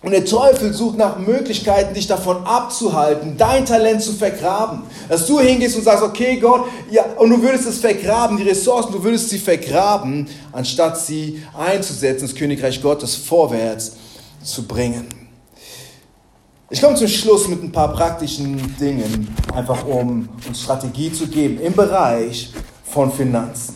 Und 0.06 0.12
der 0.12 0.24
Teufel 0.24 0.72
sucht 0.72 0.98
nach 0.98 1.18
Möglichkeiten, 1.18 1.92
dich 1.92 2.06
davon 2.06 2.46
abzuhalten, 2.46 3.36
dein 3.36 3.66
Talent 3.66 4.00
zu 4.00 4.12
vergraben. 4.12 4.84
Dass 5.08 5.26
du 5.26 5.40
hingehst 5.40 5.76
und 5.76 5.82
sagst, 5.82 6.04
okay 6.04 6.38
Gott, 6.38 6.66
ja, 6.88 7.04
und 7.16 7.28
du 7.28 7.42
würdest 7.42 7.66
es 7.66 7.80
vergraben, 7.80 8.36
die 8.36 8.44
Ressourcen, 8.44 8.92
du 8.92 9.02
würdest 9.02 9.30
sie 9.30 9.40
vergraben, 9.40 10.28
anstatt 10.52 10.96
sie 10.96 11.42
einzusetzen, 11.58 12.28
das 12.28 12.36
Königreich 12.36 12.80
Gottes 12.80 13.16
vorwärts 13.16 13.96
zu 14.44 14.64
bringen. 14.64 15.08
Ich 16.70 16.80
komme 16.80 16.94
zum 16.94 17.08
Schluss 17.08 17.48
mit 17.48 17.64
ein 17.64 17.72
paar 17.72 17.92
praktischen 17.92 18.76
Dingen, 18.78 19.34
einfach 19.52 19.84
um 19.84 20.28
uns 20.46 20.62
Strategie 20.62 21.12
zu 21.12 21.26
geben 21.26 21.60
im 21.60 21.72
Bereich 21.72 22.52
von 22.84 23.10
Finanzen. 23.10 23.74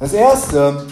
Das 0.00 0.12
erste 0.12 0.84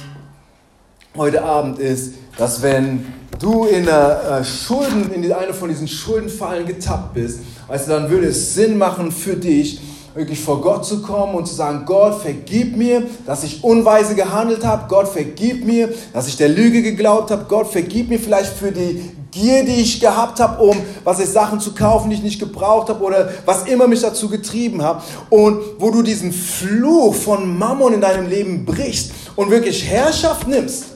heute 1.16 1.42
Abend 1.42 1.80
ist, 1.80 2.14
dass 2.36 2.62
wenn 2.62 3.06
du 3.38 3.64
in 3.64 3.86
äh, 3.86 4.44
Schulden, 4.44 5.12
in 5.12 5.32
eine 5.32 5.54
von 5.54 5.68
diesen 5.68 5.88
Schuldenfallen 5.88 6.66
getappt 6.66 7.14
bist, 7.14 7.40
du, 7.68 7.88
dann 7.88 8.10
würde 8.10 8.28
es 8.28 8.54
Sinn 8.54 8.78
machen 8.78 9.10
für 9.10 9.36
dich, 9.36 9.80
wirklich 10.14 10.40
vor 10.40 10.62
Gott 10.62 10.86
zu 10.86 11.02
kommen 11.02 11.34
und 11.34 11.46
zu 11.46 11.54
sagen, 11.54 11.82
Gott, 11.84 12.22
vergib 12.22 12.76
mir, 12.76 13.02
dass 13.26 13.44
ich 13.44 13.62
unweise 13.62 14.14
gehandelt 14.14 14.64
habe. 14.64 14.86
Gott, 14.88 15.08
vergib 15.08 15.64
mir, 15.66 15.90
dass 16.14 16.26
ich 16.26 16.36
der 16.36 16.48
Lüge 16.48 16.82
geglaubt 16.82 17.30
habe. 17.30 17.44
Gott, 17.46 17.66
vergib 17.66 18.08
mir 18.08 18.18
vielleicht 18.18 18.52
für 18.52 18.72
die 18.72 19.10
Gier, 19.30 19.64
die 19.64 19.82
ich 19.82 20.00
gehabt 20.00 20.40
habe, 20.40 20.62
um 20.62 20.76
was 21.04 21.20
ich 21.20 21.28
Sachen 21.28 21.60
zu 21.60 21.74
kaufen, 21.74 22.08
die 22.08 22.16
ich 22.16 22.22
nicht 22.22 22.40
gebraucht 22.40 22.88
habe 22.88 23.04
oder 23.04 23.28
was 23.44 23.64
immer 23.66 23.86
mich 23.86 24.00
dazu 24.00 24.30
getrieben 24.30 24.82
hat. 24.82 25.02
Und 25.28 25.58
wo 25.78 25.90
du 25.90 26.00
diesen 26.00 26.32
Fluch 26.32 27.14
von 27.14 27.58
Mammon 27.58 27.92
in 27.92 28.00
deinem 28.00 28.30
Leben 28.30 28.64
brichst 28.64 29.10
und 29.34 29.50
wirklich 29.50 29.84
Herrschaft 29.84 30.48
nimmst 30.48 30.95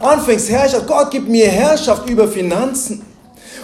anfängst, 0.00 0.50
Herrschaft, 0.50 0.86
Gott 0.86 1.10
gibt 1.10 1.28
mir 1.28 1.48
Herrschaft 1.48 2.08
über 2.08 2.28
Finanzen, 2.28 3.02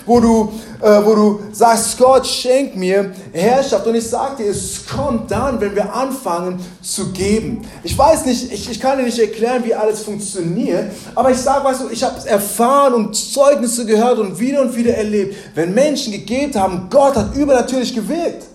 wo 0.07 0.21
du, 0.21 0.53
äh, 0.81 1.05
wo 1.05 1.15
du 1.15 1.41
sagst, 1.53 1.97
Gott 1.99 2.27
schenk 2.27 2.77
mir 2.77 3.13
Herrschaft. 3.33 3.87
Und 3.87 3.95
ich 3.95 4.09
sage 4.09 4.43
dir, 4.43 4.51
es 4.51 4.85
kommt 4.87 5.31
dann, 5.31 5.61
wenn 5.61 5.75
wir 5.75 5.93
anfangen 5.95 6.59
zu 6.83 7.13
geben. 7.13 7.63
Ich 7.83 7.97
weiß 7.97 8.27
nicht, 8.27 8.53
ich, 8.53 8.71
ich 8.71 8.81
kann 8.81 8.99
dir 8.99 9.05
nicht 9.05 9.19
erklären, 9.19 9.63
wie 9.65 9.75
alles 9.75 10.03
funktioniert, 10.03 10.91
aber 11.15 11.31
ich 11.31 11.39
sage, 11.39 11.65
weißt 11.65 11.83
du, 11.83 11.89
ich 11.91 12.03
habe 12.03 12.19
es 12.19 12.25
erfahren 12.25 12.95
und 12.95 13.15
Zeugnisse 13.15 13.87
gehört 13.87 14.19
und 14.19 14.39
wieder 14.39 14.63
und 14.63 14.75
wieder 14.75 14.95
erlebt. 14.95 15.37
Wenn 15.55 15.73
Menschen 15.73 16.13
gegeben 16.13 16.55
haben, 16.59 16.89
Gott 16.91 17.17
hat 17.17 17.37
übernatürlich 17.37 17.95
gewirkt. 17.95 18.52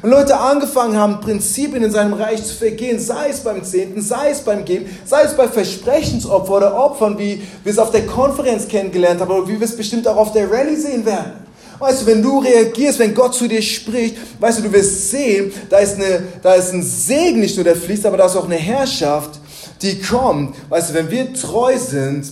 Und 0.00 0.10
Leute 0.10 0.38
angefangen 0.38 0.96
haben, 0.96 1.20
Prinzipien 1.20 1.84
in 1.84 1.90
seinem 1.90 2.14
Reich 2.14 2.42
zu 2.44 2.54
vergehen, 2.54 2.98
sei 2.98 3.28
es 3.28 3.40
beim 3.40 3.62
Zehnten, 3.62 4.00
sei 4.00 4.30
es 4.30 4.40
beim 4.40 4.64
Geben, 4.64 4.86
sei 5.04 5.22
es 5.22 5.36
bei 5.36 5.46
Versprechensopfer 5.46 6.52
oder 6.52 6.74
Opfern, 6.76 7.18
wie 7.18 7.42
wir 7.62 7.72
es 7.72 7.78
auf 7.78 7.90
der 7.90 8.06
Konferenz 8.06 8.66
kennengelernt 8.66 9.20
haben 9.20 9.30
oder 9.30 9.46
wie 9.46 9.60
wir 9.60 9.66
es 9.66 9.76
bestimmt 9.76 10.08
auch 10.08 10.16
auf 10.16 10.32
der 10.32 10.50
Rallye 10.50 10.76
sehen 10.76 11.04
werden. 11.04 11.32
Weißt 11.78 12.02
du, 12.02 12.06
wenn 12.06 12.22
du 12.22 12.38
reagierst, 12.38 13.00
wenn 13.00 13.12
Gott 13.12 13.34
zu 13.34 13.48
dir 13.48 13.60
spricht, 13.60 14.16
weißt 14.38 14.58
du, 14.58 14.62
du 14.62 14.72
wirst 14.72 15.10
sehen, 15.10 15.52
da 15.68 15.78
ist, 15.78 15.96
eine, 15.96 16.22
da 16.40 16.54
ist 16.54 16.72
ein 16.72 16.82
Segen 16.82 17.40
nicht 17.40 17.56
nur, 17.56 17.64
der 17.64 17.74
fließt, 17.74 18.06
aber 18.06 18.18
da 18.18 18.26
ist 18.26 18.36
auch 18.36 18.44
eine 18.44 18.54
Herrschaft, 18.56 19.40
die 19.82 20.00
kommt. 20.00 20.54
Weißt 20.68 20.90
du, 20.90 20.94
wenn 20.94 21.10
wir 21.10 21.34
treu 21.34 21.76
sind 21.76 22.26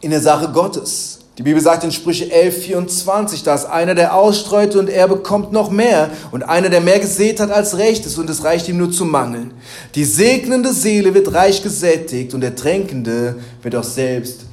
in 0.00 0.10
der 0.10 0.20
Sache 0.20 0.52
Gottes. 0.52 1.20
Die 1.36 1.42
Bibel 1.42 1.60
sagt 1.60 1.82
in 1.82 1.90
Sprüche 1.90 2.30
11, 2.30 2.62
24, 2.62 3.42
dass 3.42 3.66
einer, 3.66 3.96
der 3.96 4.14
ausstreut 4.14 4.76
und 4.76 4.88
er 4.88 5.08
bekommt 5.08 5.50
noch 5.50 5.68
mehr 5.68 6.10
und 6.30 6.44
einer, 6.44 6.68
der 6.68 6.80
mehr 6.80 7.00
gesät 7.00 7.40
hat 7.40 7.50
als 7.50 7.76
recht 7.76 8.06
ist 8.06 8.18
und 8.18 8.30
es 8.30 8.44
reicht 8.44 8.68
ihm 8.68 8.76
nur 8.76 8.92
zu 8.92 9.04
mangeln. 9.04 9.50
Die 9.96 10.04
segnende 10.04 10.72
Seele 10.72 11.12
wird 11.12 11.34
reich 11.34 11.60
gesättigt 11.60 12.34
und 12.34 12.40
der 12.40 12.54
Tränkende 12.54 13.34
wird 13.62 13.74
auch 13.74 13.82
selbst 13.82 14.46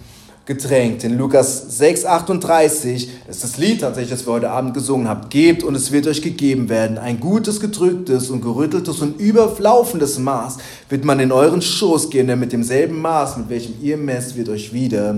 getränkt. 0.47 1.03
In 1.03 1.19
Lukas 1.19 1.77
6, 1.77 2.05
38, 2.05 3.09
das 3.27 3.35
ist 3.37 3.43
das 3.43 3.57
Lied 3.57 3.81
tatsächlich, 3.81 4.09
das 4.11 4.25
wir 4.25 4.33
heute 4.33 4.49
Abend 4.49 4.73
gesungen 4.73 5.07
haben. 5.07 5.29
Gebt 5.29 5.63
und 5.63 5.75
es 5.75 5.91
wird 5.91 6.07
euch 6.07 6.21
gegeben 6.23 6.67
werden. 6.67 6.97
Ein 6.97 7.19
gutes, 7.19 7.59
gedrücktes 7.59 8.31
und 8.31 8.41
gerütteltes 8.41 8.99
und 9.01 9.19
überlaufendes 9.19 10.17
Maß 10.17 10.57
wird 10.89 11.05
man 11.05 11.19
in 11.19 11.31
euren 11.31 11.61
Schoß 11.61 12.09
gehen, 12.09 12.25
denn 12.25 12.39
mit 12.39 12.51
demselben 12.51 12.99
Maß, 12.99 13.37
mit 13.37 13.49
welchem 13.49 13.75
ihr 13.83 13.97
messt, 13.97 14.35
wird 14.35 14.49
euch 14.49 14.73
wieder 14.73 15.15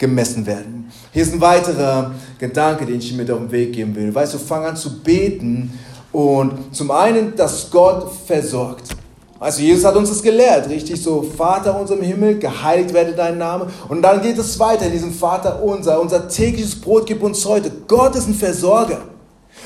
gemessen 0.00 0.44
werden. 0.46 0.90
Hier 1.12 1.22
ist 1.22 1.32
ein 1.32 1.40
weiterer 1.40 2.12
Gedanke, 2.38 2.86
den 2.86 2.98
ich 2.98 3.10
dir 3.10 3.16
mit 3.16 3.30
auf 3.30 3.38
den 3.38 3.52
Weg 3.52 3.74
geben 3.74 3.94
will. 3.94 4.12
Weißt 4.12 4.34
du, 4.34 4.38
fang 4.38 4.64
an 4.64 4.74
zu 4.74 5.00
beten 5.02 5.78
und 6.10 6.74
zum 6.74 6.90
einen, 6.90 7.36
dass 7.36 7.70
Gott 7.70 8.10
versorgt. 8.26 8.96
Also 9.38 9.62
Jesus 9.62 9.84
hat 9.84 9.96
uns 9.96 10.08
das 10.08 10.22
gelehrt, 10.22 10.68
richtig? 10.68 11.02
So, 11.02 11.22
Vater 11.22 11.78
unser 11.78 11.94
im 11.94 12.02
Himmel, 12.02 12.38
geheiligt 12.38 12.92
werde 12.92 13.12
dein 13.12 13.38
Name. 13.38 13.68
Und 13.88 14.02
dann 14.02 14.20
geht 14.20 14.36
es 14.36 14.58
weiter 14.58 14.86
in 14.86 14.92
diesem 14.92 15.12
Vater 15.12 15.62
unser. 15.62 16.00
Unser 16.00 16.28
tägliches 16.28 16.78
Brot 16.78 17.06
gib 17.06 17.22
uns 17.22 17.44
heute. 17.46 17.70
Gott 17.86 18.16
ist 18.16 18.26
ein 18.26 18.34
Versorger. 18.34 18.98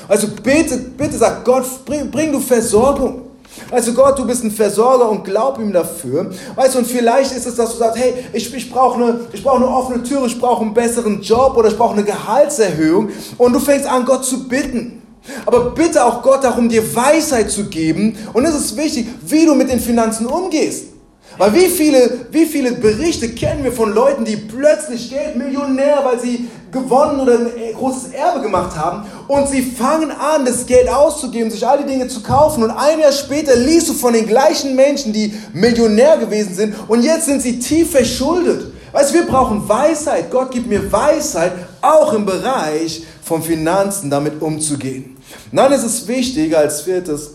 Also 0.07 0.27
bitte, 0.43 0.77
bitte 0.77 1.17
sag 1.17 1.43
Gott, 1.43 1.65
bring, 1.85 2.11
bring 2.11 2.31
du 2.31 2.39
Versorgung. 2.39 3.24
Also 3.71 3.93
Gott, 3.93 4.17
du 4.17 4.25
bist 4.25 4.43
ein 4.43 4.51
Versorger 4.51 5.09
und 5.09 5.23
glaub 5.23 5.59
ihm 5.59 5.71
dafür. 5.71 6.31
Weißt 6.55 6.75
du, 6.75 6.79
und 6.79 6.87
vielleicht 6.87 7.31
ist 7.31 7.45
es, 7.45 7.55
dass 7.55 7.71
du 7.71 7.77
sagst, 7.77 7.97
hey, 7.97 8.13
ich, 8.33 8.53
ich 8.53 8.71
brauche 8.71 9.01
eine, 9.01 9.19
brauch 9.43 9.55
eine 9.55 9.67
offene 9.67 10.03
Tür, 10.03 10.25
ich 10.25 10.39
brauche 10.39 10.61
einen 10.61 10.73
besseren 10.73 11.21
Job 11.21 11.55
oder 11.57 11.69
ich 11.69 11.77
brauche 11.77 11.93
eine 11.93 12.03
Gehaltserhöhung. 12.03 13.09
Und 13.37 13.53
du 13.53 13.59
fängst 13.59 13.87
an, 13.87 14.05
Gott 14.05 14.25
zu 14.25 14.47
bitten. 14.47 15.01
Aber 15.45 15.71
bitte 15.71 16.05
auch 16.05 16.21
Gott 16.21 16.43
darum, 16.43 16.69
dir 16.69 16.95
Weisheit 16.95 17.49
zu 17.49 17.65
geben. 17.65 18.17
Und 18.33 18.45
es 18.45 18.55
ist 18.55 18.77
wichtig, 18.77 19.07
wie 19.25 19.45
du 19.45 19.55
mit 19.55 19.69
den 19.69 19.79
Finanzen 19.79 20.27
umgehst. 20.27 20.94
Weil 21.37 21.53
wie 21.53 21.67
viele, 21.67 22.27
wie 22.31 22.45
viele 22.45 22.73
Berichte 22.73 23.29
kennen 23.29 23.63
wir 23.63 23.73
von 23.73 23.93
Leuten, 23.93 24.23
die 24.23 24.37
plötzlich 24.37 25.09
Geld, 25.09 25.35
Millionär, 25.35 25.99
weil 26.03 26.19
sie 26.19 26.47
gewonnen 26.71 27.19
oder 27.19 27.39
ein 27.39 27.73
großes 27.73 28.11
Erbe 28.13 28.41
gemacht 28.41 28.75
haben 28.77 29.05
und 29.27 29.47
sie 29.47 29.61
fangen 29.61 30.11
an, 30.11 30.45
das 30.45 30.65
Geld 30.65 30.89
auszugeben, 30.89 31.49
sich 31.49 31.65
all 31.65 31.79
die 31.79 31.85
Dinge 31.85 32.07
zu 32.07 32.21
kaufen 32.21 32.63
und 32.63 32.71
ein 32.71 32.99
Jahr 32.99 33.11
später 33.11 33.55
liest 33.55 33.89
du 33.89 33.93
von 33.93 34.13
den 34.13 34.27
gleichen 34.27 34.75
Menschen, 34.75 35.13
die 35.13 35.33
Millionär 35.53 36.17
gewesen 36.17 36.53
sind 36.53 36.75
und 36.87 37.03
jetzt 37.03 37.25
sind 37.25 37.41
sie 37.41 37.59
tief 37.59 37.91
verschuldet. 37.91 38.73
Weißt 38.91 39.11
du, 39.13 39.15
wir 39.15 39.25
brauchen 39.25 39.67
Weisheit. 39.67 40.31
Gott 40.31 40.51
gibt 40.51 40.67
mir 40.67 40.89
Weisheit, 40.89 41.51
auch 41.81 42.13
im 42.13 42.25
Bereich 42.25 43.03
von 43.21 43.43
Finanzen 43.43 44.09
damit 44.09 44.41
umzugehen. 44.41 45.17
Und 45.51 45.57
dann 45.57 45.73
ist 45.73 45.83
es 45.83 46.07
wichtig, 46.07 46.55
als 46.55 46.81
viertes, 46.81 47.31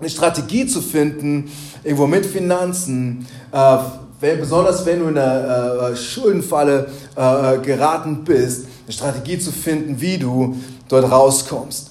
eine 0.00 0.10
Strategie 0.10 0.66
zu 0.66 0.82
finden, 0.82 1.52
irgendwo 1.84 2.06
mit 2.06 2.24
Finanzen, 2.26 3.26
äh, 3.52 4.36
besonders 4.36 4.86
wenn 4.86 5.00
du 5.00 5.08
in 5.08 5.18
einer 5.18 5.90
äh, 5.90 5.96
Schuldenfalle 5.96 6.88
äh, 7.16 7.58
geraten 7.58 8.24
bist, 8.24 8.66
eine 8.84 8.92
Strategie 8.92 9.38
zu 9.38 9.50
finden, 9.50 10.00
wie 10.00 10.18
du 10.18 10.56
dort 10.88 11.10
rauskommst. 11.10 11.90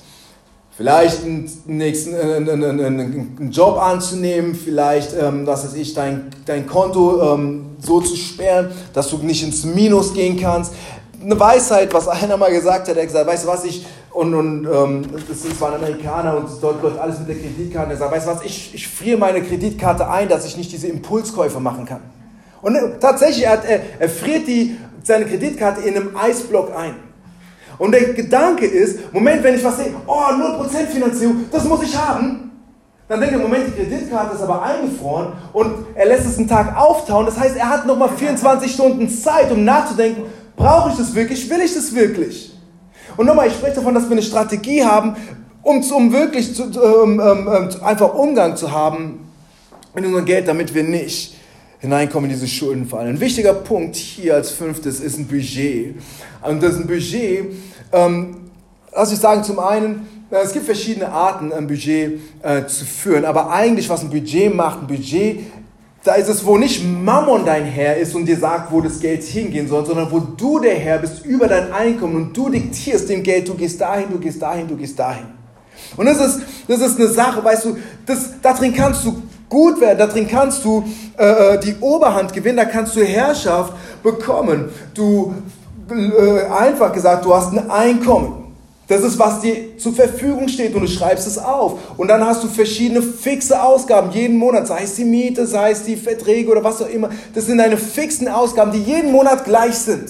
Vielleicht 0.78 1.24
einen, 1.24 1.52
nächsten, 1.66 2.16
einen, 2.16 2.50
einen, 2.50 3.00
einen 3.00 3.52
Job 3.52 3.78
anzunehmen, 3.78 4.56
vielleicht, 4.56 5.14
ähm, 5.14 5.46
was 5.46 5.66
weiß 5.66 5.76
ich, 5.76 5.94
dein, 5.94 6.32
dein 6.46 6.66
Konto 6.66 7.36
ähm, 7.36 7.66
so 7.80 8.00
zu 8.00 8.16
sperren, 8.16 8.72
dass 8.94 9.10
du 9.10 9.18
nicht 9.18 9.44
ins 9.44 9.66
Minus 9.66 10.14
gehen 10.14 10.40
kannst. 10.40 10.74
Eine 11.22 11.40
Weisheit, 11.40 11.94
was 11.94 12.08
einer 12.08 12.38
mal 12.38 12.52
gesagt 12.52 12.88
hat, 12.88 12.96
er 12.96 13.02
hat 13.02 13.08
gesagt, 13.08 13.28
weißt 13.28 13.44
du 13.44 13.48
was, 13.48 13.66
ich, 13.66 13.86
und, 14.14 14.34
und 14.34 14.66
ähm, 14.66 15.06
das 15.28 15.62
war 15.62 15.70
ein 15.70 15.76
Amerikaner 15.76 16.36
und 16.38 16.50
dort 16.62 16.84
läuft 16.84 17.00
alles 17.00 17.20
mit 17.20 17.30
der 17.30 17.36
Kreditkarte. 17.36 17.92
Er 17.92 17.98
sagt, 17.98 18.12
weißt 18.12 18.28
du 18.28 18.32
was, 18.32 18.44
ich, 18.44 18.76
ich 18.76 18.88
friere 18.88 19.18
meine 19.18 19.42
Kreditkarte 19.42 20.10
ein, 20.10 20.28
dass 20.28 20.46
ich 20.46 20.58
nicht 20.58 20.72
diese 20.72 20.88
Impulskäufe 20.88 21.60
machen 21.60 21.86
kann. 21.86 22.02
Und 22.62 22.76
äh, 22.76 23.00
tatsächlich, 23.00 23.46
er, 23.46 23.64
er, 23.64 23.82
er 24.00 24.10
friert 24.10 24.48
die, 24.48 24.78
seine 25.04 25.26
Kreditkarte 25.26 25.82
in 25.82 25.96
einem 25.96 26.16
Eisblock 26.16 26.76
ein. 26.76 26.96
Und 27.78 27.94
der 27.94 28.14
Gedanke 28.14 28.66
ist, 28.66 29.14
Moment, 29.14 29.44
wenn 29.44 29.56
ich 29.56 29.64
was 29.64 29.78
sehe, 29.78 29.94
oh, 30.06 30.14
0% 30.14 30.88
Finanzierung, 30.88 31.46
das 31.52 31.64
muss 31.64 31.82
ich 31.82 31.98
haben. 31.98 32.52
Dann 33.08 33.20
denkt 33.20 33.36
er, 33.36 33.42
Moment, 33.42 33.68
die 33.68 33.82
Kreditkarte 33.82 34.36
ist 34.36 34.42
aber 34.42 34.62
eingefroren 34.62 35.34
und 35.54 35.86
er 35.96 36.06
lässt 36.06 36.26
es 36.26 36.38
einen 36.38 36.48
Tag 36.48 36.78
auftauen. 36.78 37.26
Das 37.26 37.40
heißt, 37.40 37.56
er 37.56 37.70
hat 37.70 37.86
nochmal 37.86 38.10
24 38.10 38.72
Stunden 38.72 39.10
Zeit, 39.10 39.52
um 39.52 39.64
nachzudenken, 39.64 40.24
brauche 40.56 40.92
ich 40.92 40.98
das 40.98 41.16
wirklich, 41.16 41.50
will 41.50 41.62
ich 41.62 41.74
das 41.74 41.96
wirklich? 41.96 42.51
Und 43.18 43.26
nochmal, 43.26 43.48
ich 43.48 43.54
spreche 43.54 43.76
davon, 43.76 43.94
dass 43.94 44.06
wir 44.06 44.12
eine 44.12 44.22
Strategie 44.22 44.84
haben, 44.84 45.16
um, 45.64 45.82
um 45.92 46.12
wirklich 46.12 46.56
zu, 46.56 46.64
ähm, 46.64 47.20
ähm, 47.20 47.50
ähm, 47.52 47.70
einfach 47.84 48.14
Umgang 48.14 48.56
zu 48.56 48.72
haben 48.72 49.28
mit 49.94 50.06
unserem 50.06 50.26
Geld, 50.26 50.48
damit 50.48 50.74
wir 50.74 50.84
nicht 50.84 51.36
hineinkommen 51.80 52.30
in 52.30 52.36
diese 52.36 52.48
Schuldenfalle. 52.48 53.10
Ein 53.10 53.20
wichtiger 53.20 53.54
Punkt 53.54 53.96
hier 53.96 54.36
als 54.36 54.52
fünftes 54.52 55.00
ist 55.00 55.18
ein 55.18 55.28
Budget. 55.28 55.96
Und 56.42 56.62
das 56.62 56.74
ist 56.74 56.82
ein 56.82 56.88
Budget, 56.88 57.46
ähm, 57.92 58.38
lass 58.94 59.12
ich 59.12 59.20
sagen, 59.20 59.44
zum 59.44 59.60
einen, 59.60 60.08
äh, 60.30 60.38
es 60.44 60.54
gibt 60.54 60.66
verschiedene 60.66 61.10
Arten, 61.10 61.52
ein 61.52 61.68
Budget 61.68 62.20
äh, 62.44 62.66
zu 62.66 62.86
führen, 62.86 63.26
aber 63.26 63.52
eigentlich, 63.52 63.90
was 63.90 64.02
ein 64.02 64.10
Budget 64.10 64.54
macht, 64.54 64.82
ein 64.82 64.88
Budget, 64.88 65.40
da 66.04 66.16
ist 66.16 66.30
es, 66.30 66.46
wo 66.46 66.58
nicht 66.58 66.84
Mammon 66.84 67.46
dein 67.46 67.66
Herr 67.66 67.98
ist 67.98 68.16
und 68.16 68.26
dir 68.26 68.38
sagt, 68.38 68.72
wo 68.72 68.82
das 68.82 69.00
Geld 69.00 69.24
hingehen 69.24 69.68
soll, 69.68 69.86
sondern 69.86 70.12
wo 70.12 70.20
du 70.20 70.60
der 70.60 70.76
Herr 70.76 70.98
bist 70.98 71.24
über 71.26 71.48
dein 71.48 71.72
Einkommen 71.72 72.16
und 72.16 72.38
du 72.38 72.50
diktierst 72.50 73.08
dem 73.10 73.22
Geld, 73.22 73.48
du 73.48 73.54
gehst 73.54 73.80
dahin, 73.80 74.06
du 74.12 74.20
gehst 74.20 74.42
dahin, 74.42 74.68
du 74.68 74.76
gehst 74.76 74.98
dahin. 74.98 75.26
Und 75.98 76.06
das 76.06 76.20
ist, 76.20 76.42
das 76.68 76.82
ist 76.82 77.00
eine 77.00 77.08
Sache, 77.08 77.44
weißt 77.44 77.66
du, 77.66 77.78
das, 78.06 78.32
darin 78.42 78.74
kannst 78.74 79.06
du 79.06 79.22
gut 79.48 79.80
werden, 79.80 80.00
darin 80.00 80.28
kannst 80.28 80.66
du 80.66 80.84
äh, 81.18 81.56
äh, 81.56 81.60
die 81.60 81.76
Oberhand 81.82 82.34
gewinnen, 82.34 82.58
da 82.58 82.66
kannst 82.66 82.96
du 82.96 83.04
Herrschaft 83.04 83.74
bekommen. 84.02 84.70
Du, 84.94 85.36
äh, 85.90 86.46
einfach 86.48 86.94
gesagt, 86.94 87.26
du 87.26 87.36
hast 87.36 87.52
ein 87.52 87.70
Einkommen. 87.70 88.41
Das 88.88 89.02
ist, 89.02 89.18
was 89.18 89.40
dir 89.40 89.78
zur 89.78 89.94
Verfügung 89.94 90.48
steht 90.50 90.76
und 90.76 90.82
du 90.82 90.88
schreibst 90.88 91.26
es 91.26 91.38
auf. 91.38 91.80
Und 91.98 92.10
dann 92.10 92.26
hast 92.26 92.44
du 92.44 92.48
verschiedene 92.48 93.02
fixe 93.02 93.62
Ausgaben 93.62 94.12
jeden 94.12 94.38
Monat, 94.38 94.68
sei 94.68 94.84
es 94.84 94.96
die 94.96 95.06
Miete, 95.06 95.48
sei 95.48 95.72
es 95.72 95.84
die 95.84 95.96
Verträge 95.96 96.52
oder 96.52 96.64
was 96.64 96.82
auch 96.82 96.90
immer. 96.90 97.10
Das 97.34 97.46
sind 97.46 97.60
deine 97.60 97.78
fixen 97.78 98.28
Ausgaben, 98.28 98.72
die 98.72 98.82
jeden 98.82 99.12
Monat 99.12 99.46
gleich 99.46 99.76
sind. 99.76 100.10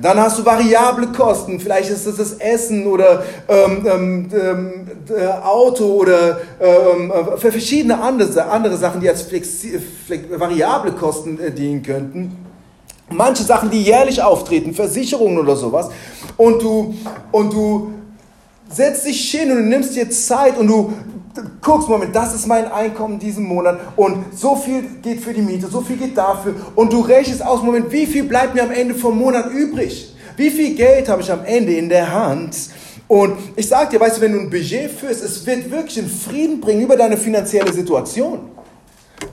Dann 0.00 0.18
hast 0.18 0.38
du 0.38 0.44
variable 0.44 1.08
Kosten, 1.08 1.60
vielleicht 1.60 1.90
ist 1.90 2.06
es 2.06 2.16
das 2.16 2.32
Essen 2.34 2.86
oder 2.86 3.22
ähm, 3.48 3.86
ähm, 3.86 4.28
ähm 4.32 4.84
äh, 5.08 5.26
Auto 5.26 5.84
oder 5.84 6.38
ähm, 6.60 7.12
äh, 7.12 7.36
verschiedene 7.36 8.00
andere, 8.00 8.46
andere 8.46 8.76
Sachen, 8.76 9.00
die 9.00 9.08
als 9.08 9.22
flexi, 9.22 9.78
flex, 10.06 10.24
variable 10.38 10.92
Kosten 10.92 11.38
äh, 11.38 11.50
dienen 11.50 11.82
könnten. 11.82 12.53
Manche 13.10 13.42
Sachen, 13.42 13.70
die 13.70 13.82
jährlich 13.82 14.22
auftreten, 14.22 14.74
Versicherungen 14.74 15.38
oder 15.38 15.56
sowas. 15.56 15.90
Und 16.36 16.62
du, 16.62 16.94
und 17.32 17.52
du 17.52 17.92
setzt 18.68 19.06
dich 19.06 19.30
hin 19.30 19.50
und 19.50 19.58
du 19.58 19.62
nimmst 19.64 19.94
dir 19.94 20.08
Zeit 20.10 20.58
und 20.58 20.66
du 20.66 20.92
guckst, 21.60 21.88
Moment, 21.88 22.14
das 22.14 22.34
ist 22.34 22.46
mein 22.46 22.70
Einkommen 22.70 23.18
diesen 23.18 23.44
Monat 23.44 23.78
und 23.96 24.24
so 24.36 24.56
viel 24.56 24.82
geht 25.02 25.20
für 25.20 25.32
die 25.32 25.42
Miete, 25.42 25.66
so 25.66 25.80
viel 25.80 25.96
geht 25.96 26.16
dafür 26.16 26.54
und 26.74 26.92
du 26.92 27.00
rechnest 27.00 27.44
aus, 27.44 27.62
Moment, 27.62 27.90
wie 27.90 28.06
viel 28.06 28.24
bleibt 28.24 28.54
mir 28.54 28.62
am 28.62 28.70
Ende 28.70 28.94
vom 28.94 29.18
Monat 29.18 29.50
übrig? 29.50 30.14
Wie 30.36 30.50
viel 30.50 30.74
Geld 30.74 31.08
habe 31.08 31.22
ich 31.22 31.30
am 31.30 31.44
Ende 31.44 31.74
in 31.74 31.88
der 31.88 32.12
Hand? 32.12 32.56
Und 33.06 33.36
ich 33.56 33.68
sage 33.68 33.90
dir, 33.90 34.00
weißt 34.00 34.16
du, 34.16 34.20
wenn 34.22 34.32
du 34.32 34.40
ein 34.40 34.50
Budget 34.50 34.90
führst, 34.90 35.22
es 35.22 35.44
wird 35.46 35.70
wirklich 35.70 35.98
einen 35.98 36.08
Frieden 36.08 36.60
bringen 36.60 36.82
über 36.82 36.96
deine 36.96 37.16
finanzielle 37.16 37.72
Situation. 37.72 38.40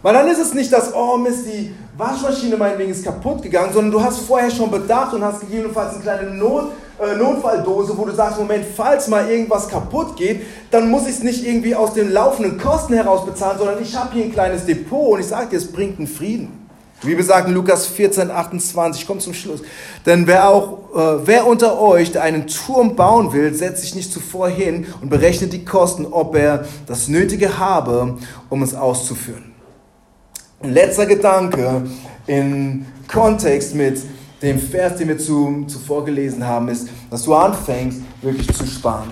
Weil 0.02 0.14
dann 0.14 0.28
ist 0.28 0.39
es 0.39 0.54
nicht 0.54 0.72
das, 0.72 0.94
oh 0.94 1.18
Mist, 1.18 1.46
die 1.46 1.74
Waschmaschine 1.98 2.58
meinetwegen 2.58 2.92
ist 2.92 3.04
kaputt 3.04 3.44
gegangen, 3.44 3.72
sondern 3.74 3.92
du 3.92 4.02
hast 4.02 4.20
vorher 4.20 4.50
schon 4.50 4.72
bedacht 4.72 5.14
und 5.14 5.24
hast 5.24 5.42
gegebenenfalls 5.42 5.94
eine 5.94 6.04
kleine 6.04 6.32
Not, 6.32 6.72
äh, 7.00 7.16
Notfalldose, 7.16 7.98
wo 7.98 8.06
du 8.06 8.12
sagst, 8.12 8.39
Moment, 8.39 8.66
falls 8.76 9.08
mal 9.08 9.30
irgendwas 9.30 9.68
kaputt 9.68 10.16
geht, 10.16 10.42
dann 10.72 10.89
muss 10.89 11.04
ich 11.04 11.16
es 11.16 11.24
nicht 11.24 11.46
irgendwie 11.46 11.76
aus 11.76 11.94
den 11.94 12.12
laufenden 12.12 12.58
Kosten 12.58 12.94
heraus 12.94 13.26
bezahlen, 13.26 13.58
sondern 13.58 13.82
ich 13.82 13.96
habe 13.96 14.14
hier 14.14 14.26
ein 14.26 14.32
kleines 14.32 14.66
Depot 14.66 15.14
und 15.14 15.20
ich 15.20 15.28
sage 15.28 15.50
dir, 15.50 15.58
es 15.58 15.72
bringt 15.72 16.00
einen 16.00 16.08
Frieden. 16.08 16.62
Wie 17.04 17.16
gesagt 17.16 17.48
in 17.48 17.56
Lukas 17.56 17.88
14, 17.88 18.30
28, 18.30 19.08
kommt 19.08 19.24
zum 19.24 19.34
Schluss. 19.34 19.62
Denn 20.06 20.28
wer 20.28 20.48
auch, 20.48 20.96
äh, 20.96 21.26
wer 21.26 21.48
unter 21.48 21.82
euch, 21.82 22.12
der 22.12 22.22
einen 22.22 22.46
Turm 22.46 22.96
bauen 22.96 23.34
will, 23.34 23.54
setzt 23.56 23.82
sich 23.82 23.96
nicht 23.96 24.14
zuvor 24.14 24.50
hin 24.50 24.86
und 25.02 25.10
berechnet 25.10 25.52
die 25.52 25.66
Kosten, 25.66 26.06
ob 26.06 26.36
er 26.36 26.66
das 26.86 27.08
Nötige 27.08 27.58
habe, 27.58 28.18
um 28.50 28.62
es 28.62 28.76
auszuführen. 28.76 29.51
Ein 30.64 30.74
letzter 30.74 31.07
Gedanke 31.07 31.82
in 32.28 32.86
Kontext 33.12 33.74
mit 33.74 33.99
dem 34.43 34.59
Vers, 34.59 34.97
den 34.97 35.07
wir 35.07 35.18
zu, 35.18 35.66
zuvor 35.66 36.05
gelesen 36.05 36.45
haben, 36.45 36.70
ist, 36.70 36.88
dass 37.09 37.24
du 37.24 37.34
anfängst, 37.34 38.01
wirklich 38.22 38.47
zu 38.53 38.68
sparen. 38.68 39.12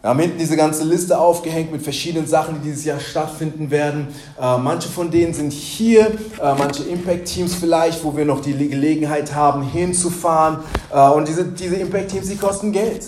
Wir 0.00 0.10
haben 0.10 0.18
hinten 0.18 0.38
diese 0.38 0.56
ganze 0.56 0.82
Liste 0.82 1.16
aufgehängt 1.16 1.70
mit 1.70 1.82
verschiedenen 1.82 2.26
Sachen, 2.26 2.56
die 2.56 2.70
dieses 2.70 2.84
Jahr 2.84 2.98
stattfinden 2.98 3.70
werden. 3.70 4.08
Äh, 4.40 4.58
manche 4.58 4.88
von 4.88 5.12
denen 5.12 5.32
sind 5.32 5.52
hier, 5.52 6.06
äh, 6.06 6.54
manche 6.58 6.82
Impact-Teams 6.82 7.54
vielleicht, 7.54 8.02
wo 8.02 8.16
wir 8.16 8.24
noch 8.24 8.40
die 8.40 8.54
Gelegenheit 8.68 9.32
haben, 9.32 9.62
hinzufahren. 9.62 10.58
Äh, 10.92 11.08
und 11.10 11.28
diese, 11.28 11.44
diese 11.44 11.76
Impact-Teams, 11.76 12.28
die 12.28 12.36
kosten 12.36 12.72
Geld. 12.72 13.06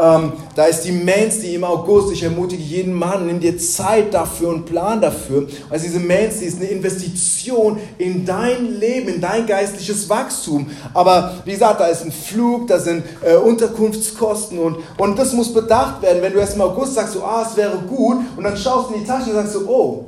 Ähm, 0.00 0.32
da 0.54 0.64
ist 0.64 0.82
die 0.82 0.92
Mains, 0.92 1.40
die 1.40 1.54
im 1.54 1.64
August, 1.64 2.10
ich 2.10 2.22
ermutige 2.22 2.62
jeden 2.62 2.94
Mann, 2.94 3.26
nimm 3.26 3.38
dir 3.38 3.58
Zeit 3.58 4.14
dafür 4.14 4.48
und 4.48 4.64
plan 4.64 5.00
dafür. 5.00 5.46
Also 5.68 5.84
diese 5.84 6.00
Mains, 6.00 6.38
die 6.38 6.46
ist 6.46 6.56
eine 6.56 6.68
Investition 6.68 7.78
in 7.98 8.24
dein 8.24 8.78
Leben, 8.80 9.08
in 9.08 9.20
dein 9.20 9.46
geistliches 9.46 10.08
Wachstum. 10.08 10.70
Aber 10.94 11.34
wie 11.44 11.52
gesagt, 11.52 11.80
da 11.80 11.86
ist 11.86 12.02
ein 12.02 12.12
Flug, 12.12 12.68
da 12.68 12.78
sind 12.78 13.04
äh, 13.22 13.34
Unterkunftskosten 13.34 14.58
und, 14.58 14.78
und 14.96 15.18
das 15.18 15.34
muss 15.34 15.52
bedacht 15.52 16.00
werden. 16.00 16.22
Wenn 16.22 16.32
du 16.32 16.38
erst 16.38 16.54
im 16.54 16.62
August 16.62 16.94
sagst, 16.94 17.12
so, 17.12 17.22
ah, 17.22 17.46
es 17.48 17.56
wäre 17.56 17.76
gut 17.86 18.18
und 18.36 18.44
dann 18.44 18.56
schaust 18.56 18.90
du 18.90 18.94
in 18.94 19.00
die 19.00 19.06
Tasche 19.06 19.28
und 19.30 19.34
sagst 19.34 19.52
so, 19.52 19.68
oh, 19.68 20.06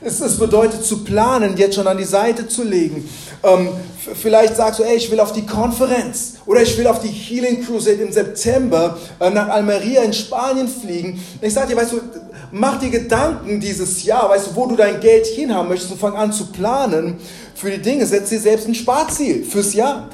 es, 0.00 0.20
es 0.20 0.38
bedeutet 0.38 0.84
zu 0.84 1.04
planen, 1.04 1.56
jetzt 1.56 1.74
schon 1.74 1.86
an 1.86 1.98
die 1.98 2.04
Seite 2.04 2.46
zu 2.46 2.62
legen. 2.62 3.08
Ähm, 3.42 3.68
vielleicht 4.14 4.56
sagst 4.56 4.80
du, 4.80 4.84
ey, 4.84 4.96
ich 4.96 5.10
will 5.10 5.20
auf 5.20 5.32
die 5.32 5.46
Konferenz 5.46 6.34
oder 6.46 6.62
ich 6.62 6.76
will 6.78 6.86
auf 6.86 7.00
die 7.00 7.08
Healing 7.08 7.64
Crusade 7.64 8.02
im 8.02 8.12
September 8.12 8.96
äh, 9.20 9.30
nach 9.30 9.48
Almeria 9.48 10.02
in 10.02 10.12
Spanien 10.12 10.68
fliegen. 10.68 11.22
Ich 11.40 11.54
sage 11.54 11.68
dir, 11.68 11.76
weißt 11.76 11.92
du, 11.92 12.00
mach 12.52 12.78
dir 12.78 12.90
Gedanken 12.90 13.60
dieses 13.60 14.04
Jahr, 14.04 14.28
weißt 14.30 14.48
du, 14.48 14.56
wo 14.56 14.66
du 14.66 14.76
dein 14.76 15.00
Geld 15.00 15.26
hinhaben 15.26 15.68
möchtest 15.68 15.92
und 15.92 16.00
fang 16.00 16.16
an 16.16 16.32
zu 16.32 16.46
planen 16.46 17.16
für 17.54 17.70
die 17.70 17.82
Dinge. 17.82 18.06
Setz 18.06 18.28
dir 18.28 18.40
selbst 18.40 18.68
ein 18.68 18.74
Sparziel 18.74 19.44
fürs 19.44 19.74
Jahr. 19.74 20.08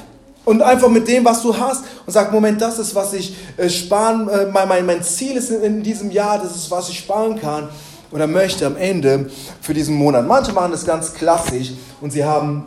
Und 0.45 0.61
einfach 0.61 0.89
mit 0.89 1.07
dem, 1.07 1.25
was 1.25 1.41
du 1.41 1.57
hast 1.57 1.85
und 2.05 2.13
sag, 2.13 2.31
Moment, 2.31 2.61
das 2.61 2.77
ist, 2.77 2.93
was 2.93 3.13
ich 3.13 3.35
äh, 3.57 3.67
sparen, 3.67 4.29
äh, 4.29 4.45
mein, 4.45 4.67
mein, 4.67 4.85
mein 4.85 5.03
Ziel 5.03 5.37
ist 5.37 5.49
in, 5.49 5.63
in 5.63 5.81
diesem 5.81 6.11
Jahr, 6.11 6.37
das 6.37 6.55
ist, 6.55 6.69
was 6.69 6.87
ich 6.89 6.99
sparen 6.99 7.39
kann 7.39 7.69
oder 8.11 8.27
möchte 8.27 8.65
am 8.65 8.75
Ende 8.75 9.29
für 9.61 9.73
diesen 9.73 9.95
Monat. 9.95 10.27
Manche 10.27 10.53
machen 10.53 10.71
das 10.71 10.85
ganz 10.85 11.13
klassisch 11.13 11.71
und 12.01 12.11
sie 12.11 12.23
haben 12.23 12.65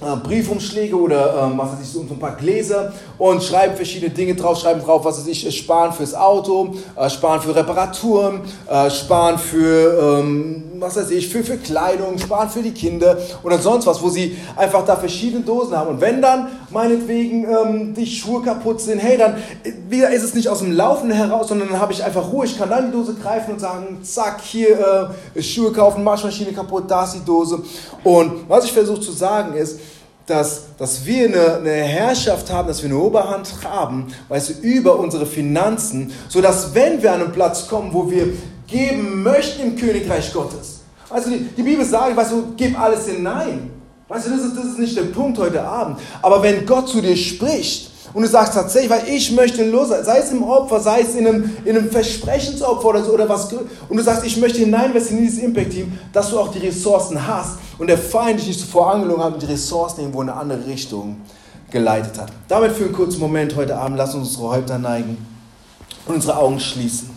Briefumschläge 0.00 0.98
oder 0.98 1.44
ähm, 1.44 1.58
was 1.58 1.72
weiß 1.72 1.80
ich, 1.82 1.88
so 1.88 2.00
ein 2.00 2.18
paar 2.18 2.36
Gläser 2.36 2.92
und 3.18 3.42
schreiben 3.42 3.76
verschiedene 3.76 4.10
Dinge 4.10 4.34
drauf, 4.34 4.58
schreiben 4.58 4.80
drauf, 4.80 5.04
was 5.04 5.18
weiß 5.18 5.26
ich, 5.26 5.46
äh, 5.46 5.52
sparen 5.52 5.92
fürs 5.92 6.14
Auto, 6.14 6.74
äh, 6.96 7.10
sparen 7.10 7.42
für 7.42 7.54
Reparaturen, 7.54 8.40
äh, 8.66 8.90
sparen 8.90 9.38
für, 9.38 10.18
ähm, 10.20 10.64
was 10.78 10.96
weiß 10.96 11.10
ich, 11.10 11.28
für, 11.28 11.44
für 11.44 11.58
Kleidung, 11.58 12.18
sparen 12.18 12.48
für 12.48 12.62
die 12.62 12.72
Kinder 12.72 13.18
oder 13.42 13.58
sonst 13.58 13.86
was, 13.86 14.00
wo 14.02 14.08
sie 14.08 14.36
einfach 14.56 14.86
da 14.86 14.96
verschiedene 14.96 15.44
Dosen 15.44 15.76
haben. 15.76 15.90
Und 15.90 16.00
wenn 16.00 16.22
dann 16.22 16.48
meinetwegen 16.70 17.44
ähm, 17.44 17.94
die 17.94 18.06
Schuhe 18.06 18.42
kaputt 18.42 18.80
sind, 18.80 19.00
hey, 19.00 19.18
dann 19.18 19.34
äh, 19.34 19.72
wieder 19.90 20.10
ist 20.10 20.22
es 20.22 20.34
nicht 20.34 20.48
aus 20.48 20.60
dem 20.60 20.72
Laufenden 20.72 21.16
heraus, 21.16 21.48
sondern 21.48 21.68
dann 21.68 21.80
habe 21.80 21.92
ich 21.92 22.02
einfach 22.02 22.32
Ruhe, 22.32 22.46
ich 22.46 22.56
kann 22.56 22.70
dann 22.70 22.86
die 22.86 22.92
Dose 22.92 23.14
greifen 23.14 23.52
und 23.52 23.60
sagen, 23.60 23.98
zack, 24.02 24.40
hier 24.40 25.12
äh, 25.34 25.42
Schuhe 25.42 25.72
kaufen, 25.72 26.02
Waschmaschine 26.06 26.52
kaputt, 26.52 26.84
da 26.88 27.04
ist 27.04 27.16
die 27.16 27.24
Dose. 27.24 27.62
Und 28.02 28.48
was 28.48 28.64
ich 28.64 28.72
versuche 28.72 29.00
zu 29.00 29.12
sagen 29.12 29.52
ist, 29.54 29.78
dass, 30.30 30.76
dass 30.78 31.04
wir 31.04 31.26
eine, 31.26 31.56
eine 31.56 31.70
Herrschaft 31.70 32.50
haben, 32.50 32.68
dass 32.68 32.82
wir 32.82 32.90
eine 32.90 32.98
Oberhand 32.98 33.52
haben, 33.64 34.06
weißt 34.28 34.50
du, 34.50 34.52
über 34.62 34.98
unsere 34.98 35.26
Finanzen, 35.26 36.12
sodass 36.28 36.74
wenn 36.74 37.02
wir 37.02 37.12
an 37.12 37.22
einen 37.22 37.32
Platz 37.32 37.66
kommen, 37.66 37.92
wo 37.92 38.10
wir 38.10 38.28
geben 38.66 39.22
möchten 39.22 39.62
im 39.62 39.76
Königreich 39.76 40.32
Gottes, 40.32 40.80
also 41.10 41.28
die, 41.30 41.38
die 41.56 41.62
Bibel 41.62 41.84
sagt, 41.84 42.16
weißt 42.16 42.32
du, 42.32 42.54
gib 42.56 42.78
alles 42.80 43.06
hinein. 43.08 43.70
Weißt 44.06 44.26
du, 44.26 44.30
das 44.30 44.40
ist, 44.40 44.56
das 44.56 44.64
ist 44.64 44.78
nicht 44.78 44.96
der 44.96 45.04
Punkt 45.04 45.38
heute 45.38 45.62
Abend. 45.62 45.98
Aber 46.22 46.42
wenn 46.42 46.66
Gott 46.66 46.88
zu 46.88 47.00
dir 47.00 47.16
spricht, 47.16 47.89
und 48.12 48.22
du 48.22 48.28
sagst 48.28 48.54
tatsächlich, 48.54 48.90
weil 48.90 49.08
ich 49.08 49.30
möchte 49.32 49.64
los 49.64 49.88
sei 49.88 50.18
es 50.18 50.30
im 50.32 50.42
Opfer, 50.42 50.80
sei 50.80 51.02
es 51.02 51.14
in 51.14 51.26
einem, 51.26 51.56
in 51.64 51.76
einem 51.76 51.90
Versprechensopfer 51.90 52.88
oder 52.88 53.04
so 53.04 53.12
oder 53.12 53.28
was, 53.28 53.52
und 53.52 53.96
du 53.96 54.02
sagst, 54.02 54.24
ich 54.24 54.36
möchte 54.36 54.58
hineinvestieren 54.58 55.18
in 55.18 55.24
dieses 55.26 55.42
Impact-Team, 55.42 55.92
dass 56.12 56.30
du 56.30 56.38
auch 56.38 56.48
die 56.48 56.58
Ressourcen 56.58 57.26
hast 57.26 57.58
und 57.78 57.86
der 57.86 57.98
Feind 57.98 58.40
dich 58.40 58.48
nicht 58.48 58.60
zuvor 58.60 58.92
angelogen 58.92 59.22
hat 59.22 59.34
und 59.34 59.42
die 59.42 59.46
Ressourcen 59.46 60.00
irgendwo 60.00 60.22
in 60.22 60.28
eine 60.28 60.40
andere 60.40 60.66
Richtung 60.66 61.18
geleitet 61.70 62.18
hat. 62.18 62.32
Damit 62.48 62.72
für 62.72 62.84
einen 62.84 62.92
kurzen 62.92 63.20
Moment 63.20 63.54
heute 63.54 63.76
Abend, 63.76 63.96
lass 63.96 64.14
uns 64.14 64.28
unsere 64.28 64.50
Häupter 64.50 64.78
neigen 64.78 65.16
und 66.06 66.16
unsere 66.16 66.36
Augen 66.36 66.58
schließen. 66.58 67.09